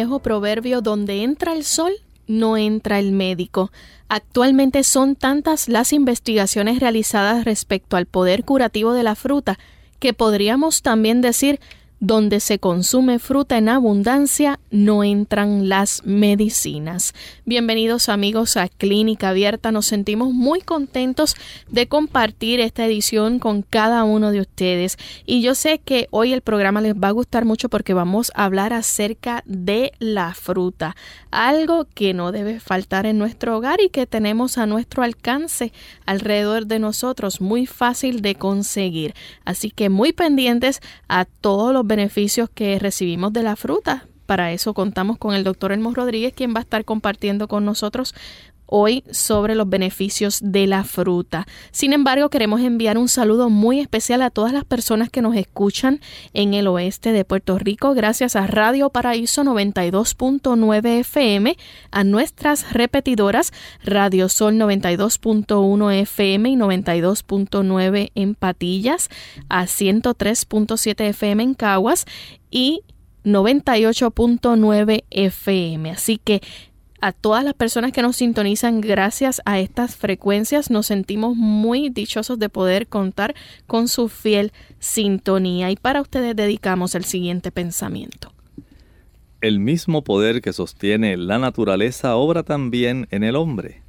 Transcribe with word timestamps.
Viejo 0.00 0.20
proverbio, 0.20 0.80
donde 0.80 1.22
entra 1.22 1.52
el 1.52 1.62
sol, 1.62 1.92
no 2.26 2.56
entra 2.56 2.98
el 2.98 3.12
médico. 3.12 3.70
Actualmente 4.08 4.82
son 4.82 5.14
tantas 5.14 5.68
las 5.68 5.92
investigaciones 5.92 6.80
realizadas 6.80 7.44
respecto 7.44 7.98
al 7.98 8.06
poder 8.06 8.44
curativo 8.44 8.94
de 8.94 9.02
la 9.02 9.14
fruta 9.14 9.58
que 9.98 10.14
podríamos 10.14 10.80
también 10.80 11.20
decir 11.20 11.60
donde 12.00 12.40
se 12.40 12.58
consume 12.58 13.18
fruta 13.18 13.58
en 13.58 13.68
abundancia, 13.68 14.58
no 14.70 15.04
entran 15.04 15.68
las 15.68 16.02
medicinas. 16.06 17.12
Bienvenidos 17.44 18.08
amigos 18.08 18.56
a 18.56 18.68
Clínica 18.68 19.28
Abierta. 19.28 19.70
Nos 19.70 19.84
sentimos 19.84 20.32
muy 20.32 20.62
contentos 20.62 21.36
de 21.68 21.88
compartir 21.88 22.58
esta 22.60 22.86
edición 22.86 23.38
con 23.38 23.60
cada 23.60 24.04
uno 24.04 24.30
de 24.30 24.40
ustedes. 24.40 24.96
Y 25.26 25.42
yo 25.42 25.54
sé 25.54 25.78
que 25.78 26.08
hoy 26.10 26.32
el 26.32 26.40
programa 26.40 26.80
les 26.80 26.94
va 26.94 27.08
a 27.08 27.12
gustar 27.12 27.44
mucho 27.44 27.68
porque 27.68 27.92
vamos 27.92 28.32
a 28.34 28.46
hablar 28.46 28.72
acerca 28.72 29.42
de 29.44 29.92
la 29.98 30.32
fruta. 30.32 30.96
Algo 31.30 31.86
que 31.92 32.14
no 32.14 32.32
debe 32.32 32.60
faltar 32.60 33.04
en 33.04 33.18
nuestro 33.18 33.58
hogar 33.58 33.78
y 33.82 33.90
que 33.90 34.06
tenemos 34.06 34.56
a 34.56 34.64
nuestro 34.64 35.02
alcance 35.02 35.70
alrededor 36.06 36.66
de 36.66 36.78
nosotros. 36.78 37.42
Muy 37.42 37.66
fácil 37.66 38.22
de 38.22 38.36
conseguir. 38.36 39.14
Así 39.44 39.70
que 39.70 39.90
muy 39.90 40.14
pendientes 40.14 40.80
a 41.06 41.26
todos 41.26 41.74
los 41.74 41.89
beneficios 41.90 42.48
que 42.48 42.78
recibimos 42.78 43.32
de 43.32 43.42
la 43.42 43.56
fruta. 43.56 44.06
Para 44.24 44.52
eso 44.52 44.74
contamos 44.74 45.18
con 45.18 45.34
el 45.34 45.42
doctor 45.42 45.72
Elmo 45.72 45.92
Rodríguez, 45.92 46.32
quien 46.32 46.54
va 46.54 46.60
a 46.60 46.62
estar 46.62 46.84
compartiendo 46.84 47.48
con 47.48 47.64
nosotros 47.64 48.14
hoy 48.70 49.04
sobre 49.10 49.54
los 49.54 49.68
beneficios 49.68 50.40
de 50.42 50.66
la 50.66 50.84
fruta. 50.84 51.46
Sin 51.72 51.92
embargo, 51.92 52.30
queremos 52.30 52.60
enviar 52.60 52.96
un 52.96 53.08
saludo 53.08 53.50
muy 53.50 53.80
especial 53.80 54.22
a 54.22 54.30
todas 54.30 54.52
las 54.52 54.64
personas 54.64 55.10
que 55.10 55.22
nos 55.22 55.36
escuchan 55.36 56.00
en 56.32 56.54
el 56.54 56.66
oeste 56.66 57.12
de 57.12 57.24
Puerto 57.24 57.58
Rico, 57.58 57.92
gracias 57.94 58.36
a 58.36 58.46
Radio 58.46 58.90
Paraíso 58.90 59.42
92.9 59.44 61.00
FM, 61.00 61.56
a 61.90 62.04
nuestras 62.04 62.72
repetidoras 62.72 63.52
Radio 63.84 64.28
Sol 64.28 64.54
92.1 64.54 65.92
FM 66.02 66.50
y 66.50 66.56
92.9 66.56 68.12
en 68.14 68.34
Patillas, 68.34 69.10
a 69.48 69.64
103.7 69.64 71.08
FM 71.08 71.42
en 71.42 71.54
Caguas 71.54 72.06
y 72.50 72.82
98.9 73.24 75.04
FM. 75.10 75.90
Así 75.90 76.18
que 76.18 76.40
a 77.00 77.12
todas 77.12 77.44
las 77.44 77.54
personas 77.54 77.92
que 77.92 78.02
nos 78.02 78.16
sintonizan 78.16 78.80
gracias 78.80 79.40
a 79.44 79.60
estas 79.60 79.96
frecuencias. 79.96 80.70
Nos 80.70 80.86
sentimos 80.86 81.36
muy 81.36 81.90
dichosos 81.90 82.38
de 82.38 82.48
poder 82.48 82.86
contar 82.86 83.34
con 83.66 83.88
su 83.88 84.08
fiel 84.08 84.52
sintonía. 84.78 85.70
Y 85.70 85.76
para 85.76 86.00
ustedes 86.00 86.36
dedicamos 86.36 86.94
el 86.94 87.04
siguiente 87.04 87.50
pensamiento. 87.50 88.32
El 89.40 89.58
mismo 89.58 90.04
poder 90.04 90.42
que 90.42 90.52
sostiene 90.52 91.16
la 91.16 91.38
naturaleza 91.38 92.16
obra 92.16 92.42
también 92.42 93.08
en 93.10 93.24
el 93.24 93.36
hombre. 93.36 93.82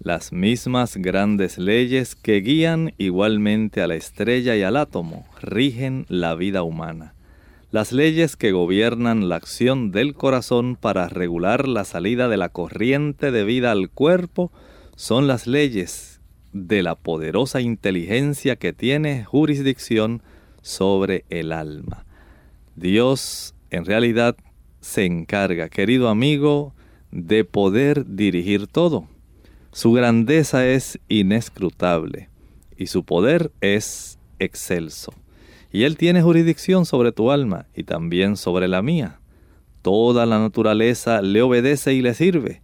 Las 0.00 0.32
mismas 0.32 0.96
grandes 0.96 1.58
leyes 1.58 2.14
que 2.14 2.40
guían 2.40 2.94
igualmente 2.98 3.80
a 3.80 3.86
la 3.86 3.96
estrella 3.96 4.54
y 4.54 4.62
al 4.62 4.76
átomo 4.76 5.26
rigen 5.40 6.06
la 6.08 6.34
vida 6.34 6.62
humana 6.62 7.14
las 7.70 7.92
leyes 7.92 8.36
que 8.36 8.52
gobiernan 8.52 9.28
la 9.28 9.36
acción 9.36 9.90
del 9.90 10.14
corazón 10.14 10.74
para 10.74 11.08
regular 11.08 11.68
la 11.68 11.84
salida 11.84 12.28
de 12.28 12.38
la 12.38 12.48
corriente 12.48 13.30
de 13.30 13.44
vida 13.44 13.72
al 13.72 13.90
cuerpo 13.90 14.50
son 14.96 15.26
las 15.26 15.46
leyes 15.46 16.20
de 16.54 16.82
la 16.82 16.94
poderosa 16.94 17.60
inteligencia 17.60 18.56
que 18.56 18.72
tiene 18.72 19.22
jurisdicción 19.24 20.22
sobre 20.62 21.26
el 21.28 21.52
alma. 21.52 22.06
Dios 22.74 23.54
en 23.70 23.84
realidad 23.84 24.36
se 24.80 25.04
encarga, 25.04 25.68
querido 25.68 26.08
amigo, 26.08 26.72
de 27.10 27.44
poder 27.44 28.06
dirigir 28.06 28.66
todo. 28.66 29.08
Su 29.72 29.92
grandeza 29.92 30.66
es 30.66 30.98
inescrutable 31.08 32.30
y 32.78 32.86
su 32.86 33.04
poder 33.04 33.52
es 33.60 34.18
excelso 34.38 35.12
y 35.72 35.84
Él 35.84 35.96
tiene 35.96 36.22
jurisdicción 36.22 36.86
sobre 36.86 37.12
tu 37.12 37.30
alma 37.30 37.66
y 37.74 37.84
también 37.84 38.36
sobre 38.36 38.68
la 38.68 38.82
mía. 38.82 39.20
Toda 39.82 40.26
la 40.26 40.38
naturaleza 40.38 41.22
le 41.22 41.42
obedece 41.42 41.94
y 41.94 42.02
le 42.02 42.14
sirve, 42.14 42.62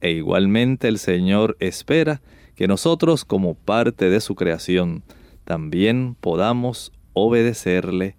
e 0.00 0.10
igualmente 0.12 0.88
el 0.88 0.98
Señor 0.98 1.56
espera 1.60 2.20
que 2.54 2.68
nosotros 2.68 3.24
como 3.24 3.54
parte 3.54 4.10
de 4.10 4.20
su 4.20 4.34
creación 4.34 5.04
también 5.44 6.16
podamos 6.20 6.92
obedecerle 7.12 8.16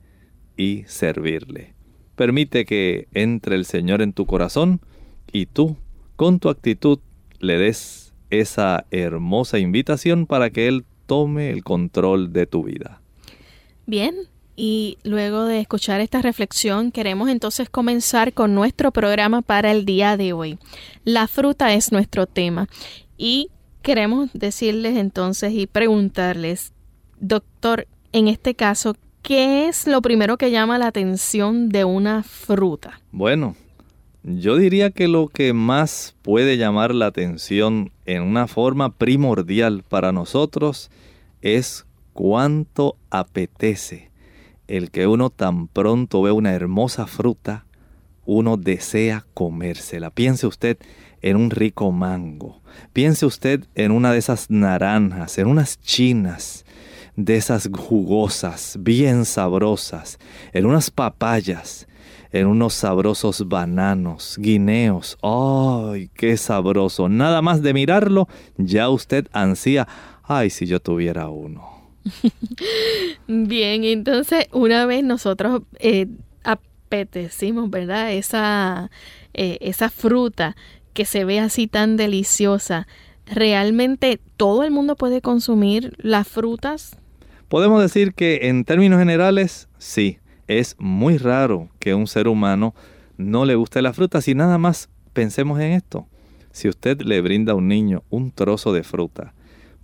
y 0.56 0.84
servirle. 0.88 1.76
Permite 2.16 2.66
que 2.66 3.08
entre 3.14 3.56
el 3.56 3.66
Señor 3.66 4.02
en 4.02 4.14
tu 4.14 4.26
corazón 4.26 4.82
y 5.32 5.46
tú, 5.46 5.78
con 6.16 6.40
tu 6.40 6.50
actitud, 6.50 7.00
le 7.40 7.58
des 7.58 8.14
esa 8.30 8.86
hermosa 8.92 9.60
invitación 9.60 10.26
para 10.26 10.50
que 10.50 10.68
Él 10.68 10.86
tome 11.06 11.52
el 11.52 11.64
control 11.64 12.34
de 12.34 12.48
tu 12.48 12.64
vida. 12.64 13.02
Bien, 13.90 14.16
y 14.58 14.98
luego 15.06 15.46
de 15.46 15.62
escuchar 15.62 16.02
esta 16.02 16.22
reflexión 16.22 16.92
queremos 16.92 17.30
entonces 17.30 17.70
comenzar 17.70 18.34
con 18.34 18.54
nuestro 18.54 18.92
programa 18.92 19.42
para 19.42 19.72
el 19.72 19.86
día 19.86 20.18
de 20.18 20.34
hoy. 20.34 20.60
La 21.06 21.30
fruta 21.30 21.74
es 21.74 21.94
nuestro 21.94 22.26
tema 22.28 22.68
y 23.18 23.50
queremos 23.84 24.30
decirles 24.34 24.98
entonces 24.98 25.54
y 25.54 25.68
preguntarles, 25.68 26.74
doctor, 27.22 27.88
en 28.12 28.28
este 28.28 28.56
caso, 28.56 28.98
¿qué 29.22 29.70
es 29.70 29.88
lo 29.88 30.02
primero 30.02 30.38
que 30.38 30.52
llama 30.52 30.78
la 30.78 30.88
atención 30.88 31.70
de 31.70 31.86
una 31.86 32.24
fruta? 32.24 33.00
Bueno, 33.14 33.56
yo 34.22 34.58
diría 34.58 34.92
que 34.92 35.08
lo 35.08 35.30
que 35.30 35.54
más 35.54 36.14
puede 36.24 36.58
llamar 36.58 36.94
la 36.94 37.06
atención 37.06 37.94
en 38.06 38.24
una 38.24 38.48
forma 38.48 38.94
primordial 38.98 39.86
para 39.88 40.12
nosotros 40.12 40.92
es 41.42 41.87
cuánto 42.18 42.98
apetece 43.12 44.10
el 44.68 44.90
que 44.90 45.06
uno 45.06 45.30
tan 45.30 45.68
pronto 45.68 46.24
ve 46.24 46.32
una 46.32 46.52
hermosa 46.52 47.06
fruta, 47.06 47.68
uno 48.26 48.58
desea 48.58 49.28
comérsela. 49.36 50.10
Piense 50.10 50.48
usted 50.48 50.80
en 51.22 51.36
un 51.36 51.52
rico 51.52 51.92
mango. 51.92 52.64
Piense 52.92 53.28
usted 53.28 53.66
en 53.76 53.92
una 53.92 54.12
de 54.12 54.18
esas 54.18 54.50
naranjas, 54.50 55.38
en 55.38 55.46
unas 55.46 55.80
chinas, 55.80 56.66
de 57.16 57.36
esas 57.36 57.70
jugosas, 57.72 58.78
bien 58.80 59.24
sabrosas, 59.24 60.18
en 60.54 60.66
unas 60.66 60.90
papayas, 60.90 61.88
en 62.32 62.48
unos 62.48 62.74
sabrosos 62.74 63.48
bananos, 63.48 64.38
guineos. 64.40 65.20
¡Ay, 65.22 66.10
qué 66.16 66.36
sabroso! 66.36 67.10
Nada 67.10 67.44
más 67.44 67.62
de 67.62 67.76
mirarlo, 67.76 68.28
ya 68.58 68.90
usted 68.90 69.28
ansía, 69.34 69.88
¡ay, 70.24 70.50
si 70.50 70.66
yo 70.66 70.80
tuviera 70.82 71.30
uno! 71.30 71.77
Bien, 73.28 73.84
entonces 73.84 74.48
una 74.52 74.86
vez 74.86 75.04
nosotros 75.04 75.62
eh, 75.80 76.08
apetecimos, 76.44 77.70
¿verdad? 77.70 78.14
Esa, 78.14 78.90
eh, 79.34 79.58
esa 79.62 79.90
fruta 79.90 80.56
que 80.94 81.06
se 81.06 81.26
ve 81.26 81.40
así 81.40 81.68
tan 81.68 81.98
deliciosa. 81.98 82.88
¿Realmente 83.26 84.20
todo 84.38 84.64
el 84.64 84.72
mundo 84.72 84.96
puede 84.96 85.22
consumir 85.22 85.94
las 85.98 86.28
frutas? 86.28 86.98
Podemos 87.50 87.82
decir 87.82 88.14
que 88.14 88.40
en 88.44 88.66
términos 88.66 89.00
generales, 89.00 89.68
sí. 89.78 90.20
Es 90.48 90.78
muy 90.80 91.18
raro 91.18 91.68
que 91.78 91.94
un 91.94 92.08
ser 92.08 92.30
humano 92.30 92.74
no 93.18 93.44
le 93.44 93.56
guste 93.56 93.82
la 93.82 93.92
fruta. 93.92 94.22
Si 94.22 94.34
nada 94.34 94.58
más 94.58 94.90
pensemos 95.12 95.60
en 95.60 95.74
esto. 95.74 96.08
Si 96.52 96.70
usted 96.70 97.02
le 97.02 97.20
brinda 97.22 97.52
a 97.52 97.56
un 97.56 97.68
niño 97.68 98.04
un 98.10 98.32
trozo 98.32 98.72
de 98.72 98.84
fruta, 98.84 99.34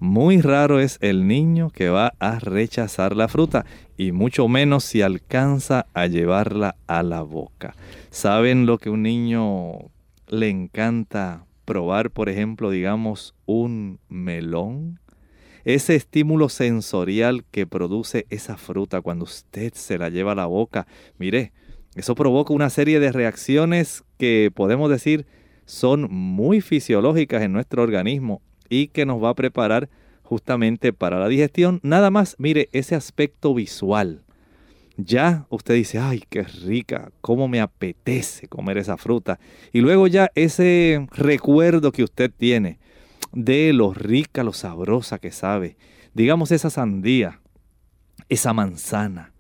Muy 0.03 0.41
raro 0.41 0.81
es 0.81 0.97
el 0.99 1.27
niño 1.29 1.69
que 1.69 1.87
va 1.87 2.11
a 2.19 2.37
rechazar 2.37 3.15
la 3.15 3.29
fruta 3.29 3.65
y 3.95 4.11
mucho 4.11 4.49
menos 4.49 4.83
si 4.83 5.01
alcanza 5.01 5.85
a 5.93 6.07
llevarla 6.07 6.75
a 6.87 7.03
la 7.03 7.21
boca. 7.21 7.73
¿Saben 8.09 8.65
lo 8.65 8.79
que 8.79 8.89
un 8.89 9.03
niño 9.03 9.91
le 10.27 10.49
encanta 10.49 11.45
probar, 11.63 12.11
por 12.11 12.27
ejemplo, 12.27 12.69
digamos, 12.69 13.33
un 13.45 14.01
melón? 14.09 14.99
Ese 15.63 15.95
estímulo 15.95 16.49
sensorial 16.49 17.45
que 17.49 17.65
produce 17.65 18.25
esa 18.29 18.57
fruta 18.57 18.99
cuando 18.99 19.23
usted 19.23 19.71
se 19.73 19.97
la 19.97 20.09
lleva 20.09 20.33
a 20.33 20.35
la 20.35 20.47
boca. 20.47 20.85
Mire, 21.17 21.53
eso 21.95 22.13
provoca 22.13 22.51
una 22.51 22.69
serie 22.69 22.99
de 22.99 23.13
reacciones 23.13 24.03
que 24.17 24.51
podemos 24.53 24.89
decir 24.89 25.25
son 25.65 26.11
muy 26.11 26.59
fisiológicas 26.59 27.41
en 27.41 27.53
nuestro 27.53 27.83
organismo 27.83 28.41
y 28.69 28.87
que 28.87 29.05
nos 29.05 29.23
va 29.23 29.29
a 29.29 29.35
preparar 29.35 29.89
justamente 30.23 30.93
para 30.93 31.19
la 31.19 31.27
digestión. 31.27 31.79
Nada 31.83 32.09
más, 32.09 32.35
mire, 32.39 32.69
ese 32.71 32.95
aspecto 32.95 33.53
visual. 33.53 34.23
Ya 34.97 35.47
usted 35.49 35.73
dice, 35.73 35.97
ay, 35.99 36.23
qué 36.29 36.43
rica, 36.43 37.11
cómo 37.21 37.47
me 37.47 37.61
apetece 37.61 38.47
comer 38.47 38.77
esa 38.77 38.97
fruta. 38.97 39.39
Y 39.71 39.81
luego 39.81 40.07
ya 40.07 40.29
ese 40.35 41.07
recuerdo 41.11 41.91
que 41.91 42.03
usted 42.03 42.31
tiene 42.35 42.79
de 43.31 43.73
lo 43.73 43.93
rica, 43.93 44.43
lo 44.43 44.53
sabrosa 44.53 45.19
que 45.19 45.31
sabe. 45.31 45.77
Digamos 46.13 46.51
esa 46.51 46.69
sandía, 46.69 47.41
esa 48.29 48.53
manzana, 48.53 49.33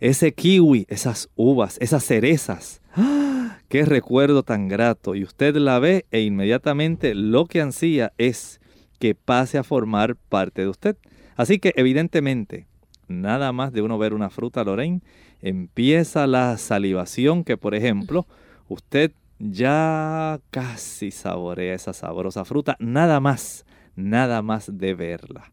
ese 0.00 0.32
kiwi, 0.32 0.86
esas 0.88 1.30
uvas, 1.36 1.78
esas 1.80 2.04
cerezas. 2.04 2.82
¡Ah! 2.94 3.58
¡Qué 3.68 3.84
recuerdo 3.84 4.42
tan 4.42 4.68
grato! 4.68 5.14
Y 5.14 5.24
usted 5.24 5.56
la 5.56 5.78
ve 5.78 6.06
e 6.10 6.20
inmediatamente 6.20 7.14
lo 7.14 7.46
que 7.46 7.60
ansía 7.60 8.12
es 8.18 8.60
que 8.98 9.14
pase 9.14 9.58
a 9.58 9.64
formar 9.64 10.16
parte 10.16 10.62
de 10.62 10.68
usted. 10.68 10.96
Así 11.36 11.58
que 11.58 11.72
evidentemente, 11.76 12.66
nada 13.06 13.52
más 13.52 13.72
de 13.72 13.82
uno 13.82 13.98
ver 13.98 14.14
una 14.14 14.30
fruta, 14.30 14.64
Lorraine, 14.64 15.02
empieza 15.40 16.26
la 16.26 16.58
salivación 16.58 17.44
que, 17.44 17.56
por 17.56 17.74
ejemplo, 17.74 18.26
usted 18.68 19.12
ya 19.38 20.40
casi 20.50 21.10
saborea 21.10 21.74
esa 21.74 21.92
sabrosa 21.92 22.44
fruta, 22.44 22.76
nada 22.80 23.20
más, 23.20 23.64
nada 23.94 24.42
más 24.42 24.78
de 24.78 24.94
verla. 24.94 25.52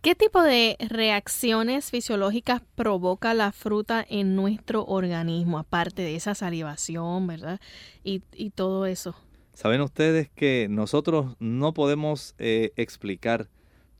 ¿Qué 0.00 0.14
tipo 0.14 0.42
de 0.42 0.76
reacciones 0.78 1.90
fisiológicas 1.90 2.62
provoca 2.76 3.34
la 3.34 3.50
fruta 3.50 4.04
en 4.08 4.36
nuestro 4.36 4.84
organismo, 4.84 5.58
aparte 5.58 6.02
de 6.02 6.14
esa 6.14 6.36
salivación, 6.36 7.26
verdad? 7.26 7.60
Y, 8.04 8.20
todo 8.50 8.86
eso. 8.86 9.16
Saben 9.58 9.80
ustedes 9.80 10.30
que 10.36 10.68
nosotros 10.70 11.34
no 11.40 11.74
podemos 11.74 12.36
eh, 12.38 12.70
explicar 12.76 13.48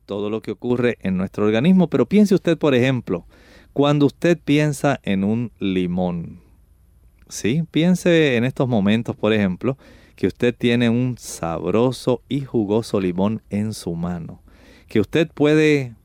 todo 0.06 0.30
lo 0.30 0.40
que 0.40 0.52
ocurre 0.52 0.98
en 1.00 1.16
nuestro 1.16 1.46
organismo, 1.46 1.90
pero 1.90 2.06
piense 2.06 2.36
usted, 2.36 2.56
por 2.56 2.76
ejemplo, 2.76 3.26
cuando 3.72 4.06
usted 4.06 4.38
piensa 4.38 5.00
en 5.02 5.24
un 5.24 5.50
limón, 5.58 6.42
¿sí? 7.28 7.64
Piense 7.72 8.36
en 8.36 8.44
estos 8.44 8.68
momentos, 8.68 9.16
por 9.16 9.32
ejemplo, 9.32 9.76
que 10.14 10.28
usted 10.28 10.54
tiene 10.56 10.90
un 10.90 11.18
sabroso 11.18 12.22
y 12.28 12.42
jugoso 12.42 13.00
limón 13.00 13.42
en 13.50 13.72
su 13.74 13.96
mano 13.96 14.44
que 14.86 15.00
usted 15.00 15.28
puede 15.28 15.96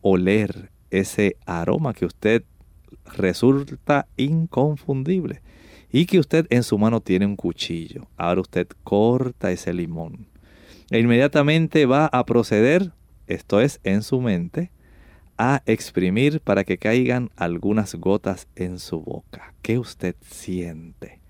oler 0.00 0.70
ese 0.90 1.36
aroma 1.44 1.92
que 1.92 2.06
usted 2.06 2.44
resulta 3.16 4.06
inconfundible 4.16 5.42
y 5.92 6.06
que 6.06 6.18
usted 6.18 6.46
en 6.50 6.62
su 6.62 6.78
mano 6.78 7.00
tiene 7.00 7.26
un 7.26 7.36
cuchillo. 7.36 8.06
Ahora 8.16 8.40
usted 8.40 8.68
corta 8.84 9.50
ese 9.50 9.72
limón 9.72 10.26
e 10.90 10.98
inmediatamente 10.98 11.86
va 11.86 12.06
a 12.06 12.26
proceder, 12.26 12.92
esto 13.26 13.60
es 13.60 13.80
en 13.84 14.02
su 14.02 14.20
mente, 14.20 14.72
a 15.38 15.62
exprimir 15.64 16.40
para 16.40 16.64
que 16.64 16.78
caigan 16.78 17.30
algunas 17.36 17.94
gotas 17.94 18.48
en 18.56 18.78
su 18.78 19.00
boca. 19.00 19.54
¿Qué 19.62 19.78
usted 19.78 20.16
siente? 20.20 21.20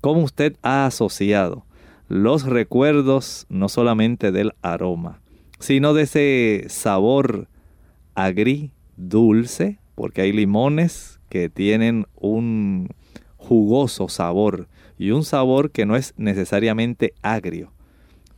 ¿Cómo 0.00 0.22
usted 0.22 0.56
ha 0.62 0.86
asociado 0.86 1.64
los 2.08 2.44
recuerdos 2.44 3.46
no 3.48 3.68
solamente 3.68 4.32
del 4.32 4.52
aroma, 4.62 5.20
sino 5.58 5.94
de 5.94 6.02
ese 6.02 6.64
sabor 6.68 7.48
agri 8.14 8.72
dulce, 8.96 9.78
porque 9.94 10.22
hay 10.22 10.32
limones 10.32 11.20
que 11.28 11.48
tienen 11.48 12.06
un 12.16 12.88
jugoso 13.50 14.08
sabor 14.08 14.68
y 14.96 15.10
un 15.10 15.24
sabor 15.24 15.72
que 15.72 15.84
no 15.84 15.96
es 15.96 16.14
necesariamente 16.16 17.14
agrio. 17.20 17.72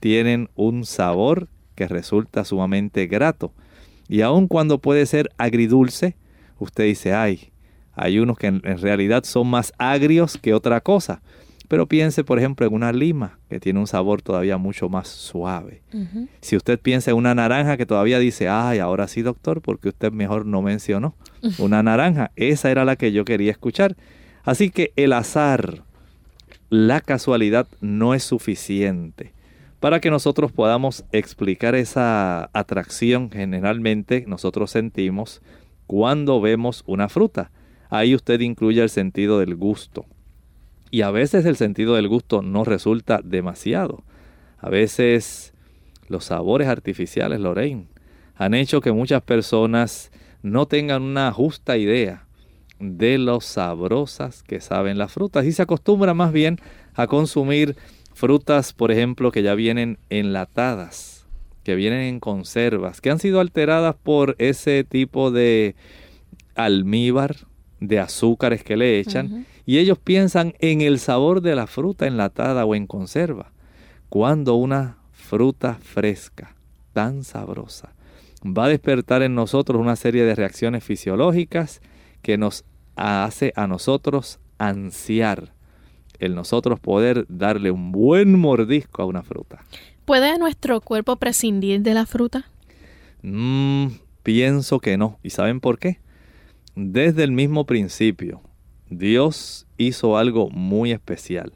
Tienen 0.00 0.48
un 0.54 0.86
sabor 0.86 1.48
que 1.74 1.86
resulta 1.86 2.46
sumamente 2.46 3.06
grato. 3.08 3.52
Y 4.08 4.22
aun 4.22 4.48
cuando 4.48 4.78
puede 4.78 5.04
ser 5.04 5.28
agridulce, 5.36 6.16
usted 6.58 6.84
dice, 6.84 7.12
ay, 7.12 7.52
hay 7.92 8.20
unos 8.20 8.38
que 8.38 8.46
en, 8.46 8.62
realidad 8.62 9.24
son 9.24 9.48
más 9.48 9.74
agrios 9.76 10.38
que 10.38 10.54
otra 10.54 10.80
cosa. 10.80 11.20
Pero 11.68 11.86
piense, 11.86 12.24
por 12.24 12.38
ejemplo, 12.38 12.66
en 12.66 12.72
una 12.72 12.90
lima 12.90 13.38
que 13.50 13.60
tiene 13.60 13.80
un 13.80 13.86
sabor 13.86 14.22
todavía 14.22 14.56
mucho 14.56 14.88
más 14.88 15.08
suave. 15.08 15.82
Si 16.40 16.56
usted 16.56 16.80
piensa 16.80 17.10
en 17.10 17.18
una 17.18 17.34
naranja 17.34 17.76
que 17.76 17.84
todavía 17.84 18.18
dice, 18.18 18.48
ay, 18.48 18.78
ahora 18.78 19.08
sí, 19.08 19.20
doctor, 19.20 19.60
porque 19.60 19.90
usted 19.90 20.10
mejor 20.10 20.46
no 20.46 20.62
mencionó 20.62 21.14
una 21.58 21.82
naranja. 21.82 22.30
Esa 22.34 22.70
era 22.70 22.86
la 22.86 22.96
que 22.96 23.12
yo 23.12 23.26
quería 23.26 23.50
escuchar. 23.50 23.94
Así 24.44 24.70
que 24.70 24.92
el 24.96 25.12
azar, 25.12 25.84
la 26.70 27.00
casualidad 27.00 27.68
no 27.80 28.14
es 28.14 28.24
suficiente 28.24 29.32
para 29.82 29.98
que 29.98 30.10
nosotros 30.10 30.52
podamos 30.52 31.04
explicar 31.10 31.74
esa 31.74 32.50
atracción 32.52 33.32
generalmente 33.32 34.24
nosotros 34.28 34.70
sentimos 34.70 35.42
cuando 35.88 36.40
vemos 36.40 36.84
una 36.86 37.08
fruta. 37.08 37.50
Ahí 37.90 38.14
usted 38.14 38.38
incluye 38.38 38.80
el 38.80 38.90
sentido 38.90 39.40
del 39.40 39.56
gusto. 39.56 40.06
Y 40.92 41.02
a 41.02 41.10
veces 41.10 41.44
el 41.46 41.56
sentido 41.56 41.96
del 41.96 42.06
gusto 42.06 42.42
no 42.42 42.62
resulta 42.62 43.20
demasiado. 43.24 44.04
A 44.58 44.70
veces 44.70 45.52
los 46.06 46.26
sabores 46.26 46.68
artificiales, 46.68 47.40
Lorraine, 47.40 47.88
han 48.36 48.54
hecho 48.54 48.80
que 48.80 48.92
muchas 48.92 49.22
personas 49.22 50.12
no 50.42 50.66
tengan 50.66 51.02
una 51.02 51.32
justa 51.32 51.76
idea 51.76 52.24
de 52.82 53.16
lo 53.16 53.40
sabrosas 53.40 54.42
que 54.42 54.60
saben 54.60 54.98
las 54.98 55.12
frutas. 55.12 55.46
Y 55.46 55.52
se 55.52 55.62
acostumbra 55.62 56.14
más 56.14 56.32
bien 56.32 56.58
a 56.94 57.06
consumir 57.06 57.76
frutas, 58.12 58.72
por 58.72 58.90
ejemplo, 58.90 59.30
que 59.30 59.42
ya 59.42 59.54
vienen 59.54 59.98
enlatadas, 60.10 61.26
que 61.62 61.76
vienen 61.76 62.00
en 62.00 62.20
conservas, 62.20 63.00
que 63.00 63.10
han 63.10 63.20
sido 63.20 63.40
alteradas 63.40 63.94
por 63.94 64.34
ese 64.38 64.84
tipo 64.84 65.30
de 65.30 65.76
almíbar, 66.54 67.36
de 67.80 67.98
azúcares 67.98 68.62
que 68.62 68.76
le 68.76 69.00
echan 69.00 69.46
y 69.66 69.78
ellos 69.78 69.98
piensan 69.98 70.54
en 70.60 70.80
el 70.80 70.98
sabor 70.98 71.40
de 71.40 71.54
la 71.54 71.66
fruta 71.66 72.06
enlatada 72.06 72.64
o 72.64 72.74
en 72.74 72.86
conserva, 72.86 73.52
cuando 74.08 74.54
una 74.54 74.98
fruta 75.12 75.78
fresca, 75.80 76.54
tan 76.92 77.24
sabrosa, 77.24 77.94
va 78.44 78.66
a 78.66 78.68
despertar 78.68 79.22
en 79.22 79.34
nosotros 79.34 79.80
una 79.80 79.96
serie 79.96 80.24
de 80.24 80.34
reacciones 80.34 80.84
fisiológicas 80.84 81.80
que 82.22 82.38
nos 82.38 82.64
hace 82.96 83.52
a 83.56 83.66
nosotros 83.66 84.38
ansiar 84.58 85.52
el 86.18 86.34
nosotros 86.34 86.78
poder 86.78 87.26
darle 87.28 87.70
un 87.70 87.90
buen 87.90 88.38
mordisco 88.38 89.02
a 89.02 89.06
una 89.06 89.22
fruta. 89.22 89.64
¿Puede 90.04 90.38
nuestro 90.38 90.80
cuerpo 90.80 91.16
prescindir 91.16 91.82
de 91.82 91.94
la 91.94 92.06
fruta? 92.06 92.46
Mm, 93.22 93.88
pienso 94.22 94.78
que 94.78 94.96
no. 94.96 95.18
¿Y 95.22 95.30
saben 95.30 95.60
por 95.60 95.78
qué? 95.78 95.98
Desde 96.74 97.24
el 97.24 97.32
mismo 97.32 97.66
principio, 97.66 98.40
Dios 98.88 99.66
hizo 99.78 100.16
algo 100.16 100.48
muy 100.50 100.92
especial. 100.92 101.52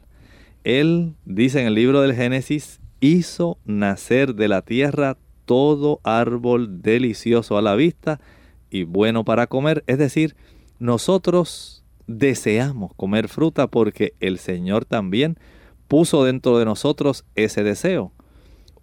Él, 0.63 1.15
dice 1.25 1.61
en 1.61 1.67
el 1.67 1.75
libro 1.75 2.01
del 2.01 2.13
Génesis, 2.13 2.81
hizo 2.99 3.57
nacer 3.65 4.35
de 4.35 4.47
la 4.47 4.63
tierra 4.63 5.17
todo 5.45 6.01
árbol 6.03 6.81
delicioso 6.81 7.57
a 7.57 7.61
la 7.61 7.75
vista 7.75 8.19
y 8.69 8.83
bueno 8.83 9.23
para 9.23 9.47
comer. 9.47 9.83
Es 9.87 9.97
decir, 9.97 10.35
nosotros 10.79 11.83
deseamos 12.07 12.93
comer 12.95 13.27
fruta 13.27 13.67
porque 13.67 14.13
el 14.19 14.39
Señor 14.39 14.85
también 14.85 15.37
puso 15.87 16.23
dentro 16.23 16.57
de 16.57 16.65
nosotros 16.65 17.25
ese 17.35 17.63
deseo. 17.63 18.11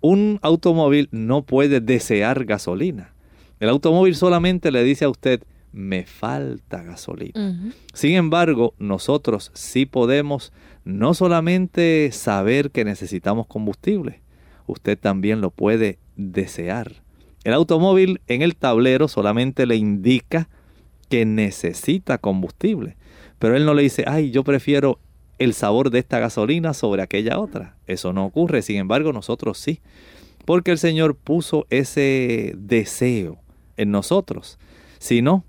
Un 0.01 0.39
automóvil 0.43 1.09
no 1.13 1.43
puede 1.43 1.81
desear 1.81 2.45
gasolina. 2.45 3.15
El 3.61 3.69
automóvil 3.69 4.15
solamente 4.15 4.71
le 4.71 4.85
dice 4.85 5.07
a 5.07 5.09
usted, 5.09 5.43
me 5.73 6.05
falta 6.05 6.83
gasolina. 6.83 7.73
Sin 7.95 8.15
embargo, 8.15 8.75
nosotros 8.79 9.51
sí 9.55 9.87
podemos 9.87 10.53
no 10.85 11.15
solamente 11.15 12.11
saber 12.13 12.71
que 12.71 12.85
necesitamos 12.85 13.47
combustible, 13.47 14.21
usted 14.67 14.99
también 14.99 15.41
lo 15.41 15.51
puede 15.51 15.99
desear. 16.17 17.03
El 17.43 17.55
automóvil 17.55 18.21
en 18.27 18.43
el 18.43 18.57
tablero 18.57 19.09
solamente 19.09 19.67
le 19.67 19.77
indica 19.77 20.49
que 21.09 21.25
necesita 21.27 22.19
combustible, 22.19 22.97
pero 23.39 23.57
él 23.57 23.65
no 23.65 23.75
le 23.75 23.83
dice, 23.83 24.05
ay, 24.07 24.31
yo 24.31 24.45
prefiero 24.45 24.99
el 25.39 25.55
sabor 25.55 25.91
de 25.91 25.99
esta 25.99 26.19
gasolina 26.19 26.75
sobre 26.75 27.03
aquella 27.03 27.39
otra. 27.39 27.77
Eso 27.87 28.13
no 28.13 28.25
ocurre, 28.25 28.63
sin 28.63 28.77
embargo, 28.77 29.13
nosotros 29.13 29.59
sí. 29.59 29.81
porque 30.45 30.71
el 30.71 30.79
Señor 30.79 31.17
puso 31.17 31.67
ese 31.71 32.53
deseo 32.57 33.39
en 33.77 33.91
nosotros, 33.91 34.59
sino 34.99 35.45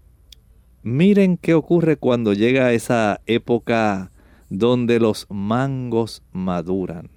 miren 0.83 1.38
qué 1.38 1.53
ocurre 1.53 1.97
cuando 1.97 2.33
llega 2.33 2.74
esa 2.74 3.21
época 3.25 4.12
donde 4.50 5.00
los 5.00 5.27
mangos 5.29 6.21
maduran 6.31 7.09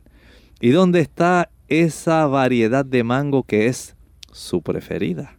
y 0.61 0.71
donde 0.71 1.01
está 1.01 1.51
esa 1.69 2.27
variedad 2.27 2.85
de 2.85 3.05
mango 3.05 3.43
que 3.45 3.67
es 3.67 3.95
su 4.33 4.63
preferida. 4.63 5.38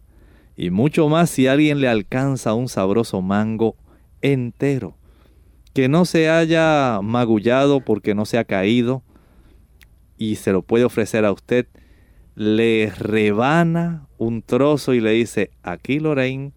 Y 0.60 0.68
mucho 0.68 1.08
más 1.08 1.30
si 1.30 1.46
alguien 1.46 1.80
le 1.80 1.88
alcanza 1.88 2.52
un 2.52 2.68
sabroso 2.68 3.22
mango 3.22 3.76
entero, 4.20 4.94
que 5.72 5.88
no 5.88 6.04
se 6.04 6.28
haya 6.28 7.00
magullado 7.02 7.80
porque 7.80 8.14
no 8.14 8.26
se 8.26 8.36
ha 8.36 8.44
caído 8.44 9.02
y 10.18 10.36
se 10.36 10.52
lo 10.52 10.60
puede 10.60 10.84
ofrecer 10.84 11.24
a 11.24 11.32
usted, 11.32 11.66
le 12.34 12.92
rebana 12.94 14.06
un 14.18 14.42
trozo 14.42 14.92
y 14.92 15.00
le 15.00 15.12
dice, 15.12 15.50
aquí 15.62 15.98
Lorraine, 15.98 16.52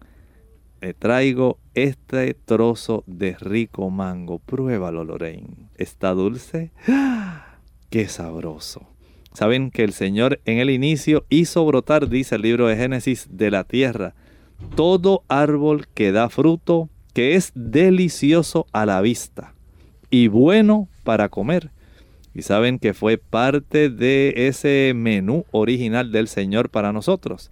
le 0.82 0.92
traigo 0.92 1.58
este 1.72 2.34
trozo 2.34 3.04
de 3.06 3.34
rico 3.40 3.88
mango, 3.88 4.38
pruébalo 4.38 5.04
Lorraine, 5.04 5.70
¿está 5.76 6.12
dulce? 6.12 6.72
¡Ah! 6.88 7.56
¡Qué 7.88 8.06
sabroso! 8.08 8.93
Saben 9.34 9.72
que 9.72 9.82
el 9.82 9.92
Señor 9.92 10.40
en 10.44 10.58
el 10.58 10.70
inicio 10.70 11.26
hizo 11.28 11.66
brotar, 11.66 12.08
dice 12.08 12.36
el 12.36 12.42
libro 12.42 12.68
de 12.68 12.76
Génesis, 12.76 13.26
de 13.30 13.50
la 13.50 13.64
tierra, 13.64 14.14
todo 14.76 15.24
árbol 15.28 15.88
que 15.92 16.12
da 16.12 16.30
fruto, 16.30 16.88
que 17.12 17.34
es 17.34 17.50
delicioso 17.54 18.66
a 18.72 18.86
la 18.86 19.00
vista 19.00 19.54
y 20.08 20.28
bueno 20.28 20.88
para 21.02 21.28
comer. 21.28 21.72
Y 22.32 22.42
saben 22.42 22.78
que 22.78 22.94
fue 22.94 23.18
parte 23.18 23.90
de 23.90 24.34
ese 24.36 24.92
menú 24.94 25.44
original 25.50 26.12
del 26.12 26.28
Señor 26.28 26.70
para 26.70 26.92
nosotros. 26.92 27.50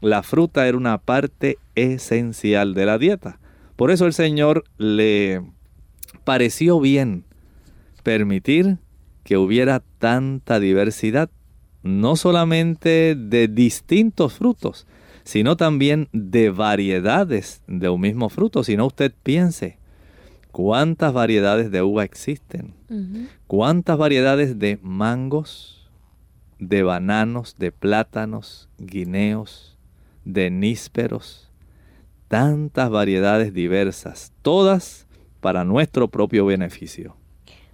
La 0.00 0.22
fruta 0.22 0.66
era 0.66 0.78
una 0.78 0.96
parte 0.96 1.58
esencial 1.74 2.72
de 2.72 2.86
la 2.86 2.96
dieta. 2.98 3.38
Por 3.76 3.90
eso 3.90 4.06
el 4.06 4.14
Señor 4.14 4.64
le 4.78 5.42
pareció 6.24 6.80
bien 6.80 7.24
permitir 8.02 8.78
que 9.28 9.36
hubiera 9.36 9.82
tanta 9.98 10.58
diversidad, 10.58 11.28
no 11.82 12.16
solamente 12.16 13.14
de 13.14 13.46
distintos 13.46 14.32
frutos, 14.32 14.86
sino 15.22 15.58
también 15.58 16.08
de 16.14 16.48
variedades 16.48 17.62
de 17.66 17.90
un 17.90 18.00
mismo 18.00 18.30
fruto. 18.30 18.64
Si 18.64 18.78
no, 18.78 18.86
usted 18.86 19.12
piense, 19.22 19.76
¿cuántas 20.50 21.12
variedades 21.12 21.70
de 21.70 21.82
uva 21.82 22.04
existen? 22.04 22.72
¿Cuántas 23.46 23.98
variedades 23.98 24.58
de 24.58 24.78
mangos, 24.80 25.90
de 26.58 26.82
bananos, 26.82 27.56
de 27.58 27.70
plátanos, 27.70 28.70
guineos, 28.78 29.76
de 30.24 30.48
nísperos? 30.50 31.50
Tantas 32.28 32.88
variedades 32.88 33.52
diversas, 33.52 34.32
todas 34.40 35.06
para 35.40 35.64
nuestro 35.64 36.08
propio 36.08 36.46
beneficio. 36.46 37.17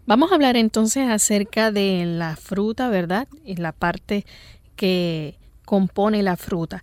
Vamos 0.06 0.30
a 0.30 0.34
hablar 0.34 0.56
entonces 0.56 1.08
acerca 1.08 1.70
de 1.70 2.04
la 2.04 2.36
fruta, 2.36 2.90
¿verdad? 2.90 3.26
Y 3.42 3.56
la 3.56 3.72
parte 3.72 4.26
que 4.76 5.38
compone 5.64 6.22
la 6.22 6.36
fruta. 6.36 6.82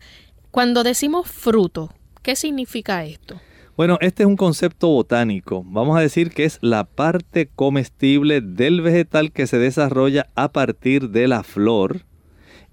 Cuando 0.49 0.83
decimos 0.83 1.29
fruto, 1.29 1.93
¿qué 2.23 2.35
significa 2.35 3.05
esto? 3.05 3.39
Bueno, 3.77 3.99
este 4.01 4.23
es 4.23 4.27
un 4.27 4.37
concepto 4.37 4.87
botánico. 4.87 5.63
Vamos 5.67 5.97
a 5.97 6.01
decir 6.01 6.31
que 6.31 6.45
es 6.45 6.57
la 6.61 6.83
parte 6.83 7.47
comestible 7.55 8.41
del 8.41 8.81
vegetal 8.81 9.31
que 9.31 9.45
se 9.45 9.59
desarrolla 9.59 10.27
a 10.33 10.51
partir 10.51 11.11
de 11.11 11.27
la 11.27 11.43
flor 11.43 12.05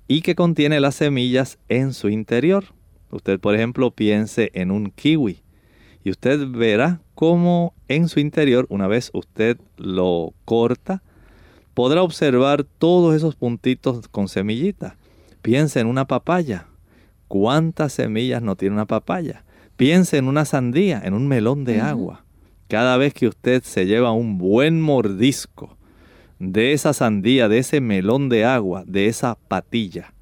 y 0.07 0.23
que 0.23 0.35
contiene 0.35 0.81
las 0.81 0.95
semillas 0.95 1.59
en 1.69 1.93
su 1.93 2.09
interior. 2.09 2.65
Usted, 3.11 3.39
por 3.39 3.55
ejemplo, 3.55 3.91
piense 3.91 4.51
en 4.55 4.71
un 4.71 4.91
kiwi 4.93 5.43
y 6.09 6.11
usted 6.11 6.49
verá 6.49 7.03
cómo 7.15 7.75
en 7.87 8.09
su 8.09 8.19
interior, 8.19 8.65
una 8.71 8.87
vez 8.87 9.11
usted 9.13 9.59
lo 9.77 10.33
corta, 10.47 11.03
podrá 11.75 12.03
observar 12.03 12.65
todos 12.65 13.15
esos 13.15 13.37
puntitos 13.37 14.09
con 14.09 14.27
semillita. 14.29 14.97
Piense 15.43 15.81
en 15.81 15.87
una 15.87 16.07
papaya. 16.07 16.67
¿Cuántas 17.29 17.93
semillas 17.93 18.41
no 18.41 18.57
tiene 18.57 18.75
una 18.75 18.87
papaya? 18.87 19.45
Piense 19.77 20.17
en 20.17 20.29
una 20.29 20.47
sandía, 20.47 21.03
en 21.05 21.13
un 21.13 21.29
melón 21.29 21.67
de 21.67 21.83
agua. 21.83 22.25
Cada 22.69 22.97
vez 22.97 23.13
que 23.13 23.29
usted 23.29 23.63
se 23.63 23.85
lleva 23.85 24.13
un 24.13 24.39
buen 24.39 24.81
mordisco 24.81 25.77
de 26.39 26.73
esa 26.73 26.95
sandía, 26.95 27.51
de 27.51 27.59
ese 27.59 27.83
melón 27.83 28.31
de 28.31 28.47
agua, 28.47 28.83
de 28.87 29.09
esa 29.09 29.35
patilla, 29.35 30.15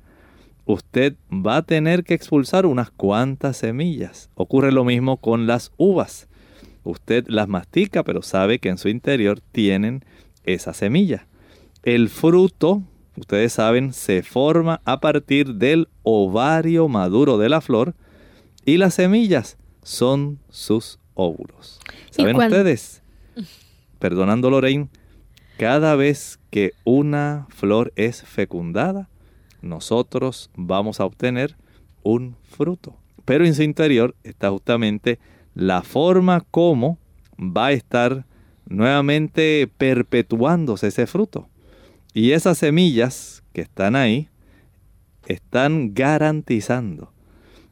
usted 0.67 1.15
va 1.31 1.59
a 1.59 1.63
tener 1.63 2.05
que 2.05 2.15
expulsar 2.15 2.67
unas 2.67 2.91
cuantas 2.91 3.57
semillas. 3.57 4.29
Ocurre 4.35 4.73
lo 4.73 4.85
mismo 4.85 5.17
con 5.17 5.47
las 5.47 5.73
uvas. 5.77 6.29
Usted 6.85 7.25
las 7.29 7.49
mastica, 7.49 8.03
pero 8.03 8.23
sabe 8.23 8.59
que 8.59 8.69
en 8.69 8.79
su 8.79 8.89
interior 8.89 9.41
tienen 9.53 10.05
esa 10.45 10.75
semilla. 10.75 11.27
El 11.83 12.09
fruto, 12.09 12.83
ustedes 13.17 13.55
saben, 13.55 13.93
se 13.93 14.23
forma 14.23 14.81
a 14.85 15.01
partir 15.01 15.55
del 15.55 15.89
ovario 16.03 16.89
maduro 16.89 17.39
de 17.39 17.49
la 17.49 17.61
flor 17.61 17.95
y 18.65 18.77
las 18.77 18.95
semillas 18.95 19.57
son 19.83 20.41
sus 20.49 20.99
óvulos. 21.15 21.81
¿Saben 22.11 22.37
ustedes? 22.37 23.03
Perdonando 23.99 24.51
Lorraine, 24.51 24.89
cada 25.59 25.95
vez 25.95 26.39
que 26.51 26.73
una 26.85 27.47
flor 27.51 27.93
es 27.97 28.23
fecundada, 28.23 29.09
nosotros 29.63 30.51
vamos 30.57 31.01
a 31.01 31.05
obtener 31.05 31.57
un 32.03 32.37
fruto. 32.45 32.97
Pero 33.25 33.45
en 33.45 33.55
su 33.55 33.63
interior 33.63 34.15
está 34.23 34.51
justamente 34.51 35.19
la 35.55 35.83
forma 35.83 36.43
como 36.51 36.99
va 37.39 37.67
a 37.67 37.73
estar 37.73 38.25
nuevamente 38.69 39.69
perpetuándose 39.79 40.89
ese 40.89 41.07
fruto. 41.07 41.49
Y 42.15 42.33
esas 42.33 42.59
semillas 42.59 43.43
que 43.53 43.63
están 43.63 43.97
ahí 43.97 44.29
están 45.27 45.95
garantizando 45.95 47.13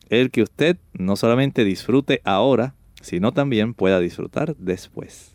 el 0.08 0.30
que 0.30 0.42
usted 0.42 0.76
no 0.92 1.16
solamente 1.16 1.64
disfrute 1.64 2.20
ahora, 2.24 2.74
sino 3.00 3.32
también 3.32 3.74
pueda 3.74 4.00
disfrutar 4.00 4.56
después. 4.56 5.34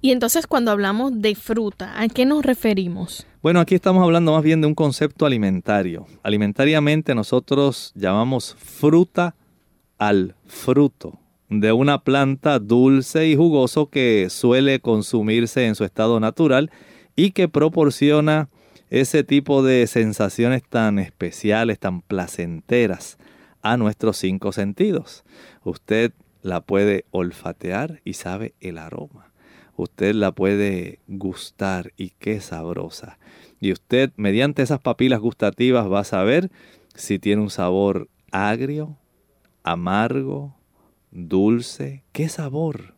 Y 0.00 0.12
entonces 0.12 0.46
cuando 0.46 0.70
hablamos 0.70 1.20
de 1.20 1.34
fruta, 1.34 2.00
¿a 2.00 2.08
qué 2.08 2.26
nos 2.26 2.44
referimos? 2.44 3.26
Bueno, 3.46 3.60
aquí 3.60 3.76
estamos 3.76 4.02
hablando 4.02 4.32
más 4.32 4.42
bien 4.42 4.60
de 4.60 4.66
un 4.66 4.74
concepto 4.74 5.24
alimentario. 5.24 6.08
Alimentariamente 6.24 7.14
nosotros 7.14 7.92
llamamos 7.94 8.56
fruta 8.58 9.36
al 9.98 10.34
fruto 10.46 11.20
de 11.48 11.70
una 11.70 12.02
planta 12.02 12.58
dulce 12.58 13.28
y 13.28 13.36
jugoso 13.36 13.88
que 13.88 14.30
suele 14.30 14.80
consumirse 14.80 15.64
en 15.64 15.76
su 15.76 15.84
estado 15.84 16.18
natural 16.18 16.72
y 17.14 17.30
que 17.30 17.46
proporciona 17.46 18.48
ese 18.90 19.22
tipo 19.22 19.62
de 19.62 19.86
sensaciones 19.86 20.64
tan 20.68 20.98
especiales, 20.98 21.78
tan 21.78 22.00
placenteras 22.00 23.16
a 23.62 23.76
nuestros 23.76 24.16
cinco 24.16 24.50
sentidos. 24.50 25.22
Usted 25.62 26.12
la 26.42 26.62
puede 26.62 27.04
olfatear 27.12 28.00
y 28.02 28.14
sabe 28.14 28.54
el 28.58 28.76
aroma. 28.76 29.30
Usted 29.76 30.14
la 30.14 30.32
puede 30.32 31.00
gustar 31.06 31.92
y 31.96 32.10
qué 32.18 32.40
sabrosa. 32.40 33.18
Y 33.60 33.72
usted 33.72 34.12
mediante 34.16 34.62
esas 34.62 34.80
papilas 34.80 35.20
gustativas 35.20 35.90
va 35.90 36.00
a 36.00 36.04
saber 36.04 36.50
si 36.94 37.18
tiene 37.18 37.42
un 37.42 37.50
sabor 37.50 38.08
agrio, 38.30 38.96
amargo, 39.62 40.54
dulce, 41.10 42.04
qué 42.12 42.28
sabor, 42.28 42.94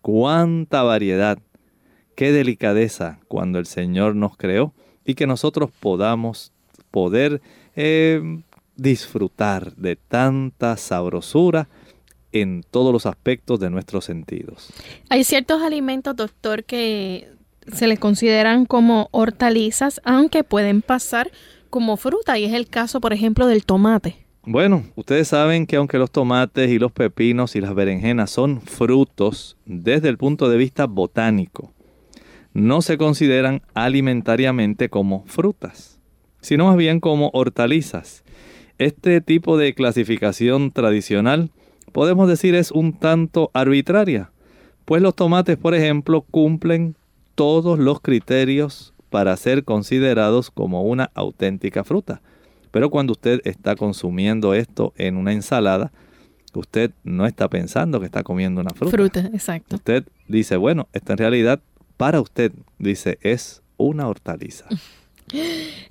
cuánta 0.00 0.82
variedad, 0.82 1.38
qué 2.14 2.32
delicadeza 2.32 3.20
cuando 3.28 3.58
el 3.58 3.66
Señor 3.66 4.16
nos 4.16 4.36
creó 4.36 4.72
y 5.04 5.14
que 5.14 5.26
nosotros 5.26 5.70
podamos 5.78 6.52
poder 6.90 7.40
eh, 7.76 8.42
disfrutar 8.76 9.74
de 9.76 9.96
tanta 9.96 10.76
sabrosura 10.76 11.68
en 12.32 12.62
todos 12.62 12.92
los 12.92 13.06
aspectos 13.06 13.60
de 13.60 13.70
nuestros 13.70 14.04
sentidos. 14.04 14.70
Hay 15.08 15.24
ciertos 15.24 15.62
alimentos, 15.62 16.14
doctor, 16.16 16.64
que 16.64 17.28
se 17.72 17.86
les 17.86 17.98
consideran 17.98 18.66
como 18.66 19.08
hortalizas, 19.10 20.00
aunque 20.04 20.44
pueden 20.44 20.82
pasar 20.82 21.30
como 21.70 21.96
fruta, 21.96 22.38
y 22.38 22.44
es 22.44 22.52
el 22.52 22.68
caso, 22.68 23.00
por 23.00 23.12
ejemplo, 23.12 23.46
del 23.46 23.64
tomate. 23.64 24.16
Bueno, 24.44 24.84
ustedes 24.96 25.28
saben 25.28 25.66
que 25.66 25.76
aunque 25.76 25.98
los 25.98 26.10
tomates 26.10 26.70
y 26.70 26.78
los 26.78 26.90
pepinos 26.92 27.54
y 27.54 27.60
las 27.60 27.74
berenjenas 27.74 28.30
son 28.30 28.62
frutos 28.62 29.58
desde 29.66 30.08
el 30.08 30.16
punto 30.16 30.48
de 30.48 30.56
vista 30.56 30.86
botánico, 30.86 31.74
no 32.54 32.80
se 32.80 32.96
consideran 32.96 33.60
alimentariamente 33.74 34.88
como 34.88 35.24
frutas, 35.26 36.00
sino 36.40 36.66
más 36.66 36.76
bien 36.76 36.98
como 37.00 37.30
hortalizas. 37.34 38.24
Este 38.78 39.20
tipo 39.20 39.58
de 39.58 39.74
clasificación 39.74 40.70
tradicional 40.70 41.50
podemos 41.92 42.28
decir 42.28 42.54
es 42.54 42.70
un 42.70 42.94
tanto 42.94 43.50
arbitraria, 43.52 44.30
pues 44.84 45.02
los 45.02 45.14
tomates, 45.14 45.58
por 45.58 45.74
ejemplo, 45.74 46.22
cumplen 46.22 46.96
todos 47.38 47.78
los 47.78 48.00
criterios 48.00 48.94
para 49.10 49.36
ser 49.36 49.62
considerados 49.62 50.50
como 50.50 50.82
una 50.82 51.12
auténtica 51.14 51.84
fruta 51.84 52.20
Pero 52.72 52.90
cuando 52.90 53.12
usted 53.12 53.40
está 53.44 53.76
consumiendo 53.76 54.54
esto 54.54 54.92
en 54.96 55.16
una 55.16 55.32
ensalada, 55.32 55.92
usted 56.52 56.90
no 57.04 57.26
está 57.26 57.48
pensando 57.48 58.00
que 58.00 58.06
está 58.06 58.24
comiendo 58.24 58.60
una 58.60 58.70
fruta. 58.70 58.90
Fruta, 58.90 59.20
exacto. 59.32 59.76
Usted 59.76 60.04
dice, 60.26 60.56
bueno, 60.56 60.88
esta 60.92 61.12
en 61.12 61.18
realidad 61.18 61.60
para 61.96 62.20
usted, 62.20 62.52
dice, 62.80 63.18
es 63.22 63.62
una 63.76 64.08
hortaliza. 64.08 64.66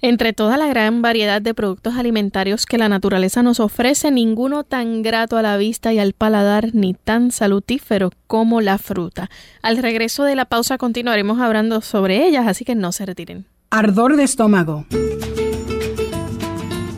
Entre 0.01 0.33
toda 0.33 0.57
la 0.57 0.67
gran 0.67 1.01
variedad 1.01 1.41
de 1.41 1.53
productos 1.53 1.95
alimentarios 1.95 2.65
que 2.65 2.77
la 2.77 2.89
naturaleza 2.89 3.43
nos 3.43 3.59
ofrece, 3.59 4.11
ninguno 4.11 4.63
tan 4.63 5.01
grato 5.01 5.37
a 5.37 5.41
la 5.41 5.57
vista 5.57 5.93
y 5.93 5.99
al 5.99 6.13
paladar 6.13 6.69
ni 6.73 6.93
tan 6.93 7.31
salutífero 7.31 8.11
como 8.27 8.61
la 8.61 8.77
fruta. 8.77 9.29
Al 9.61 9.77
regreso 9.77 10.23
de 10.23 10.35
la 10.35 10.45
pausa 10.45 10.77
continuaremos 10.77 11.39
hablando 11.39 11.81
sobre 11.81 12.27
ellas, 12.27 12.47
así 12.47 12.65
que 12.65 12.75
no 12.75 12.91
se 12.91 13.05
retiren. 13.05 13.45
Ardor 13.69 14.15
de 14.15 14.23
estómago. 14.23 14.85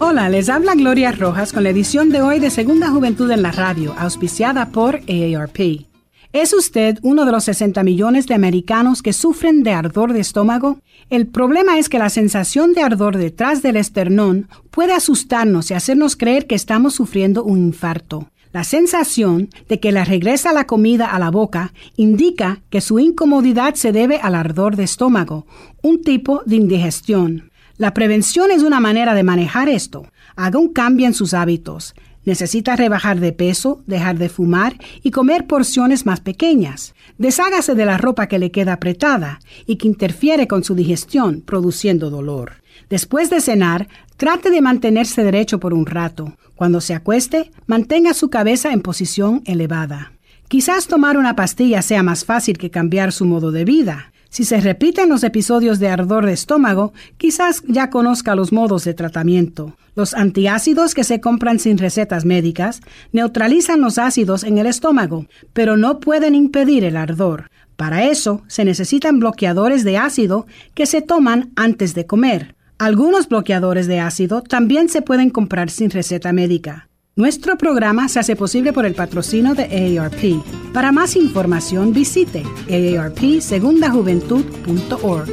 Hola, 0.02 0.30
les 0.30 0.48
habla 0.50 0.76
Gloria 0.76 1.12
Rojas 1.12 1.52
con 1.52 1.64
la 1.64 1.70
edición 1.72 2.10
de 2.10 2.22
hoy 2.22 2.40
de 2.40 2.50
Segunda 2.50 2.90
Juventud 2.90 3.30
en 3.32 3.42
la 3.42 3.52
Radio, 3.52 3.94
auspiciada 3.98 4.70
por 4.70 5.02
AARP. 5.10 5.89
¿Es 6.32 6.54
usted 6.54 7.00
uno 7.02 7.26
de 7.26 7.32
los 7.32 7.46
60 7.46 7.82
millones 7.82 8.28
de 8.28 8.36
americanos 8.36 9.02
que 9.02 9.14
sufren 9.14 9.64
de 9.64 9.72
ardor 9.72 10.14
de 10.14 10.20
estómago? 10.20 10.80
El 11.10 11.26
problema 11.26 11.80
es 11.80 11.90
que 11.90 11.98
la 11.98 12.12
sensación 12.12 12.74
de 12.74 12.84
ardor 12.84 13.18
detrás 13.18 13.64
del 13.64 13.78
esternón 13.78 14.48
puede 14.70 14.94
asustarnos 14.94 15.72
y 15.72 15.74
hacernos 15.74 16.16
creer 16.16 16.46
que 16.46 16.54
estamos 16.54 16.94
sufriendo 16.94 17.44
un 17.44 17.58
infarto. 17.58 18.30
La 18.54 18.64
sensación 18.64 19.50
de 19.68 19.80
que 19.80 19.92
le 19.92 20.06
regresa 20.06 20.54
la 20.54 20.68
comida 20.68 21.08
a 21.08 21.18
la 21.18 21.32
boca 21.32 21.74
indica 21.96 22.62
que 22.70 22.82
su 22.82 23.00
incomodidad 23.00 23.74
se 23.74 23.92
debe 23.92 24.18
al 24.18 24.36
ardor 24.36 24.76
de 24.76 24.84
estómago, 24.84 25.48
un 25.82 26.04
tipo 26.04 26.44
de 26.46 26.58
indigestión. 26.58 27.50
La 27.78 27.96
prevención 27.96 28.52
es 28.52 28.62
una 28.62 28.80
manera 28.80 29.16
de 29.16 29.24
manejar 29.24 29.68
esto. 29.68 30.06
Haga 30.36 30.60
un 30.60 30.74
cambio 30.74 31.08
en 31.08 31.16
sus 31.16 31.34
hábitos. 31.34 31.96
Necesita 32.30 32.76
rebajar 32.76 33.20
de 33.20 33.34
peso, 33.34 33.82
dejar 33.88 34.20
de 34.20 34.30
fumar 34.30 34.78
y 35.02 35.10
comer 35.10 35.48
porciones 35.48 36.06
más 36.06 36.20
pequeñas. 36.20 36.94
Deshágase 37.18 37.74
de 37.74 37.88
la 37.88 37.98
ropa 37.98 38.28
que 38.28 38.38
le 38.38 38.52
queda 38.52 38.74
apretada 38.74 39.40
y 39.66 39.78
que 39.78 39.88
interfiere 39.88 40.48
con 40.48 40.64
su 40.64 40.76
digestión, 40.76 41.42
produciendo 41.42 42.12
dolor. 42.12 42.62
Después 42.88 43.32
de 43.32 43.42
cenar, 43.42 43.88
trate 44.16 44.52
de 44.52 44.62
mantenerse 44.62 45.24
derecho 45.24 45.60
por 45.60 45.74
un 45.74 45.88
rato. 45.88 46.38
Cuando 46.56 46.82
se 46.82 46.94
acueste, 46.94 47.50
mantenga 47.66 48.14
su 48.14 48.30
cabeza 48.30 48.74
en 48.74 48.82
posición 48.82 49.42
elevada. 49.46 50.12
Quizás 50.50 50.86
tomar 50.86 51.18
una 51.18 51.36
pastilla 51.36 51.82
sea 51.82 52.04
más 52.04 52.26
fácil 52.26 52.60
que 52.60 52.70
cambiar 52.70 53.12
su 53.12 53.26
modo 53.26 53.52
de 53.52 53.66
vida. 53.66 54.14
Si 54.30 54.46
se 54.46 54.62
repiten 54.62 55.10
los 55.10 55.24
episodios 55.24 55.80
de 55.80 55.90
ardor 55.90 56.26
de 56.26 56.34
estómago, 56.34 56.94
quizás 57.18 57.64
ya 57.68 57.90
conozca 57.90 58.36
los 58.36 58.52
modos 58.52 58.84
de 58.84 58.94
tratamiento. 58.94 59.76
Los 59.96 60.14
antiácidos 60.14 60.94
que 60.94 61.04
se 61.04 61.20
compran 61.20 61.60
sin 61.60 61.78
recetas 61.78 62.26
médicas 62.26 62.82
neutralizan 63.12 63.82
los 63.82 63.98
ácidos 63.98 64.44
en 64.44 64.60
el 64.60 64.68
estómago, 64.68 65.26
pero 65.52 65.78
no 65.78 66.00
pueden 66.00 66.36
impedir 66.36 66.84
el 66.84 66.96
ardor. 66.96 67.50
Para 67.76 68.04
eso 68.04 68.44
se 68.48 68.66
necesitan 68.66 69.20
bloqueadores 69.20 69.84
de 69.84 69.98
ácido 69.98 70.46
que 70.74 70.86
se 70.86 71.02
toman 71.02 71.52
antes 71.56 71.96
de 71.96 72.06
comer. 72.06 72.56
Algunos 72.78 73.28
bloqueadores 73.30 73.88
de 73.88 74.00
ácido 74.00 74.42
también 74.42 74.90
se 74.90 75.02
pueden 75.02 75.32
comprar 75.32 75.70
sin 75.70 75.90
receta 75.90 76.34
médica. 76.34 76.89
Nuestro 77.20 77.56
programa 77.58 78.08
se 78.08 78.20
hace 78.22 78.38
posible 78.38 78.72
por 78.72 78.86
el 78.86 78.96
patrocino 78.96 79.54
de 79.54 80.00
AARP. 80.00 80.42
Para 80.74 80.94
más 80.94 81.18
información 81.18 81.92
visite 81.92 82.44
aarpsegundajuventud.org. 82.70 85.30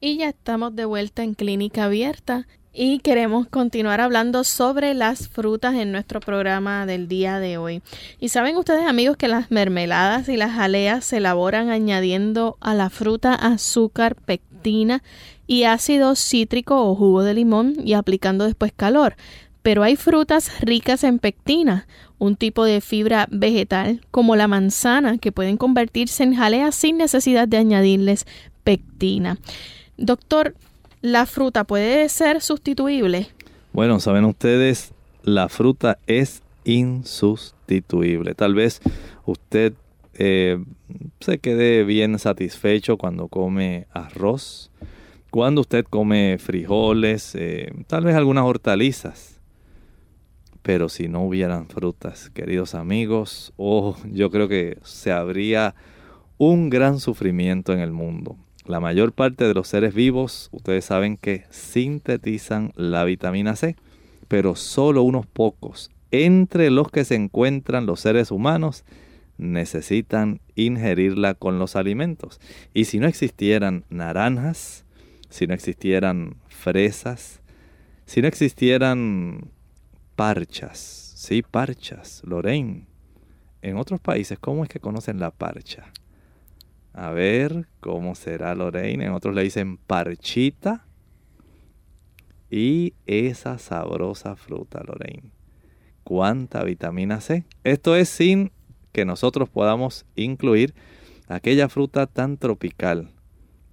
Y 0.00 0.18
ya 0.18 0.28
estamos 0.28 0.76
de 0.76 0.84
vuelta 0.84 1.22
en 1.22 1.32
Clínica 1.32 1.84
Abierta 1.84 2.46
y 2.74 2.98
queremos 2.98 3.48
continuar 3.48 4.02
hablando 4.02 4.44
sobre 4.44 4.92
las 4.92 5.28
frutas 5.28 5.76
en 5.76 5.92
nuestro 5.92 6.20
programa 6.20 6.84
del 6.84 7.08
día 7.08 7.38
de 7.38 7.56
hoy. 7.56 7.80
Y 8.20 8.28
saben 8.28 8.58
ustedes 8.58 8.86
amigos 8.86 9.16
que 9.16 9.28
las 9.28 9.50
mermeladas 9.50 10.28
y 10.28 10.36
las 10.36 10.52
jaleas 10.52 11.06
se 11.06 11.16
elaboran 11.16 11.70
añadiendo 11.70 12.58
a 12.60 12.74
la 12.74 12.90
fruta 12.90 13.34
azúcar, 13.34 14.14
pectina 14.14 14.47
y 15.46 15.64
ácido 15.64 16.14
cítrico 16.14 16.84
o 16.84 16.94
jugo 16.94 17.22
de 17.22 17.34
limón 17.34 17.74
y 17.84 17.94
aplicando 17.94 18.44
después 18.44 18.72
calor. 18.74 19.16
Pero 19.62 19.82
hay 19.82 19.96
frutas 19.96 20.50
ricas 20.60 21.04
en 21.04 21.18
pectina, 21.18 21.86
un 22.18 22.36
tipo 22.36 22.64
de 22.64 22.80
fibra 22.80 23.26
vegetal 23.30 24.00
como 24.10 24.36
la 24.36 24.48
manzana 24.48 25.18
que 25.18 25.32
pueden 25.32 25.56
convertirse 25.56 26.22
en 26.22 26.34
jalea 26.34 26.72
sin 26.72 26.98
necesidad 26.98 27.48
de 27.48 27.58
añadirles 27.58 28.26
pectina. 28.64 29.38
Doctor, 29.96 30.54
¿la 31.00 31.26
fruta 31.26 31.64
puede 31.64 32.08
ser 32.08 32.40
sustituible? 32.40 33.28
Bueno, 33.72 34.00
saben 34.00 34.24
ustedes, 34.24 34.92
la 35.22 35.48
fruta 35.48 35.98
es 36.06 36.42
insustituible. 36.64 38.34
Tal 38.34 38.54
vez 38.54 38.80
usted 39.26 39.74
eh, 40.18 40.58
se 41.20 41.38
quede 41.38 41.84
bien 41.84 42.18
satisfecho 42.18 42.96
cuando 42.96 43.28
come 43.28 43.86
arroz, 43.92 44.72
cuando 45.30 45.60
usted 45.60 45.84
come 45.84 46.38
frijoles, 46.38 47.36
eh, 47.36 47.72
tal 47.86 48.04
vez 48.04 48.16
algunas 48.16 48.44
hortalizas. 48.44 49.40
Pero 50.62 50.88
si 50.88 51.08
no 51.08 51.24
hubieran 51.24 51.68
frutas, 51.68 52.30
queridos 52.30 52.74
amigos, 52.74 53.52
oh, 53.56 53.96
yo 54.12 54.30
creo 54.30 54.48
que 54.48 54.78
se 54.82 55.12
habría 55.12 55.76
un 56.36 56.68
gran 56.68 56.98
sufrimiento 56.98 57.72
en 57.72 57.78
el 57.78 57.92
mundo. 57.92 58.36
La 58.66 58.80
mayor 58.80 59.12
parte 59.12 59.46
de 59.46 59.54
los 59.54 59.68
seres 59.68 59.94
vivos, 59.94 60.48
ustedes 60.52 60.84
saben 60.84 61.16
que 61.16 61.44
sintetizan 61.50 62.72
la 62.74 63.04
vitamina 63.04 63.54
C, 63.54 63.76
pero 64.26 64.56
solo 64.56 65.02
unos 65.02 65.26
pocos, 65.26 65.90
entre 66.10 66.70
los 66.70 66.90
que 66.90 67.04
se 67.04 67.14
encuentran 67.14 67.86
los 67.86 68.00
seres 68.00 68.30
humanos, 68.30 68.84
necesitan 69.38 70.40
ingerirla 70.56 71.34
con 71.34 71.58
los 71.58 71.76
alimentos. 71.76 72.40
Y 72.74 72.84
si 72.84 72.98
no 72.98 73.06
existieran 73.06 73.84
naranjas, 73.88 74.84
si 75.30 75.46
no 75.46 75.54
existieran 75.54 76.36
fresas, 76.48 77.40
si 78.04 78.20
no 78.20 78.28
existieran 78.28 79.50
parchas, 80.16 80.78
sí, 81.16 81.42
parchas, 81.42 82.22
Lorraine. 82.24 82.86
En 83.62 83.76
otros 83.76 84.00
países, 84.00 84.38
¿cómo 84.38 84.64
es 84.64 84.68
que 84.68 84.80
conocen 84.80 85.20
la 85.20 85.30
parcha? 85.30 85.92
A 86.92 87.10
ver, 87.10 87.68
¿cómo 87.80 88.14
será 88.14 88.54
Lorraine? 88.54 89.04
En 89.04 89.12
otros 89.12 89.34
le 89.34 89.42
dicen 89.42 89.76
parchita. 89.76 90.84
Y 92.50 92.94
esa 93.06 93.58
sabrosa 93.58 94.34
fruta, 94.34 94.82
Lorraine. 94.84 95.30
¿Cuánta 96.02 96.64
vitamina 96.64 97.20
C? 97.20 97.44
Esto 97.62 97.94
es 97.94 98.08
sin 98.08 98.50
que 98.92 99.04
nosotros 99.04 99.48
podamos 99.48 100.04
incluir 100.16 100.74
aquella 101.28 101.68
fruta 101.68 102.06
tan 102.06 102.36
tropical 102.36 103.10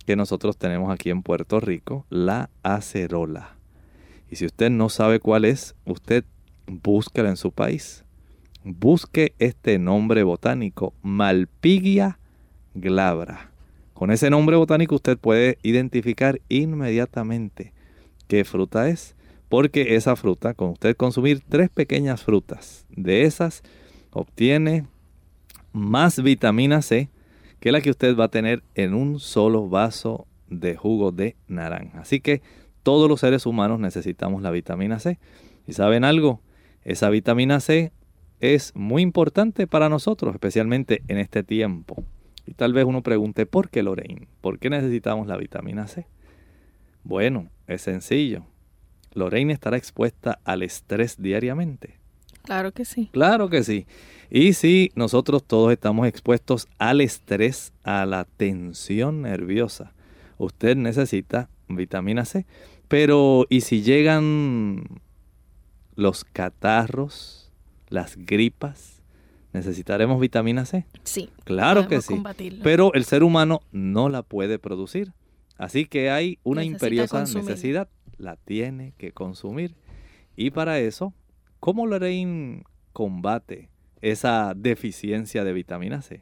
que 0.06 0.15
nosotros 0.15 0.58
tenemos 0.58 0.91
aquí 0.91 1.10
en 1.10 1.23
Puerto 1.23 1.60
Rico, 1.60 2.06
la 2.10 2.49
acerola. 2.63 3.56
Y 4.30 4.36
si 4.36 4.45
usted 4.45 4.69
no 4.69 4.89
sabe 4.89 5.19
cuál 5.19 5.45
es, 5.45 5.75
usted 5.86 6.25
búsquela 6.67 7.30
en 7.30 7.38
su 7.38 7.51
país. 7.51 8.04
Busque 8.63 9.34
este 9.39 9.78
nombre 9.80 10.23
botánico, 10.23 10.93
Malpigia 11.01 12.19
glabra. 12.73 13.51
Con 13.93 14.12
ese 14.12 14.30
nombre 14.30 14.58
botánico 14.58 14.95
usted 14.95 15.17
puede 15.17 15.58
identificar 15.63 16.41
inmediatamente 16.49 17.73
qué 18.28 18.43
fruta 18.43 18.89
es, 18.89 19.15
porque 19.49 19.95
esa 19.95 20.15
fruta, 20.15 20.54
con 20.54 20.71
usted 20.71 20.97
consumir 20.97 21.41
tres 21.47 21.69
pequeñas 21.69 22.23
frutas, 22.23 22.86
de 22.89 23.23
esas 23.23 23.63
obtiene 24.12 24.86
más 25.75 26.23
vitamina 26.23 26.81
C 26.81 27.09
que 27.59 27.71
la 27.71 27.81
que 27.81 27.89
usted 27.89 28.15
va 28.15 28.25
a 28.25 28.29
tener 28.29 28.63
en 28.75 28.93
un 28.93 29.19
solo 29.19 29.67
vaso 29.67 30.25
de 30.47 30.75
jugo 30.75 31.11
de 31.11 31.35
naranja. 31.47 31.99
Así 31.99 32.19
que 32.19 32.41
todos 32.83 33.09
los 33.09 33.19
seres 33.19 33.45
humanos 33.45 33.79
necesitamos 33.79 34.41
la 34.41 34.51
vitamina 34.51 34.99
C. 34.99 35.19
¿Y 35.67 35.73
saben 35.73 36.03
algo? 36.03 36.41
Esa 36.83 37.09
vitamina 37.09 37.59
C 37.59 37.91
es 38.39 38.73
muy 38.75 39.01
importante 39.01 39.67
para 39.67 39.89
nosotros, 39.89 40.33
especialmente 40.33 41.01
en 41.07 41.17
este 41.17 41.43
tiempo. 41.43 42.03
Y 42.45 42.53
tal 42.53 42.73
vez 42.73 42.85
uno 42.85 43.01
pregunte, 43.01 43.45
¿por 43.45 43.69
qué 43.69 43.83
Lorraine? 43.83 44.27
¿Por 44.41 44.59
qué 44.59 44.69
necesitamos 44.69 45.27
la 45.27 45.35
vitamina 45.35 45.88
C? 45.88 46.05
Bueno, 47.03 47.49
es 47.67 47.81
sencillo. 47.81 48.45
Lorraine 49.13 49.51
estará 49.51 49.77
expuesta 49.77 50.39
al 50.43 50.61
estrés 50.61 51.21
diariamente. 51.21 51.97
Claro 52.43 52.71
que 52.71 52.85
sí. 52.85 53.09
Claro 53.11 53.49
que 53.49 53.63
sí. 53.63 53.88
Y 54.29 54.53
si 54.53 54.91
nosotros 54.95 55.43
todos 55.43 55.71
estamos 55.71 56.07
expuestos 56.07 56.67
al 56.77 57.01
estrés, 57.01 57.73
a 57.83 58.05
la 58.05 58.25
tensión 58.25 59.21
nerviosa, 59.21 59.93
usted 60.38 60.75
necesita 60.75 61.49
vitamina 61.67 62.25
C. 62.25 62.45
Pero, 62.88 63.45
¿y 63.49 63.61
si 63.61 63.81
llegan 63.81 65.01
los 65.95 66.23
catarros, 66.23 67.51
las 67.89 68.15
gripas? 68.17 69.01
¿Necesitaremos 69.53 70.19
vitamina 70.19 70.65
C? 70.65 70.85
Sí. 71.03 71.29
Claro 71.45 71.88
que 71.88 72.01
sí. 72.01 72.21
Pero 72.61 72.93
el 72.93 73.05
ser 73.05 73.23
humano 73.23 73.61
no 73.71 74.09
la 74.09 74.21
puede 74.21 74.59
producir. 74.59 75.13
Así 75.57 75.85
que 75.85 76.09
hay 76.09 76.39
una 76.43 76.63
imperiosa 76.63 77.21
necesidad. 77.21 77.88
La 78.17 78.35
tiene 78.35 78.93
que 78.97 79.13
consumir. 79.13 79.75
Y 80.35 80.51
para 80.51 80.79
eso, 80.79 81.13
¿cómo 81.59 81.88
Lorraine 81.88 82.63
combate 82.91 83.69
esa 84.11 84.53
deficiencia 84.55 85.43
de 85.43 85.51
vitamina 85.51 86.01
C? 86.03 86.21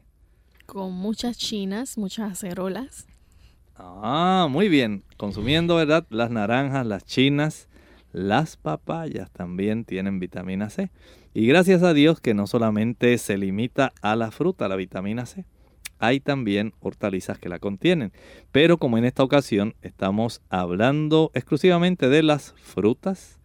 Con 0.64 0.92
muchas 0.94 1.36
chinas, 1.36 1.98
muchas 1.98 2.32
acerolas. 2.32 3.06
Ah, 3.76 4.46
muy 4.50 4.70
bien. 4.70 5.04
Consumiendo, 5.18 5.76
¿verdad? 5.76 6.06
Las 6.08 6.30
naranjas, 6.30 6.86
las 6.86 7.04
chinas, 7.04 7.68
las 8.12 8.56
papayas 8.56 9.30
también 9.32 9.84
tienen 9.84 10.18
vitamina 10.18 10.70
C. 10.70 10.90
Y 11.34 11.46
gracias 11.46 11.82
a 11.82 11.92
Dios 11.92 12.20
que 12.20 12.32
no 12.32 12.46
solamente 12.46 13.18
se 13.18 13.36
limita 13.36 13.92
a 14.00 14.16
la 14.16 14.30
fruta, 14.30 14.66
la 14.68 14.76
vitamina 14.76 15.26
C. 15.26 15.44
Hay 15.98 16.20
también 16.20 16.72
hortalizas 16.80 17.38
que 17.38 17.50
la 17.50 17.58
contienen. 17.58 18.12
Pero 18.50 18.78
como 18.78 18.96
en 18.96 19.04
esta 19.04 19.22
ocasión 19.22 19.74
estamos 19.82 20.40
hablando 20.48 21.30
exclusivamente 21.34 22.08
de 22.08 22.22
las 22.22 22.54
frutas, 22.56 23.40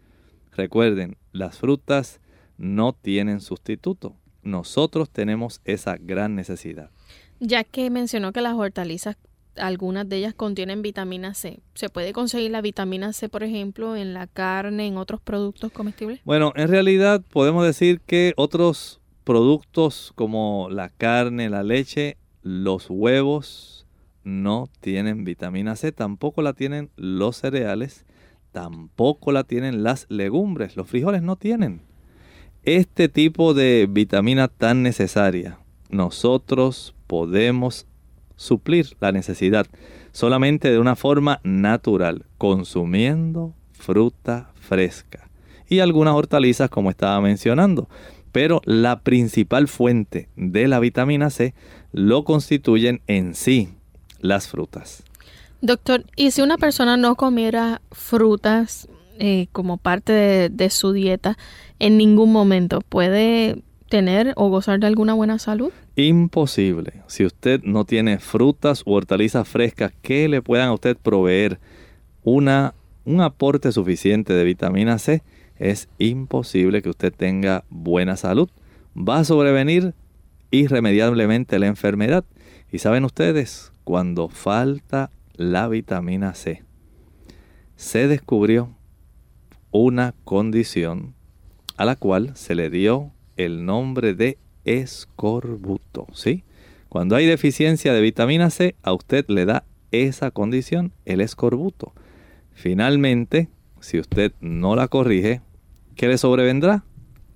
recuerden, 0.53 1.17
las 1.33 1.57
frutas 1.57 2.21
no 2.57 2.93
tienen 2.93 3.41
sustituto. 3.41 4.15
Nosotros 4.43 5.09
tenemos 5.09 5.61
esa 5.65 5.97
gran 5.97 6.35
necesidad. 6.35 6.89
Ya 7.39 7.63
que 7.63 7.89
mencionó 7.89 8.33
que 8.33 8.41
las 8.41 8.55
hortalizas 8.55 9.17
algunas 9.59 10.07
de 10.07 10.17
ellas 10.17 10.33
contienen 10.33 10.81
vitamina 10.81 11.33
C. 11.33 11.59
¿Se 11.73 11.89
puede 11.89 12.13
conseguir 12.13 12.51
la 12.51 12.61
vitamina 12.61 13.13
C, 13.13 13.29
por 13.29 13.43
ejemplo, 13.43 13.95
en 13.95 14.13
la 14.13 14.27
carne, 14.27 14.87
en 14.87 14.97
otros 14.97 15.21
productos 15.21 15.71
comestibles? 15.71 16.21
Bueno, 16.23 16.53
en 16.55 16.69
realidad 16.69 17.21
podemos 17.29 17.65
decir 17.65 18.01
que 18.01 18.33
otros 18.37 19.01
productos 19.23 20.13
como 20.15 20.69
la 20.71 20.89
carne, 20.89 21.49
la 21.49 21.63
leche, 21.63 22.17
los 22.41 22.89
huevos 22.89 23.85
no 24.23 24.69
tienen 24.81 25.23
vitamina 25.23 25.75
C, 25.75 25.91
tampoco 25.91 26.41
la 26.41 26.53
tienen 26.53 26.89
los 26.95 27.37
cereales, 27.37 28.05
tampoco 28.51 29.31
la 29.31 29.43
tienen 29.43 29.83
las 29.83 30.07
legumbres, 30.09 30.75
los 30.75 30.87
frijoles 30.87 31.21
no 31.21 31.35
tienen. 31.35 31.81
Este 32.63 33.07
tipo 33.07 33.53
de 33.53 33.87
vitamina 33.89 34.47
tan 34.49 34.83
necesaria, 34.83 35.59
nosotros 35.89 36.93
podemos 37.07 37.87
suplir 38.35 38.97
la 38.99 39.11
necesidad 39.11 39.65
solamente 40.11 40.69
de 40.69 40.79
una 40.79 40.95
forma 40.95 41.39
natural, 41.43 42.25
consumiendo 42.37 43.53
fruta 43.71 44.51
fresca 44.59 45.29
y 45.69 45.79
algunas 45.79 46.15
hortalizas 46.15 46.69
como 46.69 46.89
estaba 46.89 47.21
mencionando. 47.21 47.87
Pero 48.31 48.61
la 48.65 48.99
principal 48.99 49.67
fuente 49.67 50.29
de 50.35 50.67
la 50.67 50.79
vitamina 50.79 51.29
C 51.29 51.53
lo 51.91 52.23
constituyen 52.23 53.01
en 53.07 53.33
sí 53.35 53.69
las 54.19 54.47
frutas. 54.47 55.03
Doctor, 55.61 56.05
¿y 56.15 56.31
si 56.31 56.41
una 56.41 56.57
persona 56.57 56.97
no 56.97 57.15
comiera 57.15 57.81
frutas 57.91 58.87
eh, 59.19 59.47
como 59.51 59.77
parte 59.77 60.11
de, 60.11 60.49
de 60.49 60.69
su 60.69 60.91
dieta 60.91 61.37
en 61.77 61.97
ningún 61.97 62.31
momento, 62.31 62.81
puede 62.81 63.61
tener 63.89 64.33
o 64.37 64.49
gozar 64.49 64.79
de 64.79 64.87
alguna 64.87 65.13
buena 65.13 65.39
salud? 65.39 65.71
Imposible. 65.95 66.93
Si 67.07 67.25
usted 67.25 67.61
no 67.63 67.83
tiene 67.83 68.19
frutas 68.19 68.83
u 68.85 68.93
hortalizas 68.93 69.47
frescas 69.47 69.91
que 70.01 70.29
le 70.29 70.41
puedan 70.41 70.69
a 70.69 70.73
usted 70.73 70.95
proveer 70.95 71.59
una, 72.23 72.73
un 73.03 73.21
aporte 73.21 73.71
suficiente 73.71 74.33
de 74.33 74.43
vitamina 74.43 74.99
C, 74.99 75.23
es 75.57 75.89
imposible 75.97 76.81
que 76.81 76.89
usted 76.89 77.13
tenga 77.13 77.65
buena 77.69 78.15
salud. 78.15 78.49
Va 78.95 79.19
a 79.19 79.23
sobrevenir 79.25 79.93
irremediablemente 80.51 81.59
la 81.59 81.67
enfermedad. 81.67 82.23
Y 82.71 82.79
saben 82.79 83.03
ustedes, 83.03 83.73
cuando 83.83 84.29
falta 84.29 85.11
la 85.35 85.67
vitamina 85.67 86.33
C, 86.33 86.63
se 87.75 88.07
descubrió 88.07 88.75
una 89.71 90.13
condición 90.23 91.13
a 91.77 91.85
la 91.85 91.95
cual 91.95 92.35
se 92.35 92.55
le 92.55 92.69
dio 92.69 93.11
el 93.37 93.65
nombre 93.65 94.13
de 94.13 94.37
escorbuto, 94.65 96.07
¿sí? 96.13 96.43
Cuando 96.89 97.15
hay 97.15 97.25
deficiencia 97.25 97.93
de 97.93 98.01
vitamina 98.01 98.49
C, 98.49 98.75
a 98.83 98.93
usted 98.93 99.25
le 99.27 99.45
da 99.45 99.63
esa 99.91 100.31
condición, 100.31 100.91
el 101.05 101.21
escorbuto. 101.21 101.93
Finalmente, 102.53 103.47
si 103.79 103.99
usted 103.99 104.33
no 104.41 104.75
la 104.75 104.87
corrige, 104.87 105.41
¿qué 105.95 106.07
le 106.07 106.17
sobrevendrá? 106.17 106.83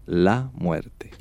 La 0.05 0.49
muerte. 0.53 1.11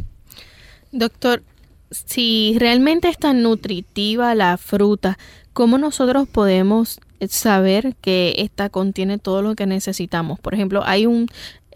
Doctor, 0.91 1.43
si 1.91 2.57
realmente 2.59 3.09
es 3.09 3.19
tan 3.19 3.43
nutritiva 3.43 4.35
la 4.35 4.57
fruta, 4.57 5.19
¿cómo 5.53 5.79
nosotros 5.79 6.27
podemos 6.29 7.01
saber 7.31 7.95
que 8.01 8.35
esta 8.39 8.69
contiene 8.69 9.19
todo 9.19 9.43
lo 9.43 9.55
que 9.55 9.67
necesitamos? 9.67 10.41
Por 10.41 10.55
ejemplo, 10.55 10.83
hay 10.85 11.07
un 11.07 11.29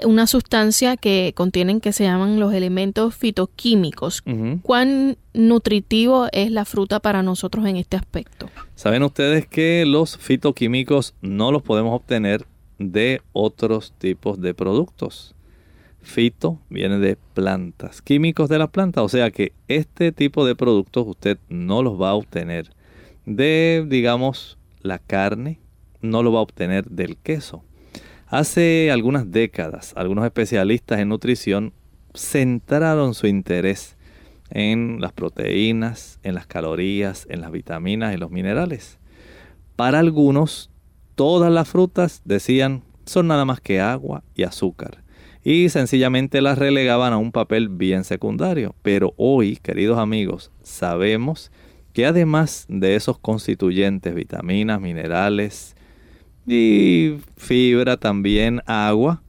una 0.05 0.27
sustancia 0.27 0.97
que 0.97 1.33
contienen 1.35 1.81
que 1.81 1.93
se 1.93 2.05
llaman 2.05 2.39
los 2.39 2.53
elementos 2.53 3.15
fitoquímicos. 3.15 4.23
¿Cuán 4.63 5.17
nutritivo 5.33 6.27
es 6.33 6.51
la 6.51 6.65
fruta 6.65 7.01
para 7.01 7.23
nosotros 7.23 7.67
en 7.67 7.77
este 7.77 7.97
aspecto? 7.97 8.51
Saben 8.75 9.03
ustedes 9.03 9.47
que 9.47 9.85
los 9.87 10.19
fitoquímicos 10.19 11.15
no 11.23 11.51
los 11.53 11.63
podemos 11.63 11.95
obtener 11.95 12.47
de 12.79 13.23
otros 13.33 13.93
tipos 13.99 14.41
de 14.41 14.55
productos. 14.55 15.35
Fito 16.03 16.61
viene 16.69 16.99
de 16.99 17.17
plantas, 17.35 18.01
químicos 18.01 18.49
de 18.49 18.59
la 18.59 18.69
planta, 18.69 19.03
o 19.03 19.09
sea 19.09 19.31
que 19.33 19.53
este 19.67 20.13
tipo 20.13 20.47
de 20.47 20.55
productos 20.55 21.05
usted 21.07 21.39
no 21.49 21.83
los 21.83 22.01
va 22.01 22.11
a 22.11 22.15
obtener 22.15 22.71
de, 23.25 23.85
digamos, 23.89 24.57
la 24.81 24.99
carne, 24.99 25.61
no 26.03 26.23
lo 26.23 26.33
va 26.33 26.41
a 26.41 26.43
obtener 26.43 26.85
del 26.87 27.17
queso 27.17 27.65
Hace 28.29 28.91
algunas 28.91 29.31
décadas, 29.31 29.93
algunos 29.95 30.25
especialistas 30.25 30.99
en 30.99 31.11
nutrición 31.11 31.73
centraron 32.13 33.15
su 33.15 33.29
interés 33.29 33.97
en 34.51 35.01
las 35.01 35.13
proteínas, 35.13 36.19
en 36.25 36.35
las 36.35 36.45
calorías, 36.45 37.29
en 37.31 37.41
las 37.41 37.53
vitaminas 37.53 38.13
y 38.13 38.17
los 38.17 38.33
minerales. 38.33 38.99
Para 39.77 40.01
algunos, 40.01 40.71
todas 41.15 41.53
las 41.53 41.69
frutas, 41.69 42.23
decían, 42.25 42.83
son 43.05 43.29
nada 43.29 43.45
más 43.45 43.61
que 43.61 43.81
agua 43.81 44.25
y 44.35 44.43
azúcar. 44.43 45.05
Y 45.45 45.69
sencillamente 45.69 46.41
las 46.43 46.59
relegaban 46.59 47.13
a 47.13 47.19
un 47.19 47.31
papel 47.31 47.69
bien 47.69 48.03
secundario. 48.03 48.75
Pero 48.83 49.15
hoy, 49.17 49.57
queridos 49.57 49.99
amigos, 49.99 50.51
sabemos 50.65 51.53
que 51.53 51.66
además 52.05 52.67
de 52.69 52.97
esos 52.97 53.19
constituyentes, 53.19 54.15
vitaminas, 54.15 54.81
minerales, 54.81 55.77
y 56.47 57.19
fibra 57.37 57.97
también, 57.97 58.63
agua. 58.67 59.23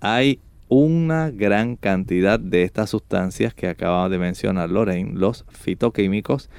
Hay 0.00 0.40
una 0.68 1.30
gran 1.30 1.76
cantidad 1.76 2.40
de 2.40 2.62
estas 2.62 2.90
sustancias 2.90 3.54
que 3.54 3.68
acaba 3.68 4.08
de 4.08 4.18
mencionar 4.18 4.70
Lorraine, 4.70 5.12
los 5.14 5.44
fitoquímicos, 5.48 6.50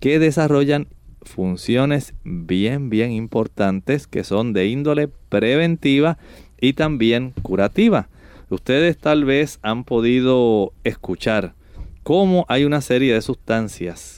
que 0.00 0.18
desarrollan 0.18 0.88
funciones 1.22 2.14
bien, 2.24 2.88
bien 2.88 3.10
importantes 3.10 4.06
que 4.06 4.24
son 4.24 4.52
de 4.52 4.66
índole 4.66 5.08
preventiva 5.28 6.18
y 6.60 6.74
también 6.74 7.32
curativa. 7.42 8.08
Ustedes 8.48 8.96
tal 8.96 9.24
vez 9.24 9.58
han 9.62 9.84
podido 9.84 10.72
escuchar 10.84 11.54
cómo 12.02 12.46
hay 12.48 12.64
una 12.64 12.80
serie 12.80 13.12
de 13.12 13.20
sustancias 13.20 14.17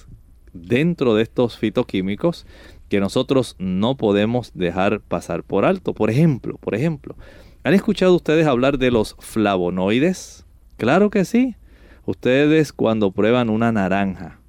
dentro 0.53 1.15
de 1.15 1.23
estos 1.23 1.59
fitoquímicos 1.59 2.47
que 2.89 3.01
nosotros 3.01 3.57
no 3.59 3.97
podemos 3.97 4.51
dejar 4.55 5.01
pasar 5.01 5.45
por 5.45 5.65
alto. 5.65 5.95
Por 5.95 6.11
ejemplo, 6.11 6.59
por 6.59 6.75
ejemplo, 6.75 7.17
¿han 7.63 7.75
escuchado 7.75 8.15
ustedes 8.15 8.47
hablar 8.47 8.79
de 8.79 8.91
los 8.91 9.17
flavonoides? 9.19 10.45
Claro 10.77 11.11
que 11.11 11.25
sí. 11.25 11.57
Ustedes 12.05 12.73
cuando 12.73 13.13
prueban 13.13 13.51
una 13.51 13.71
naranja, 13.71 14.41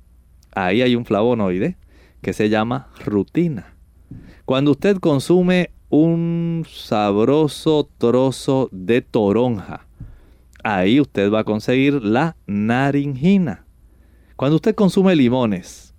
ahí 0.54 0.82
hay 0.82 0.96
un 0.96 1.06
flavonoide 1.06 1.78
que 2.22 2.34
se 2.34 2.50
llama 2.50 2.90
rutina. 3.06 3.76
Cuando 4.46 4.72
usted 4.72 4.98
consume 4.98 5.72
un 5.90 6.66
sabroso 6.68 7.90
trozo 7.98 8.70
de 8.72 9.02
toronja, 9.02 9.86
ahí 10.64 11.00
usted 11.00 11.32
va 11.32 11.40
a 11.40 11.44
conseguir 11.44 12.02
la 12.02 12.36
naringina. 12.48 13.66
Cuando 14.36 14.56
usted 14.56 14.74
consume 14.74 15.16
limones, 15.16 15.91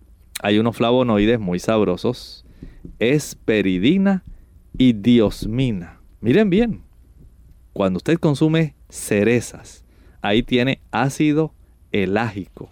hay 0.43 0.59
unos 0.59 0.77
flavonoides 0.77 1.41
muy 1.41 1.59
sabrosos, 1.59 2.45
esperidina 2.99 4.25
y 4.77 4.93
diosmina. 4.93 6.01
Miren 6.21 6.51
bien, 6.51 6.83
cuando 7.73 7.99
usted 7.99 8.19
consume 8.19 8.75
cerezas, 8.89 9.85
ahí 10.21 10.43
tiene 10.43 10.81
ácido 10.91 11.55
elágico. 11.93 12.71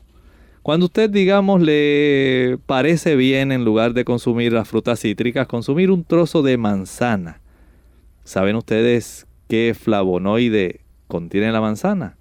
Cuando 0.62 0.86
usted, 0.86 1.08
digamos, 1.08 1.62
le 1.62 2.58
parece 2.66 3.16
bien 3.16 3.50
en 3.50 3.64
lugar 3.64 3.94
de 3.94 4.04
consumir 4.04 4.52
las 4.52 4.68
frutas 4.68 5.00
cítricas, 5.00 5.46
consumir 5.46 5.90
un 5.90 6.04
trozo 6.04 6.42
de 6.42 6.58
manzana. 6.58 7.40
¿Saben 8.24 8.56
ustedes 8.56 9.26
qué 9.48 9.74
flavonoide 9.78 10.80
contiene 11.08 11.50
la 11.50 11.60
manzana? 11.62 12.16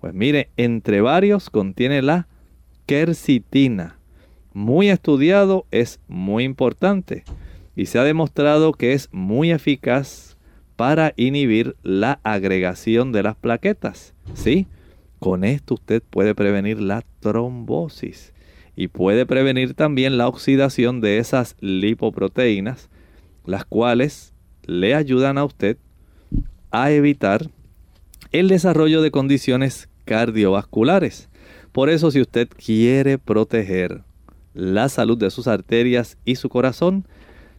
Pues 0.00 0.12
mire, 0.12 0.48
entre 0.56 1.00
varios 1.00 1.50
contiene 1.50 2.02
la 2.02 2.26
quercitina, 2.86 3.97
muy 4.52 4.90
estudiado, 4.90 5.66
es 5.70 6.00
muy 6.08 6.44
importante 6.44 7.24
y 7.76 7.86
se 7.86 7.98
ha 7.98 8.04
demostrado 8.04 8.72
que 8.72 8.92
es 8.92 9.08
muy 9.12 9.52
eficaz 9.52 10.36
para 10.76 11.12
inhibir 11.16 11.76
la 11.82 12.20
agregación 12.22 13.12
de 13.12 13.22
las 13.22 13.36
plaquetas. 13.36 14.14
¿Sí? 14.34 14.66
Con 15.18 15.44
esto 15.44 15.74
usted 15.74 16.02
puede 16.08 16.34
prevenir 16.34 16.80
la 16.80 17.04
trombosis 17.20 18.32
y 18.76 18.88
puede 18.88 19.26
prevenir 19.26 19.74
también 19.74 20.18
la 20.18 20.28
oxidación 20.28 21.00
de 21.00 21.18
esas 21.18 21.56
lipoproteínas, 21.60 22.90
las 23.44 23.64
cuales 23.64 24.32
le 24.66 24.94
ayudan 24.94 25.38
a 25.38 25.44
usted 25.44 25.78
a 26.70 26.90
evitar 26.90 27.50
el 28.30 28.48
desarrollo 28.48 29.02
de 29.02 29.10
condiciones 29.10 29.88
cardiovasculares. 30.04 31.28
Por 31.72 31.90
eso 31.90 32.10
si 32.10 32.20
usted 32.20 32.48
quiere 32.48 33.18
proteger 33.18 34.02
la 34.58 34.88
salud 34.88 35.16
de 35.16 35.30
sus 35.30 35.46
arterias 35.46 36.18
y 36.24 36.34
su 36.34 36.48
corazón, 36.48 37.06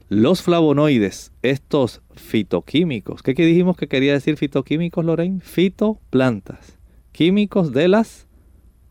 los 0.09 0.41
flavonoides, 0.41 1.31
estos 1.43 2.01
fitoquímicos, 2.13 3.23
¿qué 3.23 3.31
dijimos 3.33 3.77
que 3.77 3.87
quería 3.87 4.11
decir 4.11 4.35
fitoquímicos, 4.35 5.05
Lorraine? 5.05 5.39
Fitoplantas, 5.39 6.77
químicos 7.13 7.71
de 7.71 7.87
las 7.87 8.27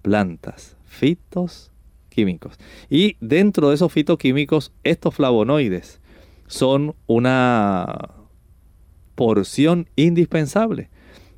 plantas, 0.01 0.79
fitos 0.87 1.71
químicos. 2.09 2.55
Y 2.89 3.17
dentro 3.21 3.69
de 3.69 3.75
esos 3.75 3.93
fitoquímicos, 3.93 4.73
estos 4.85 5.15
flavonoides 5.15 6.01
son 6.47 6.95
una 7.07 8.15
porción 9.17 9.87
indispensable 9.97 10.89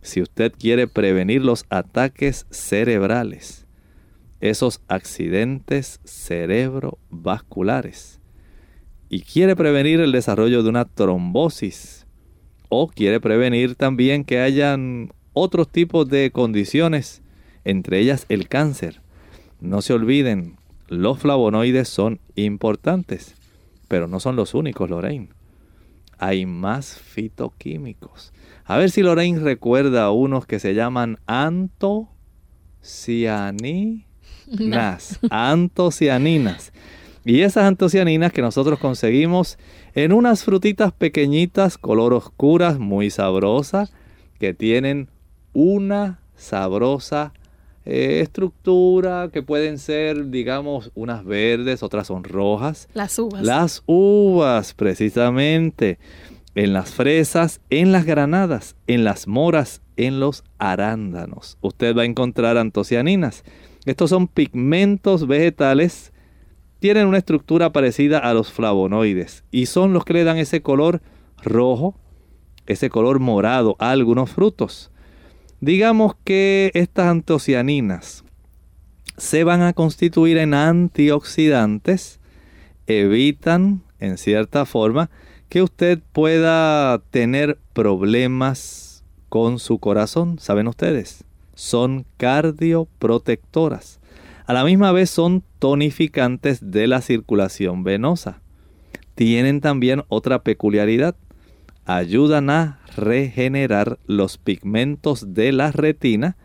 si 0.02 0.22
usted 0.22 0.52
quiere 0.56 0.86
prevenir 0.86 1.44
los 1.44 1.66
ataques 1.68 2.46
cerebrales, 2.50 3.59
esos 4.40 4.80
accidentes 4.88 6.00
cerebrovasculares, 6.04 8.20
y 9.08 9.22
quiere 9.22 9.56
prevenir 9.56 10.00
el 10.00 10.12
desarrollo 10.12 10.62
de 10.62 10.68
una 10.68 10.84
trombosis, 10.84 12.06
o 12.68 12.88
quiere 12.88 13.20
prevenir 13.20 13.74
también 13.74 14.24
que 14.24 14.40
hayan 14.40 15.12
otros 15.32 15.68
tipos 15.68 16.08
de 16.08 16.30
condiciones, 16.30 17.22
entre 17.64 17.98
ellas 17.98 18.26
el 18.28 18.48
cáncer. 18.48 19.02
No 19.60 19.82
se 19.82 19.92
olviden, 19.92 20.56
los 20.88 21.18
flavonoides 21.18 21.88
son 21.88 22.20
importantes, 22.34 23.34
pero 23.88 24.08
no 24.08 24.20
son 24.20 24.36
los 24.36 24.54
únicos, 24.54 24.88
Lorraine. 24.88 25.28
Hay 26.18 26.46
más 26.46 26.98
fitoquímicos. 26.98 28.32
A 28.64 28.76
ver 28.76 28.90
si 28.90 29.02
Lorraine 29.02 29.40
recuerda 29.40 30.10
unos 30.10 30.46
que 30.46 30.60
se 30.60 30.74
llaman 30.74 31.18
antocianinas. 31.26 34.09
antocianinas. 35.30 36.72
Y 37.24 37.42
esas 37.42 37.64
antocianinas 37.64 38.32
que 38.32 38.42
nosotros 38.42 38.78
conseguimos 38.78 39.58
en 39.94 40.12
unas 40.12 40.44
frutitas 40.44 40.92
pequeñitas, 40.92 41.76
color 41.76 42.14
oscuras, 42.14 42.78
muy 42.78 43.10
sabrosas, 43.10 43.92
que 44.38 44.54
tienen 44.54 45.08
una 45.52 46.20
sabrosa 46.34 47.32
eh, 47.84 48.20
estructura 48.22 49.30
que 49.32 49.42
pueden 49.42 49.78
ser, 49.78 50.30
digamos, 50.30 50.90
unas 50.94 51.24
verdes, 51.24 51.82
otras 51.82 52.06
son 52.06 52.24
rojas. 52.24 52.88
Las 52.94 53.18
uvas. 53.18 53.42
Las 53.42 53.82
uvas, 53.86 54.74
precisamente 54.74 55.98
en 56.54 56.72
las 56.72 56.90
fresas, 56.90 57.60
en 57.70 57.92
las 57.92 58.04
granadas, 58.04 58.76
en 58.86 59.04
las 59.04 59.26
moras, 59.26 59.82
en 59.96 60.20
los 60.20 60.44
arándanos. 60.58 61.58
Usted 61.60 61.96
va 61.96 62.02
a 62.02 62.06
encontrar 62.06 62.58
antocianinas. 62.58 63.44
Estos 63.86 64.10
son 64.10 64.28
pigmentos 64.28 65.26
vegetales, 65.26 66.12
tienen 66.80 67.06
una 67.06 67.18
estructura 67.18 67.72
parecida 67.72 68.18
a 68.18 68.34
los 68.34 68.52
flavonoides 68.52 69.44
y 69.50 69.66
son 69.66 69.92
los 69.92 70.04
que 70.04 70.14
le 70.14 70.24
dan 70.24 70.38
ese 70.38 70.62
color 70.62 71.02
rojo, 71.42 71.94
ese 72.66 72.90
color 72.90 73.20
morado 73.20 73.76
a 73.78 73.90
algunos 73.90 74.30
frutos. 74.30 74.90
Digamos 75.60 76.14
que 76.24 76.70
estas 76.74 77.08
antocianinas 77.08 78.24
se 79.16 79.44
van 79.44 79.62
a 79.62 79.74
constituir 79.74 80.38
en 80.38 80.54
antioxidantes, 80.54 82.20
evitan 82.86 83.82
en 83.98 84.16
cierta 84.16 84.64
forma 84.64 85.10
que 85.50 85.62
usted 85.62 86.00
pueda 86.12 87.02
tener 87.10 87.58
problemas 87.74 89.04
con 89.28 89.58
su 89.58 89.78
corazón, 89.78 90.38
¿saben 90.38 90.68
ustedes? 90.68 91.24
Son 91.60 92.06
cardioprotectoras. 92.16 94.00
A 94.46 94.54
la 94.54 94.64
misma 94.64 94.92
vez 94.92 95.10
son 95.10 95.44
tonificantes 95.58 96.70
de 96.70 96.86
la 96.86 97.02
circulación 97.02 97.84
venosa. 97.84 98.40
Tienen 99.14 99.60
también 99.60 100.04
otra 100.08 100.42
peculiaridad. 100.42 101.16
Ayudan 101.84 102.48
a 102.48 102.80
regenerar 102.96 103.98
los 104.06 104.38
pigmentos 104.38 105.34
de 105.34 105.52
la 105.52 105.70
retina 105.70 106.38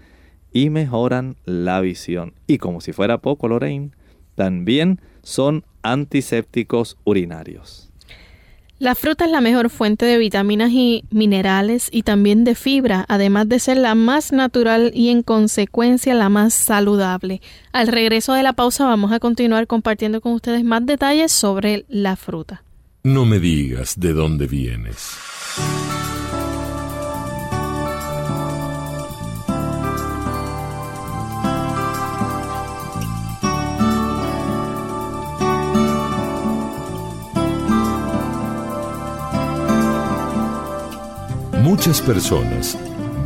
y 0.51 0.69
mejoran 0.69 1.38
la 1.45 1.80
visión. 1.80 2.34
Y 2.45 2.58
como 2.58 2.82
si 2.82 2.91
fuera 2.91 3.19
poco, 3.19 3.47
Lorraine, 3.47 3.91
también 4.36 4.99
son 5.23 5.63
antisépticos 5.82 6.97
urinarios. 7.06 7.89
La 8.78 8.94
fruta 8.94 9.24
es 9.24 9.32
la 9.32 9.40
mejor 9.40 9.70
fuente 9.70 10.06
de 10.06 10.18
vitaminas 10.18 10.70
y 10.72 11.06
minerales 11.10 11.88
y 11.92 12.04
también 12.04 12.44
de 12.44 12.56
fibra, 12.56 13.06
además 13.08 13.48
de 13.48 13.60
ser 13.60 13.78
la 13.78 13.96
más 13.96 14.34
natural 14.34 14.92
y 14.94 15.10
en 15.10 15.24
consecuencia 15.24 16.14
la 16.14 16.28
más 16.28 16.54
saludable. 16.54 17.42
Al 17.72 17.88
regreso 17.88 18.34
de 18.34 18.44
la 18.44 18.52
pausa 18.52 18.86
vamos 18.86 19.14
a 19.14 19.20
continuar 19.20 19.66
compartiendo 19.68 20.20
con 20.20 20.34
ustedes 20.34 20.66
más 20.66 20.86
detalles 20.86 21.32
sobre 21.32 21.86
la 21.88 22.18
fruta. 22.18 22.64
No 23.04 23.24
me 23.24 23.40
digas 23.40 23.98
de 23.98 24.12
dónde 24.12 24.46
vienes. 24.46 25.16
Muchas 41.65 41.99
personas 41.99 42.78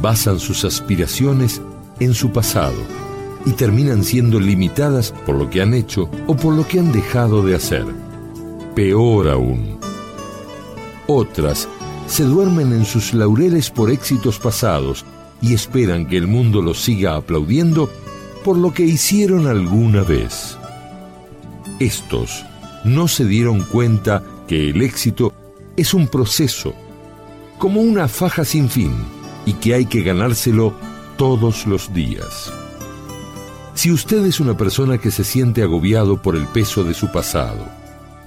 basan 0.02 0.40
sus 0.40 0.64
aspiraciones 0.64 1.62
en 2.00 2.14
su 2.14 2.32
pasado 2.32 2.78
y 3.46 3.52
terminan 3.52 4.02
siendo 4.06 4.40
limitadas 4.40 5.14
por 5.26 5.36
lo 5.36 5.50
que 5.50 5.62
han 5.62 5.74
hecho 5.74 6.10
o 6.26 6.38
por 6.38 6.56
lo 6.56 6.66
que 6.66 6.80
han 6.80 6.94
dejado 6.94 7.44
de 7.44 7.56
hacer. 7.56 7.86
Peor 8.76 9.28
aún, 9.28 9.78
otras 11.06 11.68
se 12.08 12.24
duermen 12.24 12.72
en 12.72 12.86
sus 12.86 13.14
laureles 13.14 13.70
por 13.70 13.92
éxitos 13.92 14.40
pasados 14.40 15.04
y 15.42 15.54
esperan 15.54 16.08
que 16.08 16.16
el 16.16 16.28
mundo 16.28 16.62
los 16.62 16.82
siga 16.82 17.18
aplaudiendo 17.18 17.90
por 18.46 18.56
lo 18.56 18.74
que 18.74 18.84
hicieron 18.84 19.48
alguna 19.48 20.04
vez. 20.04 20.58
Estos 21.82 22.46
no 22.86 23.10
se 23.10 23.26
dieron 23.26 23.60
cuenta 23.66 24.24
que 24.48 24.70
el 24.70 24.82
éxito 24.82 25.34
es 25.76 25.94
un 25.94 26.08
proceso 26.08 26.74
como 27.60 27.82
una 27.82 28.08
faja 28.08 28.44
sin 28.46 28.70
fin 28.70 28.94
y 29.46 29.54
que 29.54 29.76
hay 29.76 29.86
que 29.86 30.02
ganárselo 30.02 30.74
todos 31.18 31.68
los 31.68 31.94
días. 31.94 32.52
Si 33.76 33.92
usted 33.92 34.26
es 34.26 34.40
una 34.40 34.58
persona 34.58 34.98
que 34.98 35.12
se 35.12 35.24
siente 35.24 35.62
agobiado 35.62 36.22
por 36.22 36.36
el 36.36 36.48
peso 36.48 36.84
de 36.84 36.94
su 36.94 37.12
pasado, 37.12 37.68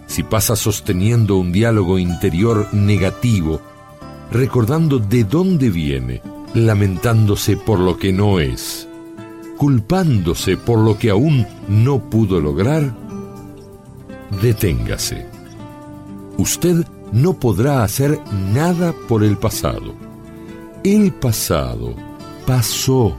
si 0.07 0.23
pasa 0.23 0.55
sosteniendo 0.55 1.37
un 1.37 1.53
diálogo 1.53 1.99
interior 1.99 2.69
negativo, 2.73 3.61
recordando 4.31 4.99
de 4.99 5.25
dónde 5.25 5.71
viene, 5.71 6.23
lamentándose 6.55 7.57
por 7.57 7.79
lo 7.79 7.97
que 7.97 8.13
no 8.13 8.39
es, 8.39 8.87
culpándose 9.57 10.57
por 10.57 10.79
lo 10.79 10.99
que 10.99 11.11
aún 11.11 11.47
no 11.69 12.11
pudo 12.11 12.41
lograr, 12.41 12.95
deténgase. 14.43 15.27
Usted 16.37 16.85
no 17.13 17.35
podrá 17.35 17.85
hacer 17.85 18.19
nada 18.53 18.95
por 19.09 19.23
el 19.23 19.37
pasado. 19.37 19.95
El 20.83 21.13
pasado 21.13 21.95
pasó, 22.47 23.17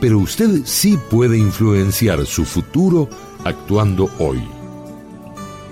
pero 0.00 0.18
usted 0.18 0.62
sí 0.64 0.98
puede 1.10 1.38
influenciar 1.38 2.24
su 2.26 2.44
futuro 2.44 3.08
actuando 3.44 4.10
hoy. 4.18 4.42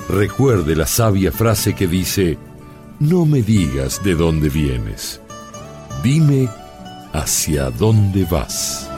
Recuerde 0.09 0.77
la 0.77 0.87
sabia 0.87 1.33
frase 1.33 1.75
que 1.75 1.89
dice, 1.89 2.39
no 3.01 3.27
me 3.27 3.43
digas 3.43 4.05
de 4.05 4.15
dónde 4.15 4.49
vienes, 4.49 5.21
dime 6.03 6.49
hacia 7.13 7.71
dónde 7.71 8.25
vas. 8.31 8.89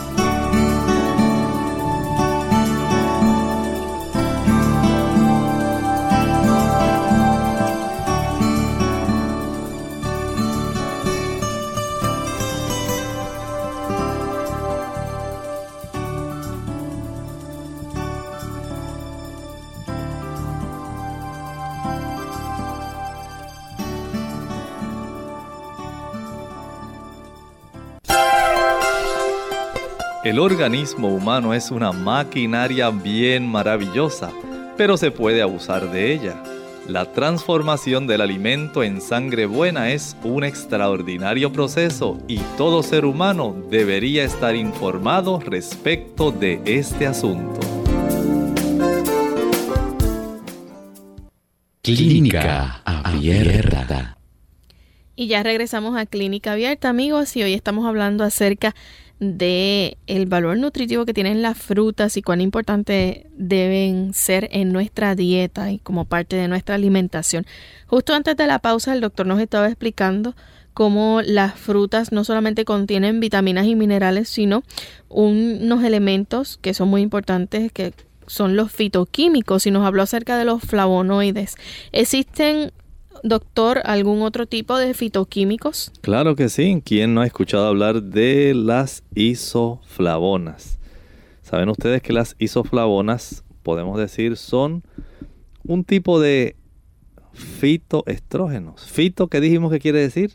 El 30.29 30.41
organismo 30.41 31.09
humano 31.09 31.55
es 31.55 31.71
una 31.71 31.91
maquinaria 31.91 32.91
bien 32.91 33.49
maravillosa, 33.49 34.31
pero 34.77 34.99
se 34.99 35.11
puede 35.11 35.41
abusar 35.41 35.91
de 35.91 36.13
ella. 36.13 36.43
La 36.87 37.11
transformación 37.15 38.07
del 38.07 38.21
alimento 38.21 38.83
en 38.83 39.01
sangre 39.01 39.47
buena 39.47 39.91
es 39.91 40.19
un 40.23 40.45
extraordinario 40.45 41.51
proceso 41.51 42.19
y 42.29 42.41
todo 42.59 42.83
ser 42.83 43.07
humano 43.07 43.57
debería 43.71 44.23
estar 44.23 44.55
informado 44.55 45.41
respecto 45.41 46.31
de 46.31 46.61
este 46.67 47.07
asunto. 47.07 47.61
Clínica 51.81 52.83
Abierta. 52.85 54.19
Y 55.17 55.27
ya 55.27 55.43
regresamos 55.43 55.97
a 55.97 56.05
Clínica 56.05 56.53
Abierta, 56.53 56.91
amigos, 56.91 57.35
y 57.35 57.43
hoy 57.43 57.55
estamos 57.55 57.87
hablando 57.87 58.25
acerca 58.25 58.69
de 58.71 58.77
el 59.21 60.27
valor 60.27 60.59
nutritivo 60.59 61.05
que 61.05 61.15
tienen 61.15 61.43
las 61.43 61.59
frutas 61.59 62.17
y 62.17 62.23
cuán 62.23 62.41
importante 62.41 63.27
deben 63.37 64.15
ser 64.15 64.49
en 64.53 64.73
nuestra 64.73 65.15
dieta 65.15 65.73
y 65.73 65.79
como 65.79 66.05
parte 66.05 66.37
de 66.37 66.49
nuestra 66.49 66.77
alimentación. 66.77 67.45
Justo 67.87 68.15
antes 68.15 68.37
de 68.37 68.47
la 68.47 68.61
pausa 68.61 68.93
el 68.93 69.01
doctor 69.01 69.27
nos 69.27 69.41
estaba 69.41 69.67
explicando 69.67 70.35
cómo 70.73 71.23
las 71.25 71.59
frutas 71.59 72.13
no 72.13 72.23
solamente 72.23 72.65
contienen 72.65 73.19
vitaminas 73.19 73.67
y 73.67 73.75
minerales, 73.75 74.29
sino 74.29 74.63
unos 75.09 75.83
elementos 75.83 76.59
que 76.63 76.73
son 76.73 76.89
muy 76.89 77.03
importantes 77.03 77.73
que 77.73 77.95
son 78.29 78.55
los 78.55 78.71
fitoquímicos 78.71 79.67
y 79.67 79.73
nos 79.73 79.85
habló 79.85 80.03
acerca 80.03 80.39
de 80.39 80.45
los 80.45 80.63
flavonoides. 80.63 81.57
¿Existen 81.91 82.71
doctor, 83.23 83.81
algún 83.85 84.23
otro 84.23 84.47
tipo 84.47 84.77
de 84.79 84.95
fitoquímicos? 84.95 85.93
Claro 86.01 86.37
que 86.37 86.49
sí. 86.49 86.83
¿Quién 86.85 87.15
no 87.15 87.21
ha 87.21 87.27
escuchado 87.27 87.67
hablar 87.67 88.03
de 88.03 88.55
las 88.55 89.05
isoflavonas? 89.15 90.79
Saben 91.43 91.69
ustedes 91.69 92.03
que 92.03 92.13
las 92.13 92.37
isoflavonas, 92.39 93.45
podemos 93.63 93.99
decir, 93.99 94.37
son 94.37 94.83
un 95.65 95.85
tipo 95.85 96.21
de 96.21 96.57
fitoestrógenos. 97.33 98.85
Fito, 98.85 99.29
¿qué 99.29 99.41
dijimos 99.41 99.71
que 99.73 99.79
quiere 99.79 100.01
decir? 100.01 100.33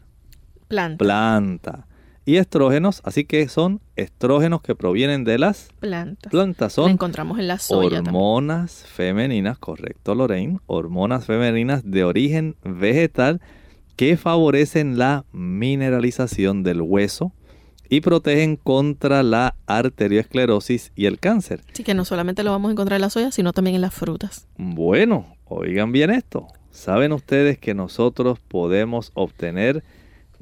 Planta. 0.67 0.97
Planta 0.97 1.87
y 2.25 2.37
estrógenos, 2.37 3.01
así 3.03 3.25
que 3.25 3.47
son 3.47 3.81
estrógenos 3.95 4.61
que 4.61 4.75
provienen 4.75 5.23
de 5.23 5.37
las 5.37 5.69
plantas. 5.79 6.31
Plantas 6.31 6.73
son 6.73 6.91
encontramos 6.91 7.39
en 7.39 7.47
la 7.47 7.59
soya 7.59 7.99
hormonas 7.99 8.85
femeninas, 8.87 9.57
correcto 9.57 10.15
Lorraine, 10.15 10.59
hormonas 10.65 11.25
femeninas 11.25 11.83
de 11.83 12.03
origen 12.03 12.55
vegetal 12.63 13.41
que 13.95 14.17
favorecen 14.17 14.97
la 14.97 15.25
mineralización 15.31 16.63
del 16.63 16.81
hueso 16.81 17.33
y 17.89 18.01
protegen 18.01 18.55
contra 18.55 19.21
la 19.21 19.55
arteriosclerosis 19.67 20.91
y 20.95 21.05
el 21.05 21.19
cáncer. 21.19 21.61
Así 21.71 21.83
que 21.83 21.93
no 21.93 22.05
solamente 22.05 22.43
lo 22.43 22.51
vamos 22.51 22.69
a 22.69 22.71
encontrar 22.71 22.97
en 22.97 23.01
la 23.01 23.09
soya, 23.09 23.31
sino 23.31 23.53
también 23.53 23.75
en 23.75 23.81
las 23.81 23.93
frutas. 23.93 24.47
Bueno, 24.57 25.35
oigan 25.45 25.91
bien 25.91 26.09
esto. 26.09 26.47
¿Saben 26.71 27.11
ustedes 27.11 27.59
que 27.59 27.75
nosotros 27.75 28.39
podemos 28.39 29.11
obtener 29.13 29.83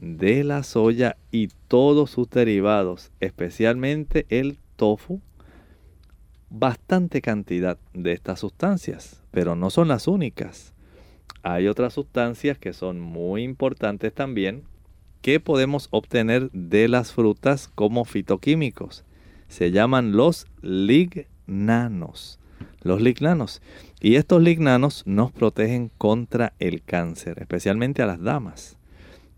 de 0.01 0.43
la 0.43 0.63
soya 0.63 1.15
y 1.31 1.49
todos 1.67 2.09
sus 2.09 2.29
derivados, 2.29 3.11
especialmente 3.19 4.25
el 4.29 4.57
tofu, 4.75 5.21
bastante 6.49 7.21
cantidad 7.21 7.77
de 7.93 8.11
estas 8.11 8.39
sustancias, 8.39 9.21
pero 9.31 9.55
no 9.55 9.69
son 9.69 9.87
las 9.87 10.07
únicas. 10.07 10.73
Hay 11.43 11.67
otras 11.67 11.93
sustancias 11.93 12.57
que 12.57 12.73
son 12.73 12.99
muy 12.99 13.43
importantes 13.43 14.13
también 14.13 14.63
que 15.21 15.39
podemos 15.39 15.87
obtener 15.91 16.49
de 16.51 16.87
las 16.87 17.13
frutas 17.13 17.67
como 17.67 18.03
fitoquímicos. 18.03 19.05
Se 19.47 19.71
llaman 19.71 20.13
los 20.13 20.47
lignanos. 20.61 22.39
Los 22.81 23.01
lignanos. 23.01 23.61
Y 23.99 24.15
estos 24.15 24.41
lignanos 24.41 25.03
nos 25.05 25.31
protegen 25.31 25.91
contra 25.99 26.53
el 26.57 26.81
cáncer, 26.81 27.37
especialmente 27.39 28.01
a 28.01 28.07
las 28.07 28.19
damas 28.19 28.77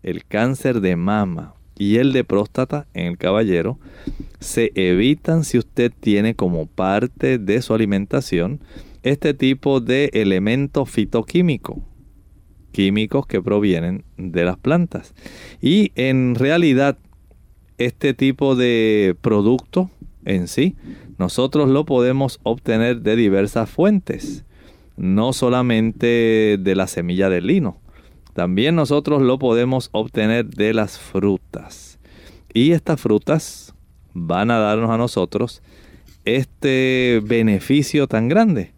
el 0.04 0.24
cáncer 0.24 0.80
de 0.80 0.96
mama 0.96 1.54
y 1.76 1.96
el 1.96 2.12
de 2.12 2.24
próstata 2.24 2.86
en 2.94 3.06
el 3.06 3.18
caballero 3.18 3.78
se 4.38 4.70
evitan 4.74 5.44
si 5.44 5.58
usted 5.58 5.92
tiene 5.98 6.34
como 6.34 6.66
parte 6.66 7.38
de 7.38 7.60
su 7.62 7.74
alimentación 7.74 8.60
este 9.02 9.34
tipo 9.34 9.80
de 9.80 10.10
elemento 10.12 10.86
fitoquímico, 10.86 11.82
químicos 12.72 13.26
que 13.26 13.42
provienen 13.42 14.04
de 14.16 14.44
las 14.44 14.56
plantas. 14.56 15.14
Y 15.60 15.92
en 15.94 16.34
realidad 16.36 16.96
este 17.76 18.14
tipo 18.14 18.54
de 18.54 19.16
producto 19.20 19.90
en 20.24 20.48
sí, 20.48 20.76
nosotros 21.18 21.68
lo 21.68 21.84
podemos 21.84 22.40
obtener 22.44 23.02
de 23.02 23.16
diversas 23.16 23.68
fuentes, 23.68 24.44
no 24.96 25.32
solamente 25.32 26.56
de 26.58 26.74
la 26.74 26.86
semilla 26.86 27.28
del 27.28 27.48
lino, 27.48 27.78
también 28.34 28.74
nosotros 28.74 29.22
lo 29.22 29.38
podemos 29.38 29.88
obtener 29.92 30.46
de 30.46 30.74
las 30.74 30.98
frutas. 30.98 31.98
Y 32.52 32.72
estas 32.72 33.00
frutas 33.00 33.74
van 34.12 34.50
a 34.50 34.58
darnos 34.58 34.90
a 34.90 34.98
nosotros 34.98 35.62
este 36.24 37.20
beneficio 37.24 38.06
tan 38.08 38.28
grande. 38.28 38.72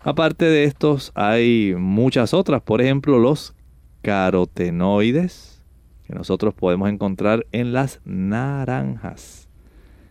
Aparte 0.00 0.44
de 0.44 0.64
estos 0.64 1.12
hay 1.14 1.74
muchas 1.76 2.32
otras, 2.34 2.62
por 2.62 2.80
ejemplo 2.80 3.18
los 3.18 3.54
carotenoides 4.02 5.60
que 6.06 6.14
nosotros 6.14 6.54
podemos 6.54 6.88
encontrar 6.88 7.46
en 7.52 7.72
las 7.72 8.00
naranjas. 8.04 9.48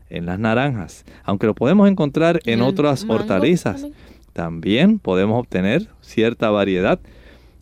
En 0.09 0.25
las 0.25 0.39
naranjas, 0.39 1.05
aunque 1.23 1.47
lo 1.47 1.55
podemos 1.55 1.87
encontrar 1.87 2.39
en 2.45 2.61
otras 2.61 3.05
hortalizas, 3.07 3.85
también 4.33 4.97
podemos 4.97 5.39
obtener 5.39 5.87
cierta 6.01 6.49
variedad 6.49 6.99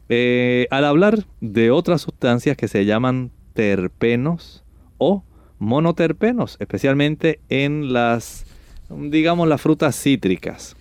eh, 0.09 0.67
al 0.71 0.85
hablar 0.85 1.25
de 1.41 1.71
otras 1.71 2.01
sustancias 2.01 2.57
que 2.57 2.67
se 2.67 2.85
llaman 2.85 3.31
terpenos 3.53 4.63
o 4.97 5.23
monoterpenos, 5.59 6.57
especialmente 6.59 7.39
en 7.49 7.93
las, 7.93 8.45
digamos, 8.89 9.47
las 9.47 9.61
frutas 9.61 9.95
cítricas. 9.99 10.75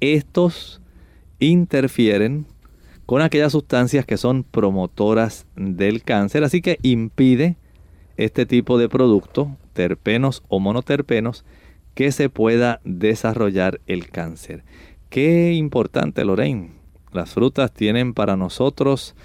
Estos 0.00 0.80
interfieren 1.38 2.46
con 3.06 3.22
aquellas 3.22 3.52
sustancias 3.52 4.04
que 4.04 4.16
son 4.16 4.44
promotoras 4.44 5.46
del 5.56 6.02
cáncer, 6.02 6.44
así 6.44 6.60
que 6.60 6.78
impide 6.82 7.56
este 8.16 8.44
tipo 8.44 8.76
de 8.76 8.88
producto, 8.88 9.56
terpenos 9.72 10.42
o 10.48 10.60
monoterpenos, 10.60 11.44
que 11.94 12.12
se 12.12 12.28
pueda 12.28 12.80
desarrollar 12.84 13.80
el 13.86 14.10
cáncer. 14.10 14.62
Qué 15.08 15.52
importante, 15.54 16.24
Lorraine, 16.24 16.77
las 17.18 17.34
frutas 17.34 17.72
tienen 17.72 18.14
para 18.14 18.36
nosotros 18.36 19.16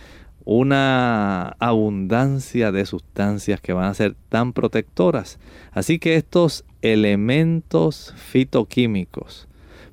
una 0.45 1.49
abundancia 1.59 2.71
de 2.71 2.85
sustancias 2.85 3.61
que 3.61 3.73
van 3.73 3.85
a 3.85 3.93
ser 3.93 4.15
tan 4.29 4.51
protectoras. 4.51 5.37
Así 5.71 5.99
que 5.99 6.15
estos 6.15 6.65
elementos 6.81 8.13
fitoquímicos 8.17 9.47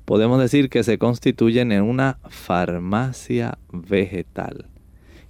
podemos 0.05 0.41
decir 0.41 0.69
que 0.69 0.83
se 0.83 0.97
constituyen 0.97 1.71
en 1.71 1.83
una 1.83 2.17
farmacia 2.27 3.59
vegetal. 3.71 4.65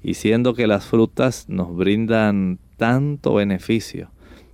Y 0.02 0.16
siendo 0.16 0.54
que 0.54 0.66
las 0.66 0.86
frutas 0.86 1.46
nos 1.50 1.76
brindan 1.76 2.58
tanto 2.78 3.36
beneficio, 3.36 4.10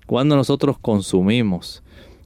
cuando 0.06 0.36
nosotros 0.36 0.78
consumimos 0.80 1.84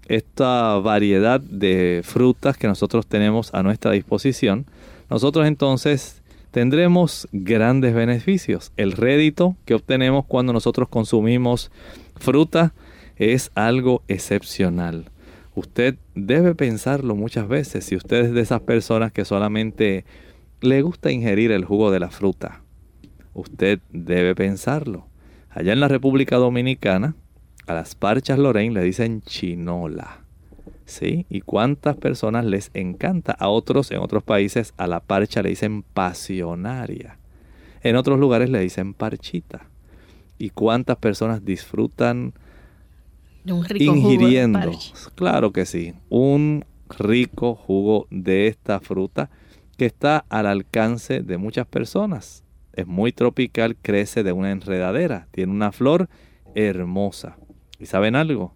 esta 0.07 0.78
variedad 0.80 1.39
de 1.39 2.01
frutas 2.03 2.57
que 2.57 2.68
nosotros 2.68 3.05
tenemos 3.07 3.53
a 3.53 3.61
nuestra 3.61 3.91
disposición, 3.91 4.65
nosotros 5.12 5.45
entonces 5.45 6.24
tendremos 6.51 7.28
grandes 7.34 7.93
beneficios. 7.93 8.72
El 8.78 8.93
rédito 8.93 9.57
que 9.66 9.74
obtenemos 9.74 10.26
cuando 10.26 10.53
nosotros 10.53 10.88
consumimos 10.88 11.70
fruta 12.16 12.74
es 13.18 13.51
algo 13.53 14.03
excepcional. 14.07 15.12
Usted 15.53 15.97
debe 16.16 16.55
pensarlo 16.55 17.14
muchas 17.18 17.49
veces 17.49 17.84
si 17.84 17.97
usted 17.97 18.28
es 18.28 18.34
de 18.34 18.39
esas 18.39 18.62
personas 18.62 19.12
que 19.12 19.26
solamente 19.26 20.05
le 20.62 20.82
gusta 20.82 21.12
ingerir 21.12 21.51
el 21.51 21.66
jugo 21.66 21.91
de 21.91 21.99
la 21.99 22.09
fruta. 22.09 22.62
Usted 23.34 23.80
debe 23.91 24.34
pensarlo. 24.34 25.07
Allá 25.49 25.74
en 25.74 25.82
la 25.82 25.89
República 25.89 26.38
Dominicana, 26.38 27.16
a 27.68 27.74
las 27.74 27.95
parchas 27.95 28.39
Lorraine 28.39 28.76
le 28.76 28.86
dicen 28.86 29.22
chinola. 29.24 30.22
¿Sí? 30.91 31.25
Y 31.29 31.41
cuántas 31.41 31.95
personas 31.95 32.45
les 32.45 32.71
encanta. 32.73 33.31
A 33.33 33.49
otros, 33.49 33.91
en 33.91 33.99
otros 33.99 34.23
países, 34.23 34.73
a 34.77 34.87
la 34.87 34.99
parcha 34.99 35.41
le 35.41 35.49
dicen 35.49 35.83
pasionaria. 35.83 37.17
En 37.81 37.95
otros 37.95 38.19
lugares 38.19 38.49
le 38.49 38.59
dicen 38.59 38.93
parchita. 38.93 39.67
Y 40.37 40.49
cuántas 40.49 40.97
personas 40.97 41.43
disfrutan 41.45 42.33
un 43.45 43.65
rico 43.65 43.95
ingiriendo. 43.95 44.71
claro 45.15 45.51
que 45.51 45.65
sí. 45.65 45.93
Un 46.09 46.65
rico 46.89 47.55
jugo 47.55 48.07
de 48.09 48.47
esta 48.47 48.79
fruta 48.79 49.29
que 49.77 49.85
está 49.85 50.25
al 50.29 50.45
alcance 50.45 51.21
de 51.21 51.37
muchas 51.37 51.65
personas. 51.65 52.43
Es 52.73 52.87
muy 52.87 53.11
tropical, 53.11 53.75
crece 53.81 54.23
de 54.23 54.31
una 54.31 54.51
enredadera, 54.51 55.27
tiene 55.31 55.51
una 55.51 55.71
flor 55.71 56.09
hermosa. 56.55 57.37
¿Y 57.79 57.87
saben 57.87 58.15
algo? 58.15 58.53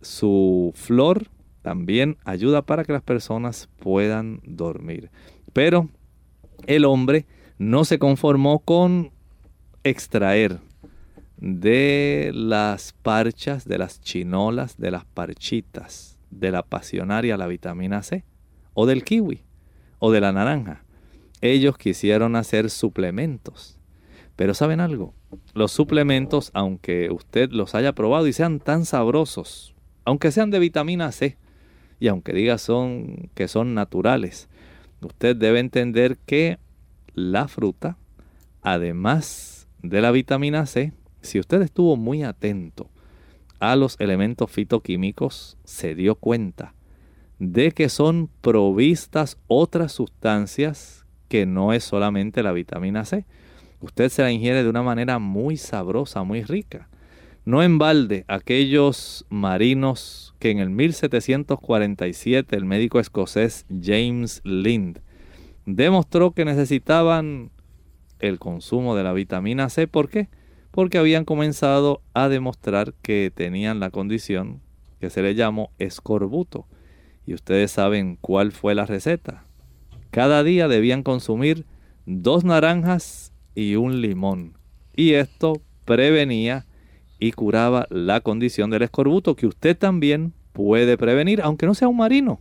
Su 0.00 0.72
flor 0.74 1.28
también 1.62 2.16
ayuda 2.24 2.62
para 2.62 2.84
que 2.84 2.92
las 2.92 3.02
personas 3.02 3.68
puedan 3.78 4.40
dormir. 4.44 5.10
Pero 5.52 5.88
el 6.66 6.84
hombre 6.84 7.26
no 7.58 7.84
se 7.84 7.98
conformó 7.98 8.60
con 8.60 9.10
extraer 9.84 10.60
de 11.36 12.30
las 12.34 12.92
parchas, 12.92 13.64
de 13.64 13.78
las 13.78 14.00
chinolas, 14.00 14.76
de 14.76 14.90
las 14.90 15.04
parchitas, 15.04 16.18
de 16.30 16.50
la 16.50 16.62
pasionaria 16.62 17.36
la 17.36 17.46
vitamina 17.46 18.02
C, 18.02 18.24
o 18.74 18.86
del 18.86 19.04
kiwi, 19.04 19.42
o 19.98 20.10
de 20.10 20.20
la 20.20 20.32
naranja. 20.32 20.84
Ellos 21.40 21.78
quisieron 21.78 22.36
hacer 22.36 22.70
suplementos. 22.70 23.78
Pero 24.36 24.54
¿saben 24.54 24.80
algo? 24.80 25.14
Los 25.54 25.72
suplementos, 25.72 26.50
aunque 26.54 27.10
usted 27.10 27.50
los 27.50 27.74
haya 27.74 27.92
probado 27.92 28.26
y 28.26 28.32
sean 28.32 28.60
tan 28.60 28.84
sabrosos, 28.84 29.74
aunque 30.08 30.32
sean 30.32 30.50
de 30.50 30.58
vitamina 30.58 31.12
C, 31.12 31.36
y 32.00 32.08
aunque 32.08 32.32
diga 32.32 32.56
son, 32.56 33.28
que 33.34 33.46
son 33.46 33.74
naturales, 33.74 34.48
usted 35.02 35.36
debe 35.36 35.60
entender 35.60 36.16
que 36.24 36.58
la 37.12 37.46
fruta, 37.46 37.98
además 38.62 39.68
de 39.82 40.00
la 40.00 40.10
vitamina 40.10 40.64
C, 40.64 40.94
si 41.20 41.38
usted 41.38 41.60
estuvo 41.60 41.98
muy 41.98 42.22
atento 42.22 42.88
a 43.60 43.76
los 43.76 44.00
elementos 44.00 44.50
fitoquímicos, 44.50 45.58
se 45.64 45.94
dio 45.94 46.14
cuenta 46.14 46.72
de 47.38 47.72
que 47.72 47.90
son 47.90 48.30
provistas 48.40 49.36
otras 49.46 49.92
sustancias 49.92 51.04
que 51.28 51.44
no 51.44 51.74
es 51.74 51.84
solamente 51.84 52.42
la 52.42 52.52
vitamina 52.52 53.04
C. 53.04 53.26
Usted 53.82 54.08
se 54.08 54.22
la 54.22 54.32
ingiere 54.32 54.62
de 54.62 54.70
una 54.70 54.82
manera 54.82 55.18
muy 55.18 55.58
sabrosa, 55.58 56.22
muy 56.22 56.44
rica. 56.44 56.88
No 57.48 57.62
en 57.62 57.78
balde, 57.78 58.26
aquellos 58.28 59.24
marinos 59.30 60.34
que 60.38 60.50
en 60.50 60.58
el 60.58 60.68
1747 60.68 62.54
el 62.54 62.66
médico 62.66 63.00
escocés 63.00 63.64
James 63.70 64.42
Lind 64.44 64.98
demostró 65.64 66.32
que 66.32 66.44
necesitaban 66.44 67.50
el 68.18 68.38
consumo 68.38 68.94
de 68.94 69.02
la 69.02 69.14
vitamina 69.14 69.70
C. 69.70 69.86
¿Por 69.86 70.10
qué? 70.10 70.28
Porque 70.72 70.98
habían 70.98 71.24
comenzado 71.24 72.02
a 72.12 72.28
demostrar 72.28 72.92
que 73.00 73.32
tenían 73.34 73.80
la 73.80 73.88
condición 73.88 74.60
que 75.00 75.08
se 75.08 75.22
le 75.22 75.34
llamó 75.34 75.70
escorbuto. 75.78 76.66
Y 77.24 77.32
ustedes 77.32 77.70
saben 77.70 78.18
cuál 78.20 78.52
fue 78.52 78.74
la 78.74 78.84
receta. 78.84 79.46
Cada 80.10 80.42
día 80.42 80.68
debían 80.68 81.02
consumir 81.02 81.64
dos 82.04 82.44
naranjas 82.44 83.32
y 83.54 83.76
un 83.76 84.02
limón. 84.02 84.58
Y 84.94 85.14
esto 85.14 85.62
prevenía 85.86 86.66
y 87.18 87.32
curaba 87.32 87.86
la 87.90 88.20
condición 88.20 88.70
del 88.70 88.82
escorbuto 88.82 89.36
que 89.36 89.46
usted 89.46 89.76
también 89.76 90.32
puede 90.52 90.96
prevenir, 90.96 91.40
aunque 91.42 91.66
no 91.66 91.74
sea 91.74 91.88
un 91.88 91.96
marino. 91.96 92.40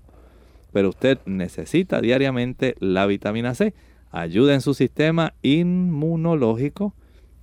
Pero 0.73 0.89
usted 0.89 1.19
necesita 1.25 2.01
diariamente 2.01 2.75
la 2.79 3.05
vitamina 3.05 3.55
C. 3.55 3.73
Ayuda 4.11 4.53
en 4.53 4.61
su 4.61 4.73
sistema 4.73 5.33
inmunológico 5.41 6.93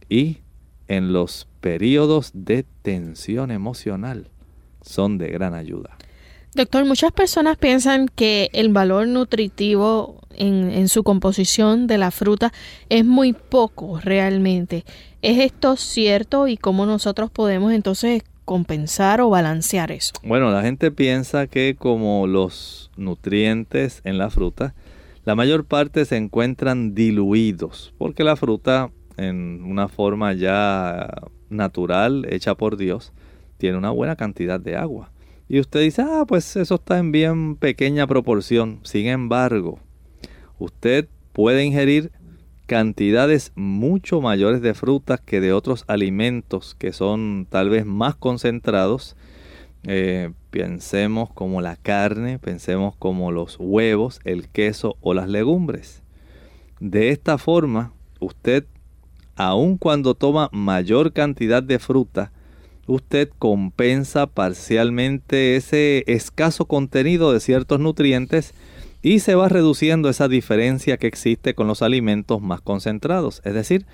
y 0.08 0.38
en 0.88 1.12
los 1.12 1.48
periodos 1.60 2.30
de 2.34 2.64
tensión 2.82 3.50
emocional. 3.50 4.30
Son 4.82 5.18
de 5.18 5.28
gran 5.28 5.54
ayuda. 5.54 5.96
Doctor, 6.54 6.84
muchas 6.84 7.10
personas 7.10 7.56
piensan 7.56 8.06
que 8.06 8.48
el 8.52 8.72
valor 8.72 9.08
nutritivo 9.08 10.20
en, 10.36 10.88
su 10.88 11.02
composición 11.02 11.88
de 11.88 11.98
la 11.98 12.12
fruta 12.12 12.52
es 12.88 13.04
muy 13.04 13.32
poco 13.32 13.98
realmente. 13.98 14.84
¿Es 15.20 15.38
esto 15.38 15.74
cierto 15.74 16.46
y 16.46 16.56
cómo 16.56 16.86
nosotros 16.86 17.30
podemos 17.30 17.72
entonces 17.72 18.22
compensar 18.44 19.20
o 19.20 19.30
balancear 19.30 19.90
eso? 19.90 20.12
Bueno, 20.22 20.52
la 20.52 20.62
gente 20.62 20.92
piensa 20.92 21.48
que 21.48 21.74
como 21.76 22.28
los 22.28 22.92
nutrientes 22.96 24.00
en 24.04 24.18
la 24.18 24.30
fruta, 24.30 24.74
la 25.24 25.34
mayor 25.34 25.64
parte 25.64 26.04
se 26.04 26.16
encuentran 26.16 26.94
diluidos, 26.94 27.94
porque 27.98 28.22
la 28.22 28.36
fruta 28.36 28.92
en 29.16 29.64
una 29.64 29.88
forma 29.88 30.32
ya 30.34 31.10
natural, 31.48 32.26
hecha 32.30 32.54
por 32.54 32.76
Dios, 32.76 33.12
tiene 33.58 33.76
una 33.76 33.90
buena 33.90 34.14
cantidad 34.14 34.60
de 34.60 34.76
agua. 34.76 35.10
Y 35.48 35.60
usted 35.60 35.80
dice, 35.80 36.02
ah, 36.02 36.24
pues 36.26 36.56
eso 36.56 36.76
está 36.76 36.98
en 36.98 37.12
bien 37.12 37.56
pequeña 37.56 38.06
proporción. 38.06 38.80
Sin 38.82 39.06
embargo, 39.06 39.78
usted 40.58 41.08
puede 41.32 41.64
ingerir 41.64 42.12
cantidades 42.66 43.52
mucho 43.54 44.20
mayores 44.20 44.62
de 44.62 44.74
frutas 44.74 45.20
que 45.20 45.40
de 45.40 45.52
otros 45.52 45.84
alimentos 45.86 46.74
que 46.74 46.92
son 46.92 47.46
tal 47.50 47.68
vez 47.68 47.84
más 47.84 48.14
concentrados. 48.14 49.16
Eh, 49.86 50.32
pensemos 50.50 51.30
como 51.30 51.60
la 51.60 51.76
carne, 51.76 52.38
pensemos 52.38 52.96
como 52.96 53.30
los 53.32 53.56
huevos, 53.58 54.20
el 54.24 54.48
queso 54.48 54.96
o 55.02 55.12
las 55.12 55.28
legumbres. 55.28 56.02
De 56.80 57.10
esta 57.10 57.36
forma, 57.36 57.92
usted, 58.18 58.64
aun 59.36 59.76
cuando 59.76 60.14
toma 60.14 60.48
mayor 60.52 61.12
cantidad 61.12 61.62
de 61.62 61.78
fruta, 61.78 62.32
usted 62.86 63.30
compensa 63.38 64.26
parcialmente 64.26 65.56
ese 65.56 66.04
escaso 66.06 66.66
contenido 66.66 67.32
de 67.32 67.40
ciertos 67.40 67.80
nutrientes 67.80 68.54
y 69.02 69.20
se 69.20 69.34
va 69.34 69.48
reduciendo 69.48 70.08
esa 70.08 70.28
diferencia 70.28 70.96
que 70.96 71.06
existe 71.06 71.54
con 71.54 71.66
los 71.66 71.82
alimentos 71.82 72.40
más 72.40 72.60
concentrados. 72.60 73.42
Es 73.44 73.54
decir, 73.54 73.86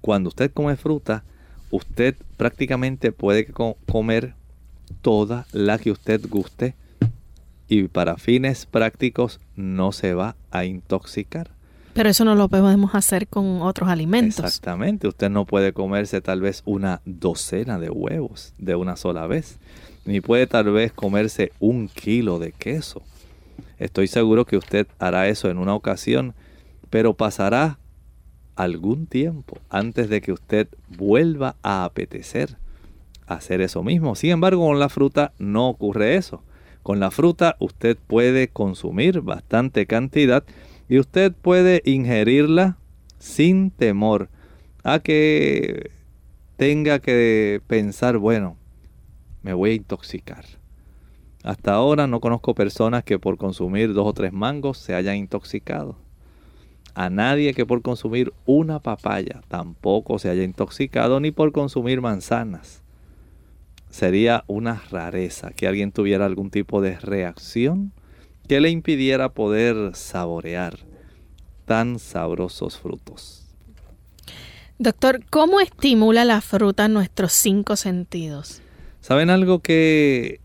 cuando 0.00 0.28
usted 0.28 0.50
come 0.50 0.76
fruta, 0.76 1.24
usted 1.70 2.16
prácticamente 2.36 3.12
puede 3.12 3.46
comer 3.46 4.34
toda 5.00 5.46
la 5.52 5.78
que 5.78 5.90
usted 5.90 6.20
guste 6.28 6.74
y 7.68 7.84
para 7.84 8.16
fines 8.16 8.66
prácticos 8.66 9.40
no 9.56 9.92
se 9.92 10.14
va 10.14 10.36
a 10.50 10.64
intoxicar. 10.64 11.52
Pero 11.94 12.08
eso 12.08 12.24
no 12.24 12.34
lo 12.34 12.48
podemos 12.48 12.94
hacer 12.94 13.28
con 13.28 13.60
otros 13.60 13.88
alimentos. 13.88 14.44
Exactamente, 14.44 15.08
usted 15.08 15.28
no 15.28 15.44
puede 15.44 15.72
comerse 15.72 16.20
tal 16.20 16.40
vez 16.40 16.62
una 16.64 17.02
docena 17.04 17.78
de 17.78 17.90
huevos 17.90 18.54
de 18.58 18.74
una 18.74 18.96
sola 18.96 19.26
vez, 19.26 19.58
ni 20.04 20.20
puede 20.20 20.46
tal 20.46 20.70
vez 20.70 20.92
comerse 20.92 21.52
un 21.60 21.88
kilo 21.88 22.38
de 22.38 22.52
queso. 22.52 23.02
Estoy 23.78 24.06
seguro 24.06 24.46
que 24.46 24.56
usted 24.56 24.86
hará 24.98 25.28
eso 25.28 25.50
en 25.50 25.58
una 25.58 25.74
ocasión, 25.74 26.34
pero 26.88 27.14
pasará 27.14 27.78
algún 28.56 29.06
tiempo 29.06 29.58
antes 29.68 30.08
de 30.08 30.20
que 30.20 30.32
usted 30.32 30.68
vuelva 30.88 31.56
a 31.62 31.84
apetecer 31.84 32.56
hacer 33.26 33.60
eso 33.60 33.82
mismo. 33.82 34.14
Sin 34.14 34.30
embargo, 34.30 34.66
con 34.66 34.78
la 34.78 34.88
fruta 34.88 35.32
no 35.38 35.68
ocurre 35.68 36.16
eso. 36.16 36.42
Con 36.82 37.00
la 37.00 37.10
fruta 37.10 37.56
usted 37.60 37.96
puede 38.06 38.48
consumir 38.48 39.20
bastante 39.20 39.86
cantidad 39.86 40.44
y 40.92 40.98
usted 40.98 41.32
puede 41.32 41.80
ingerirla 41.86 42.76
sin 43.18 43.70
temor 43.70 44.28
a 44.84 44.98
que 44.98 45.90
tenga 46.58 46.98
que 46.98 47.62
pensar, 47.66 48.18
bueno, 48.18 48.58
me 49.40 49.54
voy 49.54 49.70
a 49.70 49.74
intoxicar. 49.76 50.44
Hasta 51.44 51.72
ahora 51.72 52.06
no 52.06 52.20
conozco 52.20 52.54
personas 52.54 53.04
que 53.04 53.18
por 53.18 53.38
consumir 53.38 53.94
dos 53.94 54.06
o 54.06 54.12
tres 54.12 54.34
mangos 54.34 54.76
se 54.76 54.94
hayan 54.94 55.16
intoxicado. 55.16 55.96
A 56.94 57.08
nadie 57.08 57.54
que 57.54 57.64
por 57.64 57.80
consumir 57.80 58.34
una 58.44 58.78
papaya 58.78 59.40
tampoco 59.48 60.18
se 60.18 60.28
haya 60.28 60.42
intoxicado, 60.42 61.20
ni 61.20 61.30
por 61.30 61.52
consumir 61.52 62.02
manzanas. 62.02 62.82
Sería 63.88 64.44
una 64.46 64.82
rareza 64.90 65.52
que 65.52 65.66
alguien 65.66 65.90
tuviera 65.90 66.26
algún 66.26 66.50
tipo 66.50 66.82
de 66.82 67.00
reacción 67.00 67.92
que 68.48 68.60
le 68.60 68.70
impidiera 68.70 69.30
poder 69.30 69.94
saborear 69.94 70.78
tan 71.64 71.98
sabrosos 71.98 72.78
frutos. 72.78 73.42
Doctor, 74.78 75.24
¿cómo 75.30 75.60
estimula 75.60 76.24
la 76.24 76.40
fruta 76.40 76.88
nuestros 76.88 77.32
cinco 77.32 77.76
sentidos? 77.76 78.60
¿Saben 79.00 79.30
algo 79.30 79.60
que 79.60 80.40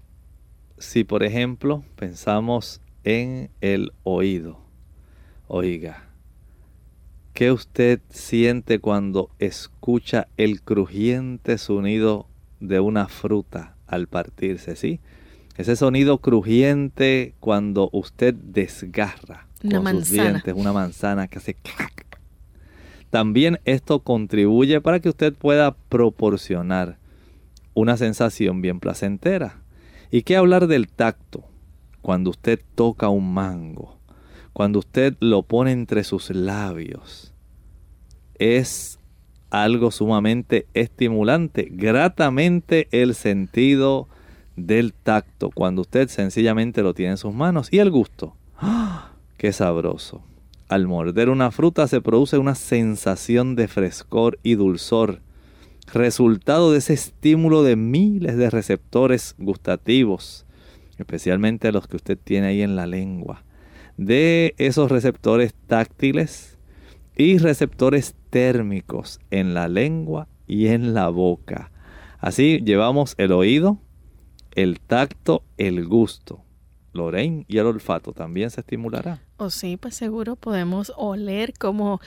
si 0.77 1.03
por 1.03 1.23
ejemplo 1.23 1.83
pensamos 1.95 2.81
en 3.03 3.49
el 3.61 3.93
oído? 4.03 4.59
Oiga, 5.47 6.09
¿qué 7.33 7.51
usted 7.51 8.01
siente 8.09 8.79
cuando 8.79 9.31
escucha 9.39 10.27
el 10.37 10.61
crujiente 10.61 11.57
sonido 11.57 12.27
de 12.59 12.79
una 12.79 13.07
fruta 13.07 13.75
al 13.87 14.07
partirse, 14.07 14.75
sí? 14.75 14.99
Ese 15.57 15.75
sonido 15.75 16.19
crujiente 16.19 17.33
cuando 17.39 17.89
usted 17.91 18.35
desgarra 18.35 19.47
una 19.63 19.81
con 19.81 20.05
sus 20.05 20.11
dientes 20.11 20.53
una 20.55 20.71
manzana 20.71 21.27
que 21.27 21.39
hace 21.39 21.57
También 23.09 23.59
esto 23.65 24.01
contribuye 24.01 24.81
para 24.81 24.99
que 24.99 25.09
usted 25.09 25.33
pueda 25.33 25.75
proporcionar 25.89 26.99
una 27.73 27.97
sensación 27.97 28.61
bien 28.61 28.79
placentera. 28.79 29.59
¿Y 30.11 30.21
qué 30.21 30.35
hablar 30.35 30.67
del 30.67 30.87
tacto? 30.87 31.43
Cuando 32.03 32.29
usted 32.29 32.61
toca 32.75 33.09
un 33.09 33.33
mango, 33.33 33.97
cuando 34.53 34.79
usted 34.79 35.15
lo 35.19 35.41
pone 35.41 35.71
entre 35.71 36.03
sus 36.03 36.29
labios, 36.29 37.33
es 38.35 38.99
algo 39.49 39.89
sumamente 39.89 40.67
estimulante, 40.75 41.67
gratamente 41.71 42.87
el 42.91 43.15
sentido 43.15 44.07
del 44.57 44.93
tacto 44.93 45.51
cuando 45.53 45.83
usted 45.83 46.09
sencillamente 46.09 46.83
lo 46.83 46.93
tiene 46.93 47.11
en 47.11 47.17
sus 47.17 47.33
manos 47.33 47.69
y 47.71 47.79
el 47.79 47.91
gusto. 47.91 48.35
¡Ah! 48.57 49.13
¡Qué 49.37 49.53
sabroso! 49.53 50.23
Al 50.67 50.87
morder 50.87 51.29
una 51.29 51.51
fruta 51.51 51.87
se 51.87 52.01
produce 52.01 52.37
una 52.37 52.55
sensación 52.55 53.55
de 53.55 53.69
frescor 53.69 54.37
y 54.43 54.55
dulzor, 54.55 55.21
resultado 55.93 56.73
de 56.73 56.79
ese 56.79 56.93
estímulo 56.93 57.63
de 57.63 57.77
miles 57.77 58.35
de 58.35 58.49
receptores 58.49 59.35
gustativos, 59.37 60.45
especialmente 60.97 61.71
los 61.71 61.87
que 61.87 61.95
usted 61.95 62.17
tiene 62.21 62.47
ahí 62.47 62.61
en 62.63 62.75
la 62.75 62.85
lengua, 62.85 63.45
de 63.95 64.55
esos 64.57 64.91
receptores 64.91 65.53
táctiles 65.67 66.57
y 67.15 67.37
receptores 67.37 68.15
térmicos 68.29 69.19
en 69.31 69.53
la 69.53 69.69
lengua 69.69 70.27
y 70.47 70.67
en 70.67 70.93
la 70.93 71.07
boca. 71.07 71.71
Así 72.19 72.59
llevamos 72.65 73.15
el 73.17 73.31
oído, 73.31 73.79
el 74.57 74.79
tacto, 74.79 75.43
el 75.57 75.85
gusto. 75.85 76.41
Lorraine 76.91 77.45
y 77.47 77.59
el 77.59 77.67
olfato 77.67 78.11
también 78.11 78.49
se 78.49 78.61
estimulará. 78.61 79.21
Oh, 79.37 79.51
sí, 79.51 79.77
pues 79.77 79.95
seguro 79.95 80.35
podemos 80.35 80.91
oler 80.97 81.53
como 81.53 82.01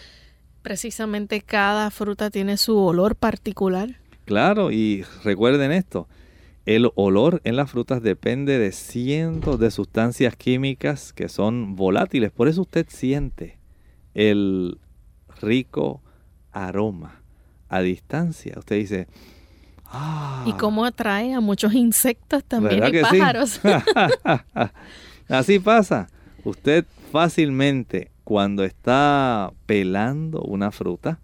precisamente 0.62 1.42
cada 1.42 1.92
fruta 1.92 2.28
tiene 2.28 2.56
su 2.56 2.76
olor 2.76 3.14
particular. 3.14 4.00
Claro, 4.24 4.72
y 4.72 5.04
recuerden 5.22 5.70
esto, 5.70 6.08
el 6.66 6.90
olor 6.96 7.40
en 7.44 7.54
las 7.54 7.70
frutas 7.70 8.02
depende 8.02 8.58
de 8.58 8.72
cientos 8.72 9.60
de 9.60 9.70
sustancias 9.70 10.34
químicas 10.34 11.12
que 11.12 11.28
son 11.28 11.76
volátiles, 11.76 12.32
por 12.32 12.48
eso 12.48 12.62
usted 12.62 12.86
siente 12.88 13.58
el 14.14 14.78
rico 15.40 16.02
aroma 16.50 17.22
a 17.68 17.80
distancia. 17.80 18.56
Usted 18.58 18.76
dice, 18.76 19.06
Ah. 19.90 20.44
Y 20.46 20.52
cómo 20.52 20.84
atrae 20.84 21.34
a 21.34 21.40
muchos 21.40 21.74
insectos 21.74 22.44
también 22.44 22.82
y 22.86 23.00
pájaros. 23.00 23.60
Así 25.28 25.58
pasa. 25.58 26.08
Usted 26.44 26.84
fácilmente 27.10 28.10
cuando 28.24 28.64
está 28.64 29.52
pelando 29.66 30.40
una 30.42 30.70
fruta, 30.70 31.20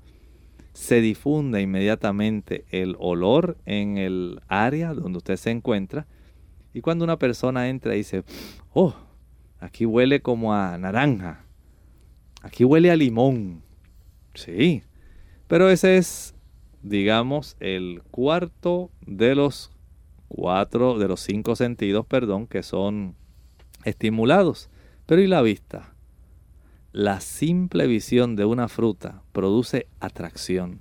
se 0.73 1.01
difunde 1.01 1.62
inmediatamente 1.62 2.64
el 2.71 2.97
olor 2.99 3.57
en 3.64 3.97
el 3.97 4.41
área 4.49 4.93
donde 4.93 5.19
usted 5.19 5.37
se 5.37 5.51
encuentra. 5.51 6.07
Y 6.75 6.81
cuando 6.83 7.05
una 7.05 7.19
persona 7.19 7.69
entra 7.69 7.95
y 7.95 7.99
dice, 7.99 8.25
oh, 8.75 8.95
aquí 9.59 9.87
huele 9.87 10.21
como 10.21 10.53
a 10.53 10.77
naranja, 10.77 11.45
aquí 12.43 12.64
huele 12.64 12.91
a 12.91 12.97
limón. 12.97 13.62
Sí, 14.35 14.83
pero 15.47 15.71
ese 15.71 15.97
es 15.97 16.36
digamos, 16.89 17.57
el 17.59 18.03
cuarto 18.11 18.91
de 19.07 19.34
los 19.34 19.72
cuatro, 20.28 20.99
de 20.99 21.09
los 21.09 21.20
cinco 21.20 21.57
sentidos, 21.57 22.07
perdón, 22.07 22.47
que 22.47 22.62
son 22.62 23.16
estimulados. 23.84 24.70
Pero 25.07 25.20
¿y 25.20 25.26
la 25.26 25.43
vista? 25.43 25.95
La 26.93 27.20
simple 27.20 27.87
visión 27.87 28.37
de 28.37 28.45
una 28.45 28.68
fruta 28.68 29.22
produce 29.32 29.87
atracción. 30.01 30.80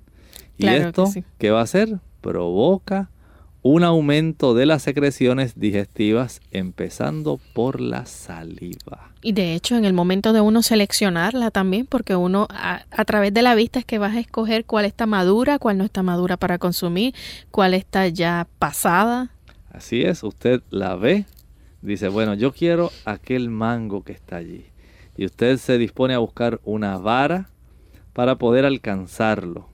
¿Y 0.56 0.66
esto 0.68 1.04
qué 1.38 1.50
va 1.50 1.60
a 1.60 1.64
hacer? 1.64 1.98
Provoca 2.20 3.10
un 3.68 3.82
aumento 3.82 4.54
de 4.54 4.64
las 4.64 4.82
secreciones 4.82 5.58
digestivas, 5.58 6.40
empezando 6.52 7.40
por 7.52 7.80
la 7.80 8.06
saliva. 8.06 9.10
Y 9.22 9.32
de 9.32 9.54
hecho, 9.54 9.76
en 9.76 9.84
el 9.84 9.92
momento 9.92 10.32
de 10.32 10.40
uno 10.40 10.62
seleccionarla 10.62 11.50
también, 11.50 11.84
porque 11.86 12.14
uno 12.14 12.46
a, 12.48 12.84
través 13.06 13.34
de 13.34 13.42
la 13.42 13.56
vista 13.56 13.80
es 13.80 13.84
que 13.84 13.98
vas 13.98 14.14
a 14.14 14.20
escoger 14.20 14.66
cuál 14.66 14.84
está 14.84 15.06
madura, 15.06 15.58
cuál 15.58 15.78
no 15.78 15.84
está 15.84 16.04
madura 16.04 16.36
para 16.36 16.58
consumir, 16.58 17.12
cuál 17.50 17.74
está 17.74 18.06
ya 18.06 18.46
pasada. 18.60 19.32
Así 19.72 20.02
es, 20.02 20.22
usted 20.22 20.62
la 20.70 20.94
ve, 20.94 21.24
dice, 21.82 22.06
bueno, 22.06 22.34
yo 22.34 22.52
quiero 22.52 22.92
aquel 23.04 23.50
mango 23.50 24.04
que 24.04 24.12
está 24.12 24.36
allí. 24.36 24.66
Y 25.16 25.24
usted 25.24 25.56
se 25.56 25.76
dispone 25.76 26.14
a 26.14 26.18
buscar 26.18 26.60
una 26.62 26.98
vara 26.98 27.50
para 28.12 28.36
poder 28.36 28.64
alcanzarlo 28.64 29.68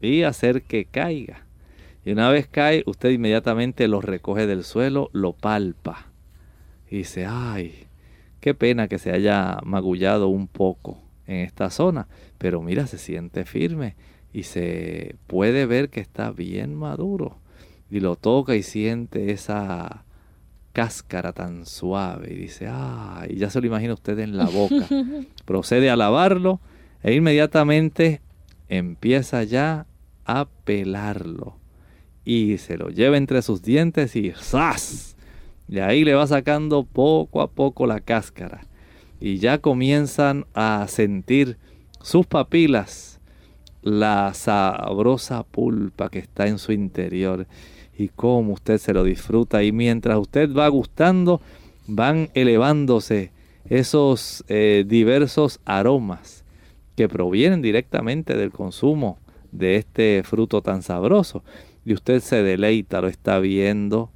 y 0.00 0.24
hacer 0.24 0.62
que 0.62 0.84
caiga. 0.84 1.46
Y 2.10 2.12
una 2.12 2.28
vez 2.28 2.48
cae, 2.48 2.82
usted 2.86 3.10
inmediatamente 3.10 3.86
lo 3.86 4.00
recoge 4.00 4.48
del 4.48 4.64
suelo, 4.64 5.10
lo 5.12 5.32
palpa. 5.32 6.08
Y 6.90 6.96
dice, 6.96 7.24
ay, 7.24 7.86
qué 8.40 8.52
pena 8.52 8.88
que 8.88 8.98
se 8.98 9.12
haya 9.12 9.58
magullado 9.62 10.26
un 10.26 10.48
poco 10.48 10.98
en 11.28 11.36
esta 11.36 11.70
zona. 11.70 12.08
Pero 12.36 12.62
mira, 12.62 12.88
se 12.88 12.98
siente 12.98 13.44
firme 13.44 13.94
y 14.32 14.42
se 14.42 15.14
puede 15.28 15.66
ver 15.66 15.88
que 15.88 16.00
está 16.00 16.32
bien 16.32 16.74
maduro. 16.74 17.38
Y 17.92 18.00
lo 18.00 18.16
toca 18.16 18.56
y 18.56 18.64
siente 18.64 19.30
esa 19.30 20.04
cáscara 20.72 21.32
tan 21.32 21.64
suave. 21.64 22.32
Y 22.32 22.38
dice, 22.38 22.66
ay, 22.68 23.36
ya 23.36 23.50
se 23.50 23.60
lo 23.60 23.68
imagina 23.68 23.94
usted 23.94 24.18
en 24.18 24.36
la 24.36 24.46
boca. 24.46 24.84
Procede 25.44 25.90
a 25.90 25.94
lavarlo 25.94 26.58
e 27.04 27.14
inmediatamente 27.14 28.20
empieza 28.68 29.44
ya 29.44 29.86
a 30.24 30.48
pelarlo 30.64 31.59
y 32.30 32.58
se 32.58 32.78
lo 32.78 32.90
lleva 32.90 33.16
entre 33.16 33.42
sus 33.42 33.60
dientes 33.60 34.14
y 34.14 34.30
¡zas! 34.30 35.16
Y 35.68 35.80
ahí 35.80 36.04
le 36.04 36.14
va 36.14 36.28
sacando 36.28 36.84
poco 36.84 37.40
a 37.40 37.50
poco 37.50 37.88
la 37.88 37.98
cáscara. 37.98 38.60
Y 39.18 39.38
ya 39.38 39.58
comienzan 39.58 40.46
a 40.54 40.86
sentir 40.86 41.56
sus 42.00 42.26
papilas 42.26 43.18
la 43.82 44.32
sabrosa 44.32 45.42
pulpa 45.42 46.08
que 46.08 46.20
está 46.20 46.46
en 46.46 46.58
su 46.58 46.70
interior 46.70 47.48
y 47.98 48.10
cómo 48.10 48.52
usted 48.52 48.78
se 48.78 48.94
lo 48.94 49.02
disfruta. 49.02 49.64
Y 49.64 49.72
mientras 49.72 50.16
usted 50.16 50.54
va 50.54 50.68
gustando, 50.68 51.40
van 51.88 52.30
elevándose 52.34 53.32
esos 53.68 54.44
eh, 54.46 54.84
diversos 54.86 55.58
aromas 55.64 56.44
que 56.94 57.08
provienen 57.08 57.60
directamente 57.60 58.36
del 58.36 58.52
consumo 58.52 59.18
de 59.50 59.74
este 59.74 60.22
fruto 60.22 60.62
tan 60.62 60.82
sabroso 60.82 61.42
y 61.84 61.94
usted 61.94 62.20
se 62.20 62.42
deleita, 62.42 63.00
lo 63.00 63.08
está 63.08 63.38
viendo, 63.38 64.10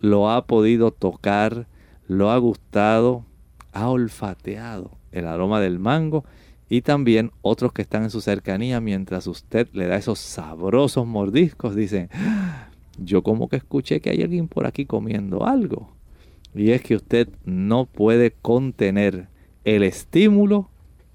lo 0.00 0.30
ha 0.30 0.46
podido 0.46 0.90
tocar, 0.90 1.66
lo 2.06 2.30
ha 2.30 2.38
gustado, 2.38 3.24
ha 3.72 3.88
olfateado 3.88 4.90
el 5.12 5.26
aroma 5.26 5.60
del 5.60 5.78
mango 5.78 6.24
y 6.68 6.82
también 6.82 7.32
otros 7.42 7.72
que 7.72 7.82
están 7.82 8.02
en 8.04 8.10
su 8.10 8.20
cercanía 8.20 8.80
mientras 8.80 9.26
usted 9.26 9.68
le 9.72 9.86
da 9.86 9.96
esos 9.96 10.18
sabrosos 10.18 11.06
mordiscos 11.06 11.74
dicen, 11.74 12.08
ah, 12.14 12.68
yo 12.98 13.22
como 13.22 13.48
que 13.48 13.56
escuché 13.56 14.00
que 14.00 14.10
hay 14.10 14.22
alguien 14.22 14.48
por 14.48 14.66
aquí 14.66 14.86
comiendo 14.86 15.46
algo. 15.46 15.92
Y 16.54 16.70
es 16.70 16.82
que 16.82 16.96
usted 16.96 17.28
no 17.44 17.86
puede 17.86 18.30
contener 18.30 19.28
el 19.64 19.82
estímulo 19.82 20.70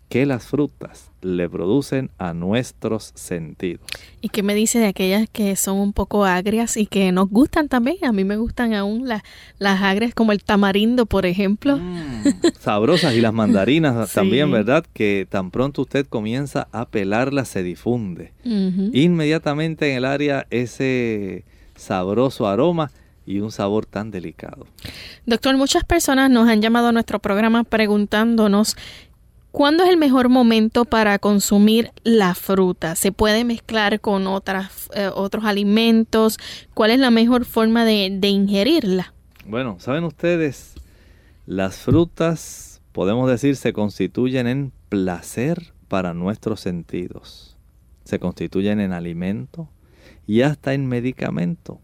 que 0.09 0.25
las 0.25 0.47
frutas 0.47 1.11
le 1.21 1.49
producen 1.49 2.11
a 2.17 2.33
nuestros 2.33 3.11
sentidos. 3.15 3.85
¿Y 4.21 4.29
qué 4.29 4.43
me 4.43 4.55
dice 4.55 4.79
de 4.79 4.87
aquellas 4.87 5.29
que 5.29 5.55
son 5.55 5.79
un 5.79 5.91
poco 5.91 6.23
agrias 6.23 6.77
y 6.77 6.85
que 6.85 7.11
nos 7.11 7.29
gustan 7.29 7.67
también? 7.67 7.97
A 8.03 8.11
mí 8.11 8.23
me 8.23 8.37
gustan 8.37 8.73
aún 8.73 9.07
las, 9.07 9.23
las 9.59 9.81
agrias 9.81 10.13
como 10.13 10.31
el 10.31 10.43
tamarindo, 10.43 11.05
por 11.05 11.25
ejemplo. 11.25 11.77
Mm, 11.77 12.23
sabrosas 12.59 13.15
y 13.15 13.21
las 13.21 13.33
mandarinas 13.33 14.13
también, 14.13 14.49
¿verdad? 14.51 14.85
Que 14.93 15.27
tan 15.29 15.51
pronto 15.51 15.81
usted 15.81 16.05
comienza 16.07 16.67
a 16.71 16.87
pelarlas 16.87 17.49
se 17.49 17.63
difunde. 17.63 18.31
Inmediatamente 18.43 19.91
en 19.91 19.97
el 19.97 20.05
área 20.05 20.47
ese 20.49 21.43
sabroso 21.75 22.47
aroma 22.47 22.91
y 23.27 23.41
un 23.41 23.51
sabor 23.51 23.85
tan 23.85 24.09
delicado. 24.09 24.65
Doctor, 25.25 25.57
muchas 25.57 25.83
personas 25.83 26.31
nos 26.31 26.47
han 26.47 26.61
llamado 26.61 26.87
a 26.87 26.91
nuestro 26.93 27.19
programa 27.19 27.65
preguntándonos 27.65 28.77
¿Cuándo 29.57 29.83
es 29.83 29.89
el 29.89 29.97
mejor 29.97 30.29
momento 30.29 30.85
para 30.85 31.17
consumir 31.17 31.91
la 32.03 32.35
fruta? 32.35 32.93
¿Se 32.93 33.11
puede 33.11 33.43
mezclar 33.43 33.99
con 33.99 34.27
otras, 34.27 34.87
eh, 34.93 35.09
otros 35.11 35.45
alimentos? 35.45 36.37
¿Cuál 36.75 36.91
es 36.91 36.99
la 36.99 37.09
mejor 37.09 37.43
forma 37.43 37.83
de, 37.83 38.15
de 38.19 38.27
ingerirla? 38.27 39.15
Bueno, 39.47 39.77
saben 39.79 40.03
ustedes, 40.03 40.75
las 41.47 41.77
frutas, 41.77 42.83
podemos 42.91 43.27
decir, 43.27 43.55
se 43.55 43.73
constituyen 43.73 44.45
en 44.45 44.71
placer 44.89 45.73
para 45.87 46.13
nuestros 46.13 46.59
sentidos. 46.59 47.57
Se 48.03 48.19
constituyen 48.19 48.79
en 48.79 48.93
alimento 48.93 49.71
y 50.27 50.43
hasta 50.43 50.75
en 50.75 50.85
medicamento. 50.85 51.81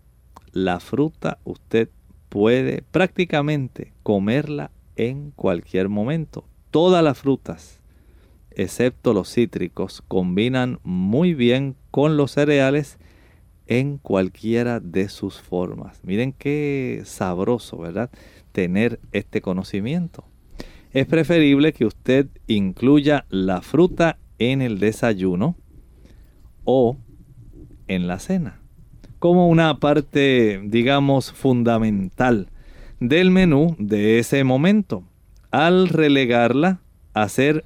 La 0.52 0.80
fruta 0.80 1.40
usted 1.44 1.90
puede 2.30 2.84
prácticamente 2.92 3.94
comerla 4.04 4.70
en 4.96 5.32
cualquier 5.32 5.90
momento 5.90 6.46
todas 6.74 7.04
las 7.04 7.20
frutas, 7.20 7.80
excepto 8.50 9.14
los 9.14 9.32
cítricos, 9.32 10.04
combinan 10.08 10.80
muy 10.82 11.36
bien 11.36 11.76
con 11.92 12.18
los 12.18 12.32
cereales 12.32 12.98
en 13.68 14.00
cualquiera 14.00 14.80
de 14.80 15.08
sus 15.08 15.40
formas. 15.40 16.04
Miren 16.04 16.34
qué 16.34 17.04
sabroso, 17.06 17.78
¿verdad? 17.78 18.10
Tener 18.54 19.00
este 19.12 19.40
conocimiento. 19.40 20.26
Es 20.94 21.06
preferible 21.06 21.74
que 21.74 21.86
usted 21.86 22.28
incluya 22.48 23.26
la 23.30 23.62
fruta 23.62 24.18
en 24.40 24.64
el 24.64 24.80
desayuno 24.80 25.56
o 26.64 26.98
en 27.88 28.08
la 28.08 28.18
cena. 28.18 28.60
como 29.20 29.48
una 29.48 29.80
parte, 29.80 30.60
digamos, 30.66 31.32
fundamental 31.32 32.50
del 33.00 33.32
menú 33.32 33.74
de 33.80 34.20
ese 34.20 34.44
momento, 34.44 35.06
al 35.54 35.88
relegarla 35.88 36.80
a 37.14 37.30
ser 37.30 37.64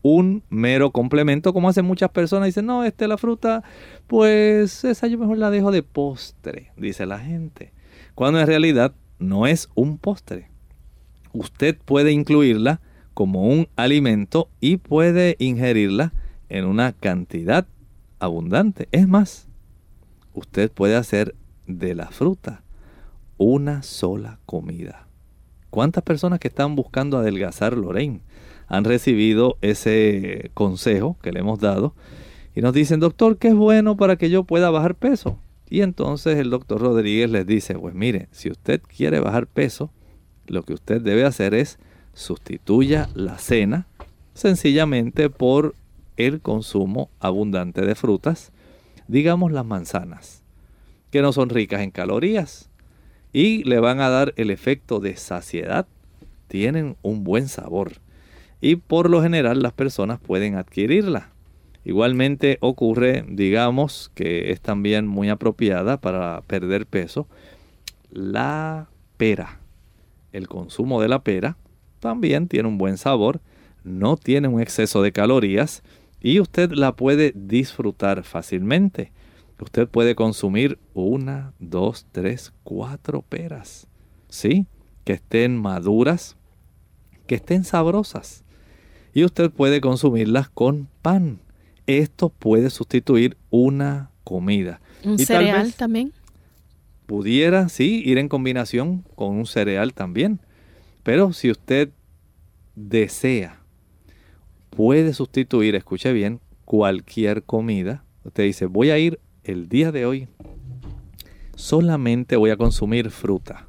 un 0.00 0.42
mero 0.48 0.90
complemento, 0.90 1.52
como 1.52 1.68
hacen 1.68 1.84
muchas 1.84 2.08
personas, 2.08 2.46
dicen, 2.46 2.64
no, 2.64 2.82
esta 2.82 3.04
es 3.04 3.08
la 3.10 3.18
fruta, 3.18 3.62
pues 4.06 4.84
esa 4.84 5.06
yo 5.06 5.18
mejor 5.18 5.36
la 5.36 5.50
dejo 5.50 5.70
de 5.70 5.82
postre, 5.82 6.72
dice 6.78 7.04
la 7.04 7.18
gente, 7.18 7.72
cuando 8.14 8.40
en 8.40 8.46
realidad 8.46 8.94
no 9.18 9.46
es 9.46 9.68
un 9.74 9.98
postre. 9.98 10.48
Usted 11.34 11.76
puede 11.76 12.10
incluirla 12.10 12.80
como 13.12 13.48
un 13.48 13.68
alimento 13.76 14.48
y 14.58 14.78
puede 14.78 15.36
ingerirla 15.38 16.14
en 16.48 16.64
una 16.64 16.92
cantidad 16.92 17.66
abundante. 18.18 18.88
Es 18.92 19.06
más, 19.06 19.46
usted 20.32 20.72
puede 20.72 20.96
hacer 20.96 21.34
de 21.66 21.94
la 21.94 22.06
fruta 22.06 22.62
una 23.36 23.82
sola 23.82 24.38
comida. 24.46 25.03
¿Cuántas 25.74 26.04
personas 26.04 26.38
que 26.38 26.46
están 26.46 26.76
buscando 26.76 27.18
adelgazar 27.18 27.76
Lorraine 27.76 28.20
han 28.68 28.84
recibido 28.84 29.58
ese 29.60 30.52
consejo 30.54 31.16
que 31.20 31.32
le 31.32 31.40
hemos 31.40 31.58
dado 31.58 31.96
y 32.54 32.60
nos 32.60 32.72
dicen, 32.72 33.00
doctor, 33.00 33.38
¿qué 33.38 33.48
es 33.48 33.56
bueno 33.56 33.96
para 33.96 34.14
que 34.14 34.30
yo 34.30 34.44
pueda 34.44 34.70
bajar 34.70 34.94
peso? 34.94 35.36
Y 35.68 35.80
entonces 35.80 36.38
el 36.38 36.50
doctor 36.50 36.80
Rodríguez 36.80 37.28
les 37.28 37.44
dice, 37.44 37.74
pues 37.76 37.92
mire, 37.92 38.28
si 38.30 38.52
usted 38.52 38.82
quiere 38.82 39.18
bajar 39.18 39.48
peso, 39.48 39.90
lo 40.46 40.62
que 40.62 40.74
usted 40.74 41.00
debe 41.00 41.24
hacer 41.24 41.54
es 41.54 41.80
sustituya 42.12 43.08
la 43.16 43.38
cena 43.38 43.88
sencillamente 44.32 45.28
por 45.28 45.74
el 46.16 46.40
consumo 46.40 47.10
abundante 47.18 47.84
de 47.84 47.96
frutas, 47.96 48.52
digamos 49.08 49.50
las 49.50 49.66
manzanas, 49.66 50.44
que 51.10 51.20
no 51.20 51.32
son 51.32 51.48
ricas 51.48 51.80
en 51.80 51.90
calorías 51.90 52.70
y 53.34 53.64
le 53.64 53.80
van 53.80 54.00
a 54.00 54.08
dar 54.08 54.32
el 54.36 54.50
efecto 54.50 55.00
de 55.00 55.16
saciedad, 55.16 55.86
tienen 56.48 56.96
un 57.02 57.24
buen 57.24 57.48
sabor 57.48 57.94
y 58.60 58.76
por 58.76 59.10
lo 59.10 59.20
general 59.20 59.60
las 59.60 59.72
personas 59.74 60.20
pueden 60.20 60.54
adquirirla. 60.54 61.32
Igualmente 61.84 62.56
ocurre, 62.60 63.24
digamos, 63.28 64.10
que 64.14 64.52
es 64.52 64.60
también 64.62 65.06
muy 65.06 65.28
apropiada 65.28 66.00
para 66.00 66.40
perder 66.46 66.86
peso, 66.86 67.26
la 68.10 68.88
pera. 69.18 69.58
El 70.32 70.48
consumo 70.48 71.02
de 71.02 71.08
la 71.08 71.22
pera 71.22 71.58
también 71.98 72.48
tiene 72.48 72.68
un 72.68 72.78
buen 72.78 72.96
sabor, 72.96 73.40
no 73.82 74.16
tiene 74.16 74.48
un 74.48 74.60
exceso 74.60 75.02
de 75.02 75.12
calorías 75.12 75.82
y 76.20 76.40
usted 76.40 76.70
la 76.70 76.92
puede 76.92 77.32
disfrutar 77.34 78.22
fácilmente. 78.22 79.12
Usted 79.60 79.88
puede 79.88 80.14
consumir 80.14 80.78
una, 80.94 81.52
dos, 81.58 82.06
tres, 82.12 82.52
cuatro 82.64 83.22
peras. 83.22 83.86
¿Sí? 84.28 84.66
Que 85.04 85.14
estén 85.14 85.56
maduras, 85.56 86.36
que 87.26 87.36
estén 87.36 87.64
sabrosas. 87.64 88.44
Y 89.12 89.24
usted 89.24 89.50
puede 89.50 89.80
consumirlas 89.80 90.48
con 90.48 90.88
pan. 91.02 91.38
Esto 91.86 92.30
puede 92.30 92.70
sustituir 92.70 93.36
una 93.50 94.10
comida. 94.24 94.80
¿Un 95.04 95.18
cereal 95.18 95.72
también? 95.74 96.12
Pudiera, 97.06 97.68
sí, 97.68 98.02
ir 98.04 98.18
en 98.18 98.28
combinación 98.28 99.04
con 99.14 99.36
un 99.36 99.46
cereal 99.46 99.92
también. 99.92 100.40
Pero 101.02 101.32
si 101.32 101.50
usted 101.50 101.90
desea 102.74 103.64
puede 104.74 105.12
sustituir, 105.12 105.74
escuche 105.74 106.12
bien, 106.12 106.40
cualquier 106.64 107.44
comida. 107.44 108.04
Usted 108.24 108.44
dice, 108.44 108.66
voy 108.66 108.90
a 108.90 108.98
ir 108.98 109.20
el 109.44 109.68
día 109.68 109.92
de 109.92 110.06
hoy, 110.06 110.28
solamente 111.54 112.36
voy 112.36 112.50
a 112.50 112.56
consumir 112.56 113.10
fruta. 113.10 113.68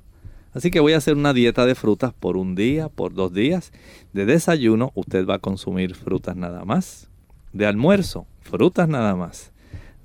Así 0.53 0.71
que 0.71 0.79
voy 0.79 0.93
a 0.93 0.97
hacer 0.97 1.15
una 1.15 1.33
dieta 1.33 1.65
de 1.65 1.75
frutas 1.75 2.13
por 2.13 2.37
un 2.37 2.55
día, 2.55 2.87
por 2.87 3.13
dos 3.13 3.33
días. 3.33 3.73
De 4.13 4.25
desayuno, 4.25 4.91
usted 4.95 5.27
va 5.27 5.35
a 5.35 5.39
consumir 5.39 5.95
frutas 5.95 6.37
nada 6.37 6.63
más. 6.63 7.09
De 7.51 7.65
almuerzo, 7.65 8.25
frutas 8.39 8.87
nada 8.87 9.15
más. 9.15 9.51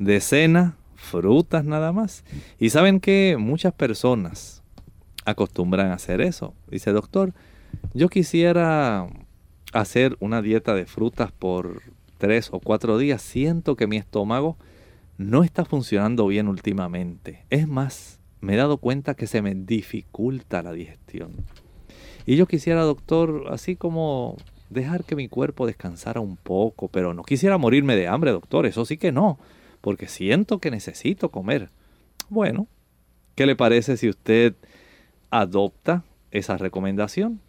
De 0.00 0.20
cena, 0.20 0.76
frutas 0.96 1.64
nada 1.64 1.92
más. 1.92 2.24
Y 2.58 2.70
saben 2.70 2.98
que 2.98 3.36
muchas 3.38 3.72
personas 3.72 4.62
acostumbran 5.24 5.92
a 5.92 5.94
hacer 5.94 6.20
eso. 6.20 6.52
Dice, 6.68 6.90
doctor, 6.90 7.32
yo 7.94 8.08
quisiera 8.08 9.06
hacer 9.72 10.16
una 10.18 10.42
dieta 10.42 10.74
de 10.74 10.86
frutas 10.86 11.30
por 11.30 11.82
tres 12.18 12.48
o 12.52 12.58
cuatro 12.58 12.98
días, 12.98 13.22
siento 13.22 13.76
que 13.76 13.86
mi 13.86 13.96
estómago 13.96 14.56
no 15.20 15.44
está 15.44 15.64
funcionando 15.64 16.26
bien 16.26 16.48
últimamente. 16.48 17.44
Es 17.50 17.68
más, 17.68 18.18
me 18.40 18.54
he 18.54 18.56
dado 18.56 18.78
cuenta 18.78 19.14
que 19.14 19.26
se 19.26 19.42
me 19.42 19.54
dificulta 19.54 20.62
la 20.62 20.72
digestión. 20.72 21.32
Y 22.24 22.36
yo 22.36 22.46
quisiera, 22.46 22.82
doctor, 22.82 23.48
así 23.50 23.76
como 23.76 24.36
dejar 24.70 25.04
que 25.04 25.16
mi 25.16 25.28
cuerpo 25.28 25.66
descansara 25.66 26.20
un 26.20 26.36
poco, 26.36 26.88
pero 26.88 27.12
no 27.12 27.22
quisiera 27.22 27.58
morirme 27.58 27.96
de 27.96 28.08
hambre, 28.08 28.30
doctor, 28.30 28.66
eso 28.66 28.84
sí 28.84 28.96
que 28.96 29.12
no, 29.12 29.38
porque 29.80 30.08
siento 30.08 30.58
que 30.58 30.70
necesito 30.70 31.30
comer. 31.30 31.68
Bueno, 32.28 32.66
¿qué 33.34 33.46
le 33.46 33.56
parece 33.56 33.96
si 33.96 34.08
usted 34.08 34.54
adopta 35.30 36.02
esa 36.30 36.56
recomendación? 36.56 37.40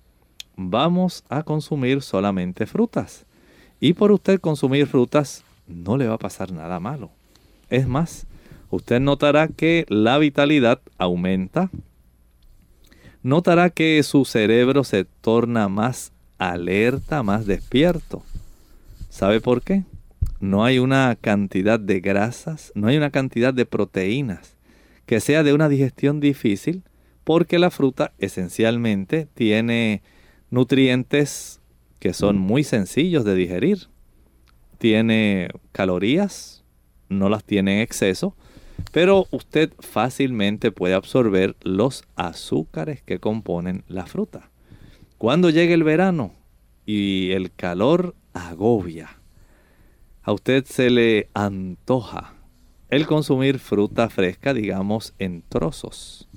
vamos 0.55 1.23
a 1.29 1.43
consumir 1.43 2.01
solamente 2.01 2.65
frutas. 2.65 3.25
Y 3.79 3.93
por 3.93 4.11
usted 4.11 4.39
consumir 4.39 4.87
frutas 4.87 5.43
no 5.67 5.97
le 5.97 6.07
va 6.07 6.15
a 6.15 6.19
pasar 6.19 6.51
nada 6.51 6.79
malo. 6.79 7.11
Es 7.71 7.87
más, 7.87 8.27
usted 8.69 8.99
notará 8.99 9.47
que 9.47 9.85
la 9.87 10.17
vitalidad 10.17 10.81
aumenta. 10.97 11.71
Notará 13.23 13.69
que 13.69 14.03
su 14.03 14.25
cerebro 14.25 14.83
se 14.83 15.05
torna 15.05 15.69
más 15.69 16.11
alerta, 16.37 17.23
más 17.23 17.45
despierto. 17.45 18.23
¿Sabe 19.09 19.39
por 19.39 19.61
qué? 19.61 19.85
No 20.41 20.65
hay 20.65 20.79
una 20.79 21.15
cantidad 21.19 21.79
de 21.79 22.01
grasas, 22.01 22.73
no 22.75 22.87
hay 22.87 22.97
una 22.97 23.09
cantidad 23.09 23.53
de 23.53 23.65
proteínas 23.65 24.57
que 25.05 25.21
sea 25.21 25.43
de 25.43 25.53
una 25.53 25.69
digestión 25.69 26.19
difícil, 26.19 26.83
porque 27.23 27.57
la 27.57 27.69
fruta 27.71 28.11
esencialmente 28.17 29.27
tiene 29.33 30.01
nutrientes 30.49 31.61
que 31.99 32.13
son 32.13 32.37
muy 32.37 32.65
sencillos 32.65 33.23
de 33.23 33.35
digerir. 33.35 33.87
Tiene 34.77 35.49
calorías, 35.71 36.60
no 37.11 37.29
las 37.29 37.43
tiene 37.43 37.75
en 37.75 37.81
exceso, 37.81 38.35
pero 38.91 39.27
usted 39.31 39.71
fácilmente 39.79 40.71
puede 40.71 40.95
absorber 40.95 41.55
los 41.61 42.03
azúcares 42.15 43.01
que 43.03 43.19
componen 43.19 43.83
la 43.87 44.05
fruta. 44.05 44.49
Cuando 45.17 45.49
llegue 45.49 45.73
el 45.73 45.83
verano 45.83 46.33
y 46.85 47.31
el 47.31 47.51
calor 47.51 48.15
agobia, 48.33 49.19
a 50.23 50.33
usted 50.33 50.65
se 50.65 50.89
le 50.89 51.29
antoja 51.33 52.33
el 52.89 53.05
consumir 53.07 53.59
fruta 53.59 54.09
fresca, 54.09 54.53
digamos, 54.53 55.13
en 55.19 55.43
trozos. 55.47 56.27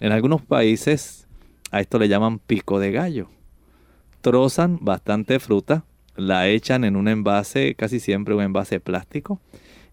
En 0.00 0.12
algunos 0.12 0.42
países 0.42 1.26
a 1.70 1.80
esto 1.80 1.98
le 1.98 2.08
llaman 2.08 2.38
pico 2.38 2.80
de 2.80 2.92
gallo 2.92 3.28
trozan 4.24 4.78
bastante 4.80 5.38
fruta, 5.38 5.84
la 6.16 6.48
echan 6.48 6.84
en 6.84 6.96
un 6.96 7.08
envase, 7.08 7.74
casi 7.74 8.00
siempre 8.00 8.34
un 8.34 8.40
envase 8.40 8.80
plástico, 8.80 9.38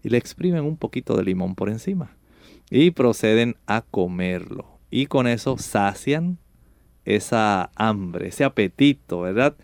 y 0.02 0.08
le 0.08 0.18
exprimen 0.18 0.64
un 0.64 0.76
poquito 0.76 1.16
de 1.16 1.24
limón 1.24 1.54
por 1.54 1.68
encima. 1.68 2.16
Y 2.70 2.90
proceden 2.90 3.56
a 3.66 3.82
comerlo. 3.82 4.66
Y 4.90 5.06
con 5.06 5.26
eso 5.26 5.58
sacian 5.58 6.38
esa 7.04 7.70
hambre, 7.74 8.28
ese 8.28 8.44
apetito, 8.44 9.20
¿verdad? 9.20 9.54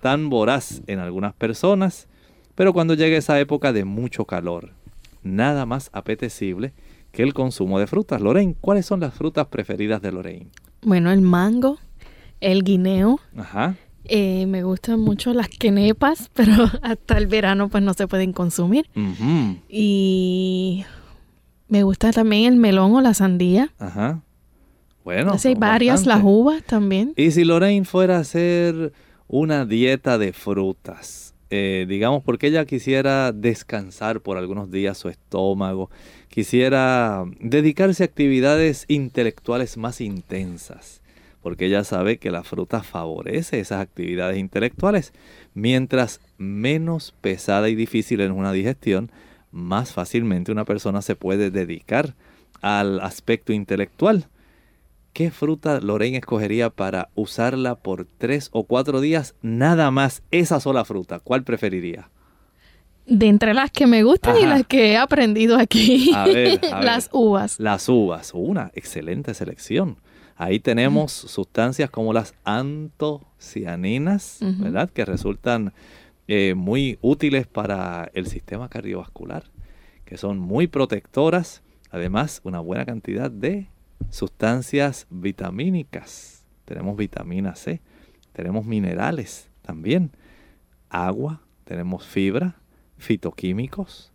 Tan 0.00 0.28
voraz 0.30 0.82
en 0.86 0.98
algunas 0.98 1.34
personas. 1.34 2.08
Pero 2.54 2.72
cuando 2.72 2.94
llega 2.94 3.16
esa 3.16 3.38
época 3.38 3.72
de 3.72 3.84
mucho 3.84 4.24
calor, 4.24 4.72
nada 5.22 5.66
más 5.66 5.90
apetecible 5.92 6.72
que 7.12 7.22
el 7.22 7.34
consumo 7.34 7.78
de 7.78 7.86
frutas. 7.86 8.20
Lorraine, 8.20 8.56
¿cuáles 8.60 8.86
son 8.86 9.00
las 9.00 9.14
frutas 9.14 9.46
preferidas 9.46 10.02
de 10.02 10.12
Lorraine? 10.12 10.50
Bueno, 10.82 11.10
el 11.10 11.22
mango, 11.22 11.78
el 12.40 12.62
guineo, 12.62 13.18
Ajá. 13.36 13.76
Eh, 14.08 14.46
me 14.46 14.62
gustan 14.62 15.00
mucho 15.00 15.32
las 15.34 15.48
quenepas, 15.48 16.30
pero 16.34 16.52
hasta 16.82 17.18
el 17.18 17.26
verano 17.26 17.68
pues 17.68 17.82
no 17.82 17.94
se 17.94 18.08
pueden 18.08 18.32
consumir. 18.32 18.88
Y 19.68 20.84
me 21.68 21.82
gusta 21.82 22.12
también 22.12 22.54
el 22.54 22.58
melón 22.58 22.94
o 22.94 23.00
la 23.00 23.14
sandía. 23.14 23.72
Ajá. 23.78 24.22
Bueno. 25.04 25.36
hay 25.42 25.54
varias, 25.54 26.04
las 26.04 26.20
uvas 26.24 26.64
también. 26.64 27.12
Y 27.16 27.30
si 27.30 27.44
Lorraine 27.44 27.84
fuera 27.84 28.16
a 28.16 28.20
hacer 28.20 28.92
una 29.28 29.64
dieta 29.64 30.18
de 30.18 30.32
frutas, 30.32 31.32
eh, 31.50 31.86
digamos, 31.88 32.24
porque 32.24 32.48
ella 32.48 32.64
quisiera 32.64 33.30
descansar 33.30 34.20
por 34.20 34.36
algunos 34.36 34.68
días 34.72 34.98
su 34.98 35.08
estómago, 35.08 35.90
quisiera 36.28 37.24
dedicarse 37.38 38.02
a 38.02 38.06
actividades 38.06 38.84
intelectuales 38.88 39.76
más 39.76 40.00
intensas 40.00 41.02
porque 41.46 41.66
ella 41.66 41.84
sabe 41.84 42.18
que 42.18 42.32
la 42.32 42.42
fruta 42.42 42.82
favorece 42.82 43.60
esas 43.60 43.80
actividades 43.80 44.36
intelectuales. 44.36 45.12
Mientras 45.54 46.20
menos 46.38 47.14
pesada 47.20 47.68
y 47.68 47.76
difícil 47.76 48.20
es 48.20 48.32
una 48.32 48.50
digestión, 48.50 49.12
más 49.52 49.92
fácilmente 49.92 50.50
una 50.50 50.64
persona 50.64 51.02
se 51.02 51.14
puede 51.14 51.52
dedicar 51.52 52.16
al 52.62 52.98
aspecto 52.98 53.52
intelectual. 53.52 54.26
¿Qué 55.12 55.30
fruta 55.30 55.80
Lorraine 55.80 56.18
escogería 56.18 56.68
para 56.68 57.10
usarla 57.14 57.76
por 57.76 58.08
tres 58.18 58.48
o 58.50 58.64
cuatro 58.64 59.00
días? 59.00 59.36
Nada 59.40 59.92
más 59.92 60.24
esa 60.32 60.58
sola 60.58 60.84
fruta. 60.84 61.20
¿Cuál 61.20 61.44
preferiría? 61.44 62.10
De 63.06 63.28
entre 63.28 63.54
las 63.54 63.70
que 63.70 63.86
me 63.86 64.02
gustan 64.02 64.36
y 64.36 64.46
las 64.46 64.66
que 64.66 64.90
he 64.90 64.96
aprendido 64.96 65.58
aquí. 65.58 66.10
A 66.12 66.24
ver, 66.24 66.60
las 66.82 67.08
uvas. 67.12 67.60
Las 67.60 67.88
uvas. 67.88 68.32
Una 68.34 68.72
excelente 68.74 69.32
selección. 69.32 69.98
Ahí 70.36 70.60
tenemos 70.60 71.12
sustancias 71.12 71.88
como 71.88 72.12
las 72.12 72.34
antocianinas, 72.44 74.38
¿verdad? 74.58 74.90
Que 74.90 75.06
resultan 75.06 75.72
eh, 76.28 76.54
muy 76.54 76.98
útiles 77.00 77.46
para 77.46 78.10
el 78.12 78.26
sistema 78.26 78.68
cardiovascular, 78.68 79.44
que 80.04 80.18
son 80.18 80.38
muy 80.38 80.66
protectoras. 80.66 81.62
Además, 81.90 82.42
una 82.44 82.60
buena 82.60 82.84
cantidad 82.84 83.30
de 83.30 83.70
sustancias 84.10 85.06
vitamínicas. 85.08 86.44
Tenemos 86.66 86.98
vitamina 86.98 87.54
C, 87.54 87.80
tenemos 88.34 88.66
minerales 88.66 89.48
también, 89.62 90.10
agua, 90.90 91.40
tenemos 91.64 92.06
fibra, 92.06 92.56
fitoquímicos. 92.98 94.12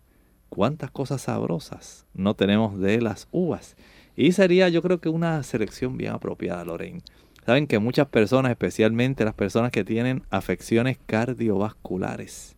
¿Cuántas 0.48 0.90
cosas 0.90 1.22
sabrosas 1.22 2.06
no 2.14 2.34
tenemos 2.34 2.78
de 2.78 3.00
las 3.00 3.26
uvas? 3.32 3.74
Y 4.16 4.32
sería 4.32 4.68
yo 4.68 4.82
creo 4.82 5.00
que 5.00 5.08
una 5.08 5.42
selección 5.42 5.96
bien 5.96 6.12
apropiada, 6.12 6.64
Lorraine. 6.64 7.02
Saben 7.46 7.66
que 7.66 7.78
muchas 7.78 8.06
personas, 8.06 8.50
especialmente 8.50 9.24
las 9.24 9.34
personas 9.34 9.72
que 9.72 9.84
tienen 9.84 10.22
afecciones 10.30 10.98
cardiovasculares, 11.06 12.56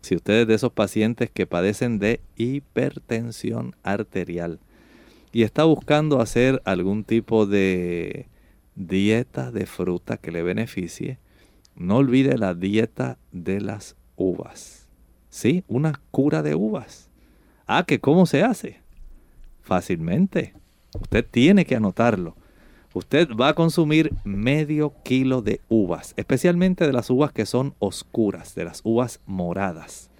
si 0.00 0.14
ustedes 0.14 0.46
de 0.46 0.54
esos 0.54 0.72
pacientes 0.72 1.30
que 1.30 1.46
padecen 1.46 1.98
de 1.98 2.20
hipertensión 2.36 3.74
arterial 3.82 4.60
y 5.32 5.42
está 5.42 5.64
buscando 5.64 6.20
hacer 6.20 6.62
algún 6.64 7.04
tipo 7.04 7.46
de 7.46 8.28
dieta 8.76 9.50
de 9.50 9.66
fruta 9.66 10.16
que 10.16 10.30
le 10.30 10.42
beneficie, 10.42 11.18
no 11.74 11.96
olvide 11.96 12.38
la 12.38 12.54
dieta 12.54 13.18
de 13.32 13.60
las 13.60 13.96
uvas. 14.16 14.86
Sí, 15.28 15.64
una 15.68 16.00
cura 16.10 16.42
de 16.42 16.54
uvas. 16.54 17.10
Ah, 17.66 17.84
que 17.86 17.98
cómo 17.98 18.26
se 18.26 18.42
hace? 18.42 18.80
Fácilmente. 19.62 20.54
Usted 21.00 21.24
tiene 21.28 21.64
que 21.64 21.76
anotarlo. 21.76 22.36
Usted 22.92 23.28
va 23.30 23.48
a 23.48 23.54
consumir 23.54 24.12
medio 24.24 24.94
kilo 25.02 25.42
de 25.42 25.60
uvas, 25.68 26.14
especialmente 26.16 26.86
de 26.86 26.92
las 26.92 27.10
uvas 27.10 27.32
que 27.32 27.44
son 27.44 27.74
oscuras, 27.80 28.54
de 28.54 28.64
las 28.64 28.80
uvas 28.84 29.20
moradas. 29.26 30.10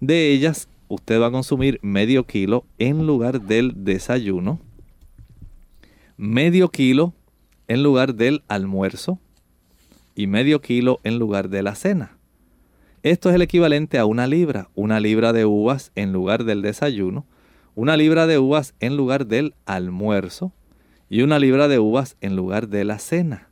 De 0.00 0.32
ellas, 0.32 0.68
usted 0.88 1.20
va 1.20 1.26
a 1.26 1.30
consumir 1.30 1.78
medio 1.82 2.24
kilo 2.24 2.64
en 2.78 3.06
lugar 3.06 3.42
del 3.42 3.84
desayuno, 3.84 4.60
medio 6.16 6.70
kilo 6.70 7.12
en 7.68 7.82
lugar 7.82 8.14
del 8.14 8.42
almuerzo 8.48 9.18
y 10.14 10.26
medio 10.26 10.60
kilo 10.60 11.00
en 11.04 11.18
lugar 11.18 11.50
de 11.50 11.62
la 11.62 11.74
cena. 11.74 12.16
Esto 13.02 13.28
es 13.28 13.34
el 13.34 13.42
equivalente 13.42 13.98
a 13.98 14.06
una 14.06 14.26
libra, 14.26 14.68
una 14.74 15.00
libra 15.00 15.32
de 15.32 15.44
uvas 15.44 15.92
en 15.94 16.12
lugar 16.12 16.44
del 16.44 16.62
desayuno, 16.62 17.26
una 17.74 17.96
libra 17.96 18.26
de 18.26 18.38
uvas 18.38 18.74
en 18.80 18.96
lugar 18.96 19.26
del 19.26 19.54
almuerzo 19.66 20.52
y 21.08 21.22
una 21.22 21.38
libra 21.38 21.68
de 21.68 21.78
uvas 21.78 22.16
en 22.20 22.36
lugar 22.36 22.68
de 22.68 22.84
la 22.84 22.98
cena. 22.98 23.48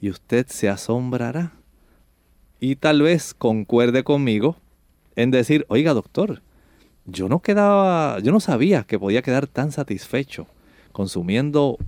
Y 0.00 0.10
usted 0.10 0.46
se 0.48 0.68
asombrará. 0.68 1.52
Y 2.60 2.76
tal 2.76 3.02
vez 3.02 3.34
concuerde 3.34 4.04
conmigo 4.04 4.56
en 5.16 5.30
decir, 5.30 5.66
oiga 5.68 5.94
doctor, 5.94 6.42
yo 7.06 7.28
no 7.28 7.40
quedaba, 7.40 8.18
yo 8.20 8.32
no 8.32 8.40
sabía 8.40 8.84
que 8.84 8.98
podía 8.98 9.22
quedar 9.22 9.46
tan 9.46 9.72
satisfecho 9.72 10.46
consumiendo 10.92 11.78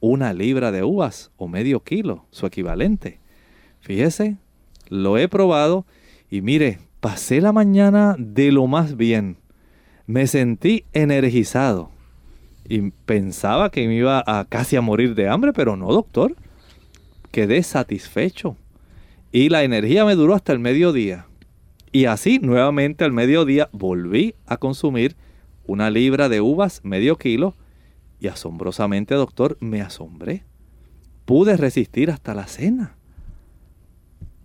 una 0.00 0.32
libra 0.32 0.70
de 0.72 0.84
uvas 0.84 1.30
o 1.36 1.48
medio 1.48 1.80
kilo, 1.80 2.24
su 2.30 2.46
equivalente. 2.46 3.18
Fíjese, 3.80 4.36
lo 4.88 5.18
he 5.18 5.28
probado 5.28 5.84
y 6.30 6.40
mire, 6.40 6.78
pasé 7.00 7.40
la 7.40 7.52
mañana 7.52 8.16
de 8.18 8.52
lo 8.52 8.66
más 8.66 8.96
bien. 8.96 9.36
Me 10.08 10.26
sentí 10.26 10.86
energizado 10.94 11.90
y 12.66 12.92
pensaba 13.04 13.70
que 13.70 13.86
me 13.86 13.94
iba 13.94 14.24
a 14.26 14.46
casi 14.46 14.74
a 14.76 14.80
morir 14.80 15.14
de 15.14 15.28
hambre, 15.28 15.52
pero 15.52 15.76
no, 15.76 15.92
doctor. 15.92 16.34
Quedé 17.30 17.62
satisfecho 17.62 18.56
y 19.32 19.50
la 19.50 19.64
energía 19.64 20.06
me 20.06 20.14
duró 20.14 20.34
hasta 20.34 20.54
el 20.54 20.60
mediodía. 20.60 21.26
Y 21.92 22.06
así 22.06 22.38
nuevamente 22.38 23.04
al 23.04 23.12
mediodía 23.12 23.68
volví 23.72 24.34
a 24.46 24.56
consumir 24.56 25.14
una 25.66 25.90
libra 25.90 26.30
de 26.30 26.40
uvas, 26.40 26.80
medio 26.84 27.16
kilo, 27.16 27.54
y 28.18 28.28
asombrosamente, 28.28 29.14
doctor, 29.14 29.58
me 29.60 29.82
asombré. 29.82 30.42
Pude 31.26 31.58
resistir 31.58 32.10
hasta 32.10 32.32
la 32.32 32.46
cena. 32.46 32.96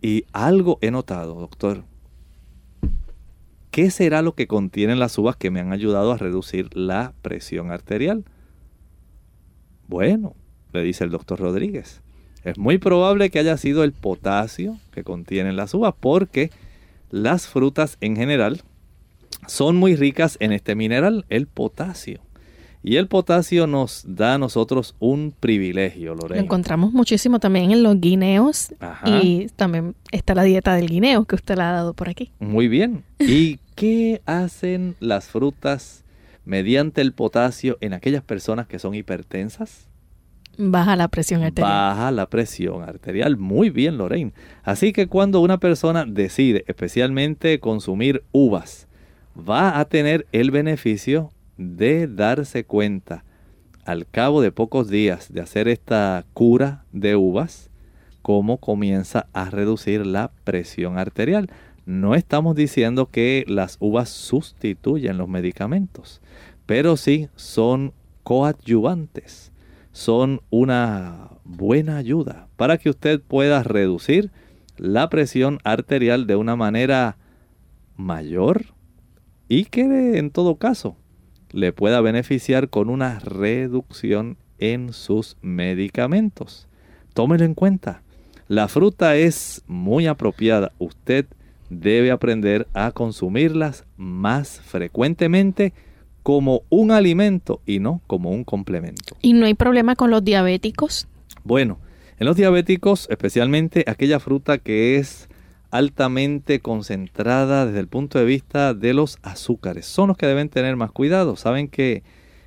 Y 0.01 0.26
algo 0.34 0.78
he 0.82 0.91
notado, 0.91 1.36
doctor. 1.36 1.86
¿Qué 3.74 3.89
será 3.89 4.21
lo 4.21 4.36
que 4.36 4.45
contienen 4.45 4.99
las 4.99 5.17
uvas 5.17 5.36
que 5.36 5.49
me 5.49 5.59
han 5.59 5.74
ayudado 5.74 6.11
a 6.11 6.17
reducir 6.19 6.69
la 6.78 7.15
presión 7.24 7.71
arterial? 7.71 8.24
Bueno, 9.88 10.36
le 10.74 10.84
dice 10.84 11.03
el 11.03 11.09
doctor 11.09 11.39
Rodríguez, 11.39 12.03
es 12.43 12.55
muy 12.59 12.78
probable 12.78 13.32
que 13.32 13.39
haya 13.39 13.57
sido 13.57 13.84
el 13.84 13.91
potasio 13.91 14.78
que 14.91 15.03
contienen 15.03 15.55
las 15.55 15.74
uvas 15.74 15.95
porque 15.99 16.51
las 17.09 17.47
frutas 17.47 17.97
en 17.99 18.15
general 18.15 18.61
son 19.47 19.76
muy 19.78 19.95
ricas 19.95 20.38
en 20.39 20.51
este 20.51 20.76
mineral, 20.76 21.26
el 21.30 21.47
potasio. 21.47 22.21
Y 22.84 22.97
el 22.97 23.07
potasio 23.07 23.65
nos 23.65 24.03
da 24.05 24.36
a 24.36 24.38
nosotros 24.38 24.93
un 24.99 25.34
privilegio, 25.39 26.13
Lorena. 26.13 26.36
Lo 26.36 26.45
encontramos 26.45 26.93
muchísimo 26.93 27.39
también 27.39 27.71
en 27.71 27.82
los 27.82 27.99
guineos 27.99 28.76
y 29.03 29.47
también 29.55 29.95
está 30.11 30.36
la 30.36 30.43
dieta 30.43 30.76
del 30.76 30.89
guineo 30.89 31.26
que 31.26 31.36
usted 31.36 31.55
la 31.55 31.69
ha 31.69 31.74
dado 31.74 31.93
por 31.93 32.09
aquí. 32.09 32.30
Muy 32.39 32.67
bien. 32.67 33.03
¿Y 33.19 33.59
qué 33.76 34.21
hacen 34.26 34.95
las 34.99 35.28
frutas 35.28 36.03
mediante 36.45 37.01
el 37.01 37.13
potasio 37.13 37.78
en 37.82 37.93
aquellas 37.93 38.24
personas 38.24 38.67
que 38.67 38.80
son 38.80 38.95
hipertensas? 38.95 39.88
Baja 40.57 40.95
la 40.95 41.07
presión 41.07 41.41
arterial. 41.41 41.71
Baja 41.71 42.11
la 42.11 42.30
presión 42.30 42.84
arterial. 42.84 43.38
Muy 43.38 43.69
bien, 43.69 43.97
Lorraine. 43.97 44.34
Así 44.63 44.93
que 44.93 45.07
cuando 45.07 45.41
una 45.41 45.59
persona 45.59 46.05
decide 46.05 46.63
especialmente 46.67 47.59
consumir 47.59 48.24
uvas, 48.32 48.88
va 49.38 49.80
a 49.80 49.86
tener 49.86 50.28
el 50.32 50.51
beneficio 50.51 51.32
de 51.57 52.07
darse 52.07 52.65
cuenta 52.65 53.24
al 53.86 54.07
cabo 54.07 54.41
de 54.41 54.51
pocos 54.51 54.89
días 54.89 55.34
de 55.34 55.41
hacer 55.41 55.67
esta 55.67 56.24
cura 56.34 56.86
de 56.91 57.15
uvas, 57.15 57.69
cómo 58.21 58.57
comienza 58.57 59.28
a 59.34 59.49
reducir 59.49 60.05
la 60.05 60.32
presión 60.43 60.97
arterial. 60.97 61.49
No 61.86 62.15
estamos 62.15 62.55
diciendo 62.55 63.09
que 63.11 63.43
las 63.47 63.77
uvas 63.79 64.09
sustituyen 64.09 65.17
los 65.17 65.27
medicamentos, 65.27 66.21
pero 66.65 66.95
sí 66.95 67.27
son 67.36 67.93
coadyuvantes, 68.23 69.51
son 69.91 70.41
una 70.49 71.29
buena 71.43 71.97
ayuda 71.97 72.47
para 72.55 72.77
que 72.77 72.89
usted 72.89 73.21
pueda 73.21 73.63
reducir 73.63 74.31
la 74.77 75.09
presión 75.09 75.59
arterial 75.63 76.25
de 76.25 76.38
una 76.38 76.55
manera 76.55 77.17
mayor 77.97 78.65
y 79.49 79.65
que 79.65 80.17
en 80.17 80.31
todo 80.31 80.55
caso 80.55 80.95
le 81.51 81.73
pueda 81.73 82.01
beneficiar 82.01 82.69
con 82.69 82.89
una 82.89 83.19
reducción 83.19 84.38
en 84.57 84.93
sus 84.93 85.38
medicamentos. 85.41 86.67
Tómelo 87.13 87.43
en 87.43 87.53
cuenta. 87.53 88.01
La 88.47 88.67
fruta 88.67 89.15
es 89.15 89.63
muy 89.67 90.07
apropiada. 90.07 90.71
Usted 90.79 91.27
debe 91.80 92.11
aprender 92.11 92.67
a 92.74 92.91
consumirlas 92.91 93.86
más 93.97 94.61
frecuentemente 94.61 95.74
como 96.24 96.63
un 96.69 96.91
alimento 96.91 97.61
y 97.65 97.80
no 97.80 98.01
como 98.07 98.32
un 98.32 98.43
complemento. 98.43 99.15
¿Y 99.21 99.34
no 99.34 99.45
hay 99.45 99.53
problema 99.53 99.95
con 99.95 100.09
los 100.09 100.24
diabéticos? 100.24 101.07
Bueno, 101.43 101.80
en 102.17 102.28
los 102.28 102.38
diabéticos, 102.38 103.07
especialmente 103.09 103.84
aquella 103.88 104.19
fruta 104.19 104.57
que 104.57 104.97
es 104.97 105.28
altamente 105.71 106.59
concentrada 106.59 107.65
desde 107.65 107.80
el 107.80 107.88
punto 107.88 108.19
de 108.19 108.26
vista 108.26 108.76
de 108.76 108.93
los 108.93 109.17
azúcares. 109.24 109.88
Son 109.88 110.07
los 110.07 110.17
que 110.17 110.28
deben 110.28 110.49
tener 110.49 110.76
más 110.76 110.91
cuidado. 110.91 111.36
Saben 111.36 111.67
que 111.67 112.03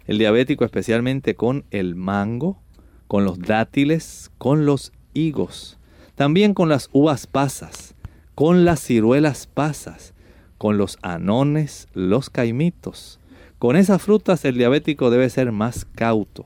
el 0.07 0.19
diabético, 0.19 0.65
especialmente 0.65 1.35
con 1.35 1.65
el 1.73 1.97
mango, 1.97 2.63
con 3.09 3.25
los 3.25 3.41
dátiles, 3.41 4.31
con 4.39 4.65
los 4.65 4.93
higos, 5.13 5.77
también 6.15 6.55
con 6.55 6.69
las 6.69 6.89
uvas 6.93 7.27
pasas, 7.27 7.96
con 8.37 8.67
las 8.67 8.81
ciruelas 8.81 9.49
pasas, 9.49 10.15
con 10.59 10.77
los 10.79 10.99
anones, 11.01 11.89
los 11.95 12.31
caimitos. 12.31 13.19
Con 13.59 13.75
esas 13.75 14.03
frutas 14.03 14.45
el 14.45 14.59
diabético 14.59 15.11
debe 15.11 15.29
ser 15.31 15.51
más 15.51 15.87
cauto 15.87 16.45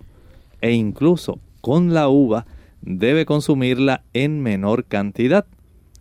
e 0.62 0.70
incluso 0.70 1.41
con 1.61 1.93
la 1.93 2.09
uva 2.09 2.47
debe 2.80 3.26
consumirla 3.26 4.05
en 4.12 4.41
menor 4.41 4.84
cantidad 4.84 5.47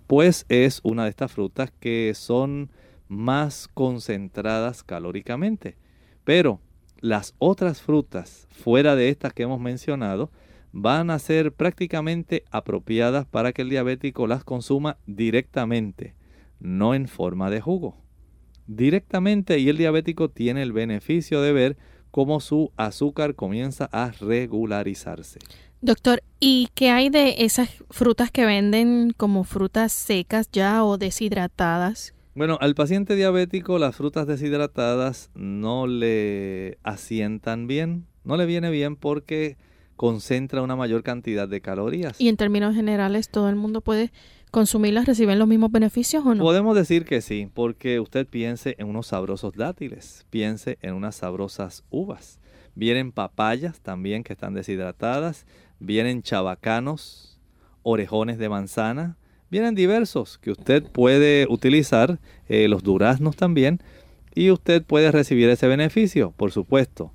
pues 0.05 0.45
es 0.47 0.79
una 0.83 1.03
de 1.03 1.09
estas 1.09 1.31
frutas 1.31 1.71
que 1.79 2.13
son 2.15 2.69
más 3.07 3.67
concentradas 3.67 4.83
calóricamente. 4.83 5.75
Pero 6.23 6.59
las 6.99 7.33
otras 7.39 7.81
frutas 7.81 8.47
fuera 8.51 8.95
de 8.95 9.09
estas 9.09 9.33
que 9.33 9.43
hemos 9.43 9.59
mencionado 9.59 10.29
van 10.71 11.09
a 11.09 11.19
ser 11.19 11.51
prácticamente 11.51 12.43
apropiadas 12.51 13.25
para 13.25 13.53
que 13.53 13.63
el 13.63 13.69
diabético 13.69 14.27
las 14.27 14.43
consuma 14.43 14.97
directamente, 15.05 16.15
no 16.59 16.93
en 16.93 17.07
forma 17.07 17.49
de 17.49 17.61
jugo. 17.61 17.97
Directamente 18.67 19.59
y 19.59 19.69
el 19.69 19.77
diabético 19.77 20.29
tiene 20.29 20.61
el 20.61 20.73
beneficio 20.73 21.41
de 21.41 21.53
ver 21.53 21.77
cómo 22.11 22.39
su 22.39 22.71
azúcar 22.77 23.35
comienza 23.35 23.89
a 23.91 24.11
regularizarse. 24.11 25.39
Doctor, 25.81 26.21
¿y 26.39 26.67
qué 26.75 26.89
hay 26.89 27.09
de 27.09 27.35
esas 27.39 27.69
frutas 27.89 28.31
que 28.31 28.45
venden 28.45 29.11
como 29.15 29.43
frutas 29.43 29.93
secas 29.93 30.49
ya 30.51 30.83
o 30.83 30.97
deshidratadas? 30.97 32.13
Bueno, 32.35 32.57
al 32.61 32.75
paciente 32.75 33.15
diabético 33.15 33.79
las 33.79 33.95
frutas 33.95 34.27
deshidratadas 34.27 35.31
no 35.35 35.87
le 35.87 36.77
asientan 36.83 37.67
bien, 37.67 38.05
no 38.23 38.37
le 38.37 38.45
viene 38.45 38.69
bien 38.69 38.97
porque 38.97 39.57
concentra 39.99 40.61
una 40.61 40.77
mayor 40.77 41.03
cantidad 41.03 41.45
de 41.45 41.59
calorías. 41.59 42.21
Y 42.21 42.29
en 42.29 42.37
términos 42.37 42.73
generales, 42.73 43.27
¿todo 43.27 43.49
el 43.49 43.57
mundo 43.57 43.81
puede 43.81 44.13
consumirlas, 44.49 45.05
reciben 45.05 45.37
los 45.39 45.47
mismos 45.49 45.73
beneficios 45.73 46.25
o 46.25 46.33
no? 46.33 46.41
Podemos 46.41 46.73
decir 46.73 47.03
que 47.03 47.19
sí, 47.19 47.49
porque 47.53 47.99
usted 47.99 48.25
piense 48.25 48.75
en 48.77 48.87
unos 48.87 49.07
sabrosos 49.07 49.55
dátiles, 49.55 50.25
piense 50.29 50.77
en 50.81 50.93
unas 50.93 51.17
sabrosas 51.17 51.83
uvas. 51.89 52.39
Vienen 52.75 53.11
papayas 53.11 53.81
también 53.81 54.23
que 54.23 54.31
están 54.31 54.53
deshidratadas, 54.53 55.45
vienen 55.81 56.23
chabacanos, 56.23 57.37
orejones 57.83 58.37
de 58.37 58.47
manzana, 58.47 59.17
vienen 59.51 59.75
diversos 59.75 60.37
que 60.37 60.51
usted 60.51 60.81
puede 60.81 61.45
utilizar, 61.49 62.19
eh, 62.47 62.69
los 62.69 62.83
duraznos 62.83 63.35
también, 63.35 63.81
y 64.33 64.49
usted 64.51 64.81
puede 64.81 65.11
recibir 65.11 65.49
ese 65.49 65.67
beneficio, 65.67 66.31
por 66.37 66.53
supuesto. 66.53 67.11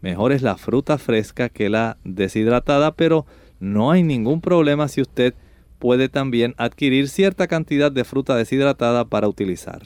Mejor 0.00 0.32
es 0.32 0.42
la 0.42 0.56
fruta 0.56 0.98
fresca 0.98 1.48
que 1.48 1.68
la 1.68 1.98
deshidratada, 2.04 2.94
pero 2.94 3.26
no 3.58 3.90
hay 3.90 4.02
ningún 4.02 4.40
problema 4.40 4.88
si 4.88 5.02
usted 5.02 5.34
puede 5.78 6.08
también 6.08 6.54
adquirir 6.58 7.08
cierta 7.08 7.46
cantidad 7.46 7.92
de 7.92 8.04
fruta 8.04 8.36
deshidratada 8.36 9.04
para 9.04 9.28
utilizar. 9.28 9.82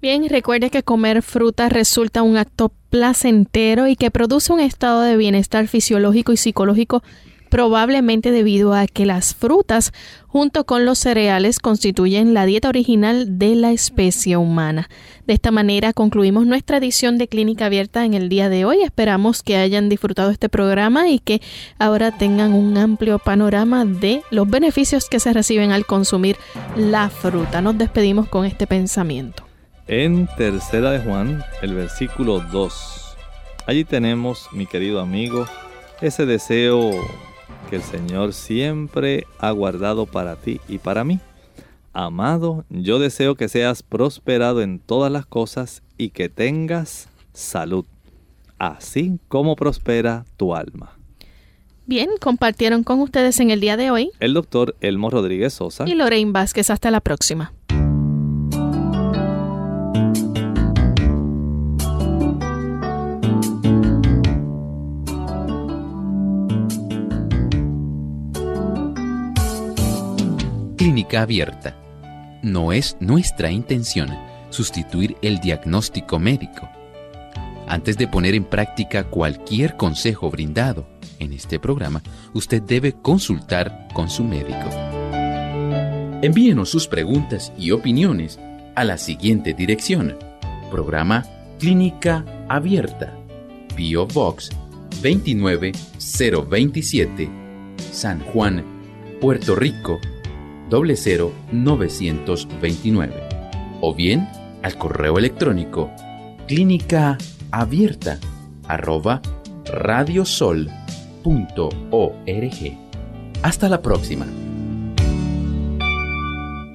Bien, 0.00 0.28
recuerde 0.28 0.70
que 0.70 0.84
comer 0.84 1.22
fruta 1.22 1.68
resulta 1.68 2.22
un 2.22 2.36
acto 2.36 2.72
placentero 2.88 3.88
y 3.88 3.96
que 3.96 4.12
produce 4.12 4.52
un 4.52 4.60
estado 4.60 5.02
de 5.02 5.16
bienestar 5.16 5.66
fisiológico 5.66 6.32
y 6.32 6.36
psicológico 6.36 7.02
probablemente 7.48 8.30
debido 8.30 8.74
a 8.74 8.86
que 8.86 9.06
las 9.06 9.34
frutas 9.34 9.92
junto 10.26 10.64
con 10.64 10.84
los 10.84 10.98
cereales 10.98 11.58
constituyen 11.58 12.34
la 12.34 12.46
dieta 12.46 12.68
original 12.68 13.38
de 13.38 13.54
la 13.54 13.72
especie 13.72 14.36
humana. 14.36 14.88
De 15.26 15.34
esta 15.34 15.50
manera 15.50 15.92
concluimos 15.92 16.46
nuestra 16.46 16.76
edición 16.76 17.18
de 17.18 17.28
Clínica 17.28 17.66
Abierta 17.66 18.04
en 18.04 18.14
el 18.14 18.28
día 18.28 18.48
de 18.48 18.64
hoy. 18.64 18.82
Esperamos 18.82 19.42
que 19.42 19.56
hayan 19.56 19.88
disfrutado 19.88 20.30
este 20.30 20.48
programa 20.48 21.08
y 21.08 21.18
que 21.18 21.40
ahora 21.78 22.10
tengan 22.10 22.52
un 22.52 22.76
amplio 22.76 23.18
panorama 23.18 23.84
de 23.84 24.22
los 24.30 24.48
beneficios 24.48 25.08
que 25.08 25.20
se 25.20 25.32
reciben 25.32 25.72
al 25.72 25.86
consumir 25.86 26.36
la 26.76 27.10
fruta. 27.10 27.60
Nos 27.60 27.76
despedimos 27.78 28.28
con 28.28 28.44
este 28.44 28.66
pensamiento. 28.66 29.44
En 29.86 30.28
Tercera 30.36 30.90
de 30.90 31.00
Juan, 31.00 31.42
el 31.62 31.74
versículo 31.74 32.40
2. 32.40 33.16
Allí 33.66 33.84
tenemos, 33.84 34.48
mi 34.52 34.66
querido 34.66 35.00
amigo, 35.00 35.46
ese 36.00 36.26
deseo 36.26 36.90
que 37.68 37.76
el 37.76 37.82
Señor 37.82 38.32
siempre 38.32 39.26
ha 39.38 39.50
guardado 39.50 40.06
para 40.06 40.36
ti 40.36 40.60
y 40.68 40.78
para 40.78 41.04
mí. 41.04 41.20
Amado, 41.92 42.64
yo 42.70 42.98
deseo 42.98 43.34
que 43.34 43.48
seas 43.48 43.82
prosperado 43.82 44.62
en 44.62 44.78
todas 44.78 45.10
las 45.10 45.26
cosas 45.26 45.82
y 45.96 46.10
que 46.10 46.28
tengas 46.28 47.08
salud, 47.32 47.84
así 48.58 49.18
como 49.28 49.56
prospera 49.56 50.24
tu 50.36 50.54
alma. 50.54 50.96
Bien, 51.86 52.10
compartieron 52.20 52.84
con 52.84 53.00
ustedes 53.00 53.40
en 53.40 53.50
el 53.50 53.60
día 53.60 53.76
de 53.76 53.90
hoy 53.90 54.10
el 54.20 54.34
doctor 54.34 54.76
Elmo 54.80 55.08
Rodríguez 55.08 55.54
Sosa 55.54 55.84
y 55.88 55.94
Lorraine 55.94 56.32
Vázquez. 56.32 56.70
Hasta 56.70 56.90
la 56.90 57.00
próxima. 57.00 57.52
Clínica 70.88 71.20
abierta. 71.20 71.76
No 72.42 72.72
es 72.72 72.96
nuestra 72.98 73.50
intención 73.50 74.08
sustituir 74.48 75.18
el 75.20 75.38
diagnóstico 75.38 76.18
médico. 76.18 76.66
Antes 77.66 77.98
de 77.98 78.08
poner 78.08 78.34
en 78.34 78.44
práctica 78.44 79.04
cualquier 79.04 79.76
consejo 79.76 80.30
brindado 80.30 80.88
en 81.18 81.34
este 81.34 81.60
programa, 81.60 82.02
usted 82.32 82.62
debe 82.62 82.94
consultar 82.94 83.88
con 83.92 84.08
su 84.08 84.24
médico. 84.24 84.70
Envíenos 86.22 86.70
sus 86.70 86.88
preguntas 86.88 87.52
y 87.58 87.72
opiniones 87.72 88.40
a 88.74 88.84
la 88.84 88.96
siguiente 88.96 89.52
dirección. 89.52 90.16
Programa 90.70 91.26
Clínica 91.58 92.24
Abierta. 92.48 93.14
Bio 93.76 94.06
Box 94.06 94.48
29027, 95.02 97.28
San 97.92 98.20
Juan, 98.20 98.64
Puerto 99.20 99.54
Rico 99.54 100.00
00929 100.70 103.28
o 103.80 103.94
bien 103.94 104.28
al 104.62 104.76
correo 104.76 105.18
electrónico 105.18 105.90
clínica 106.46 107.18
abierta 107.50 108.18
arroba 108.66 109.22
radiosol.org. 109.66 110.68
Hasta 113.42 113.68
la 113.68 113.82
próxima. 113.82 114.26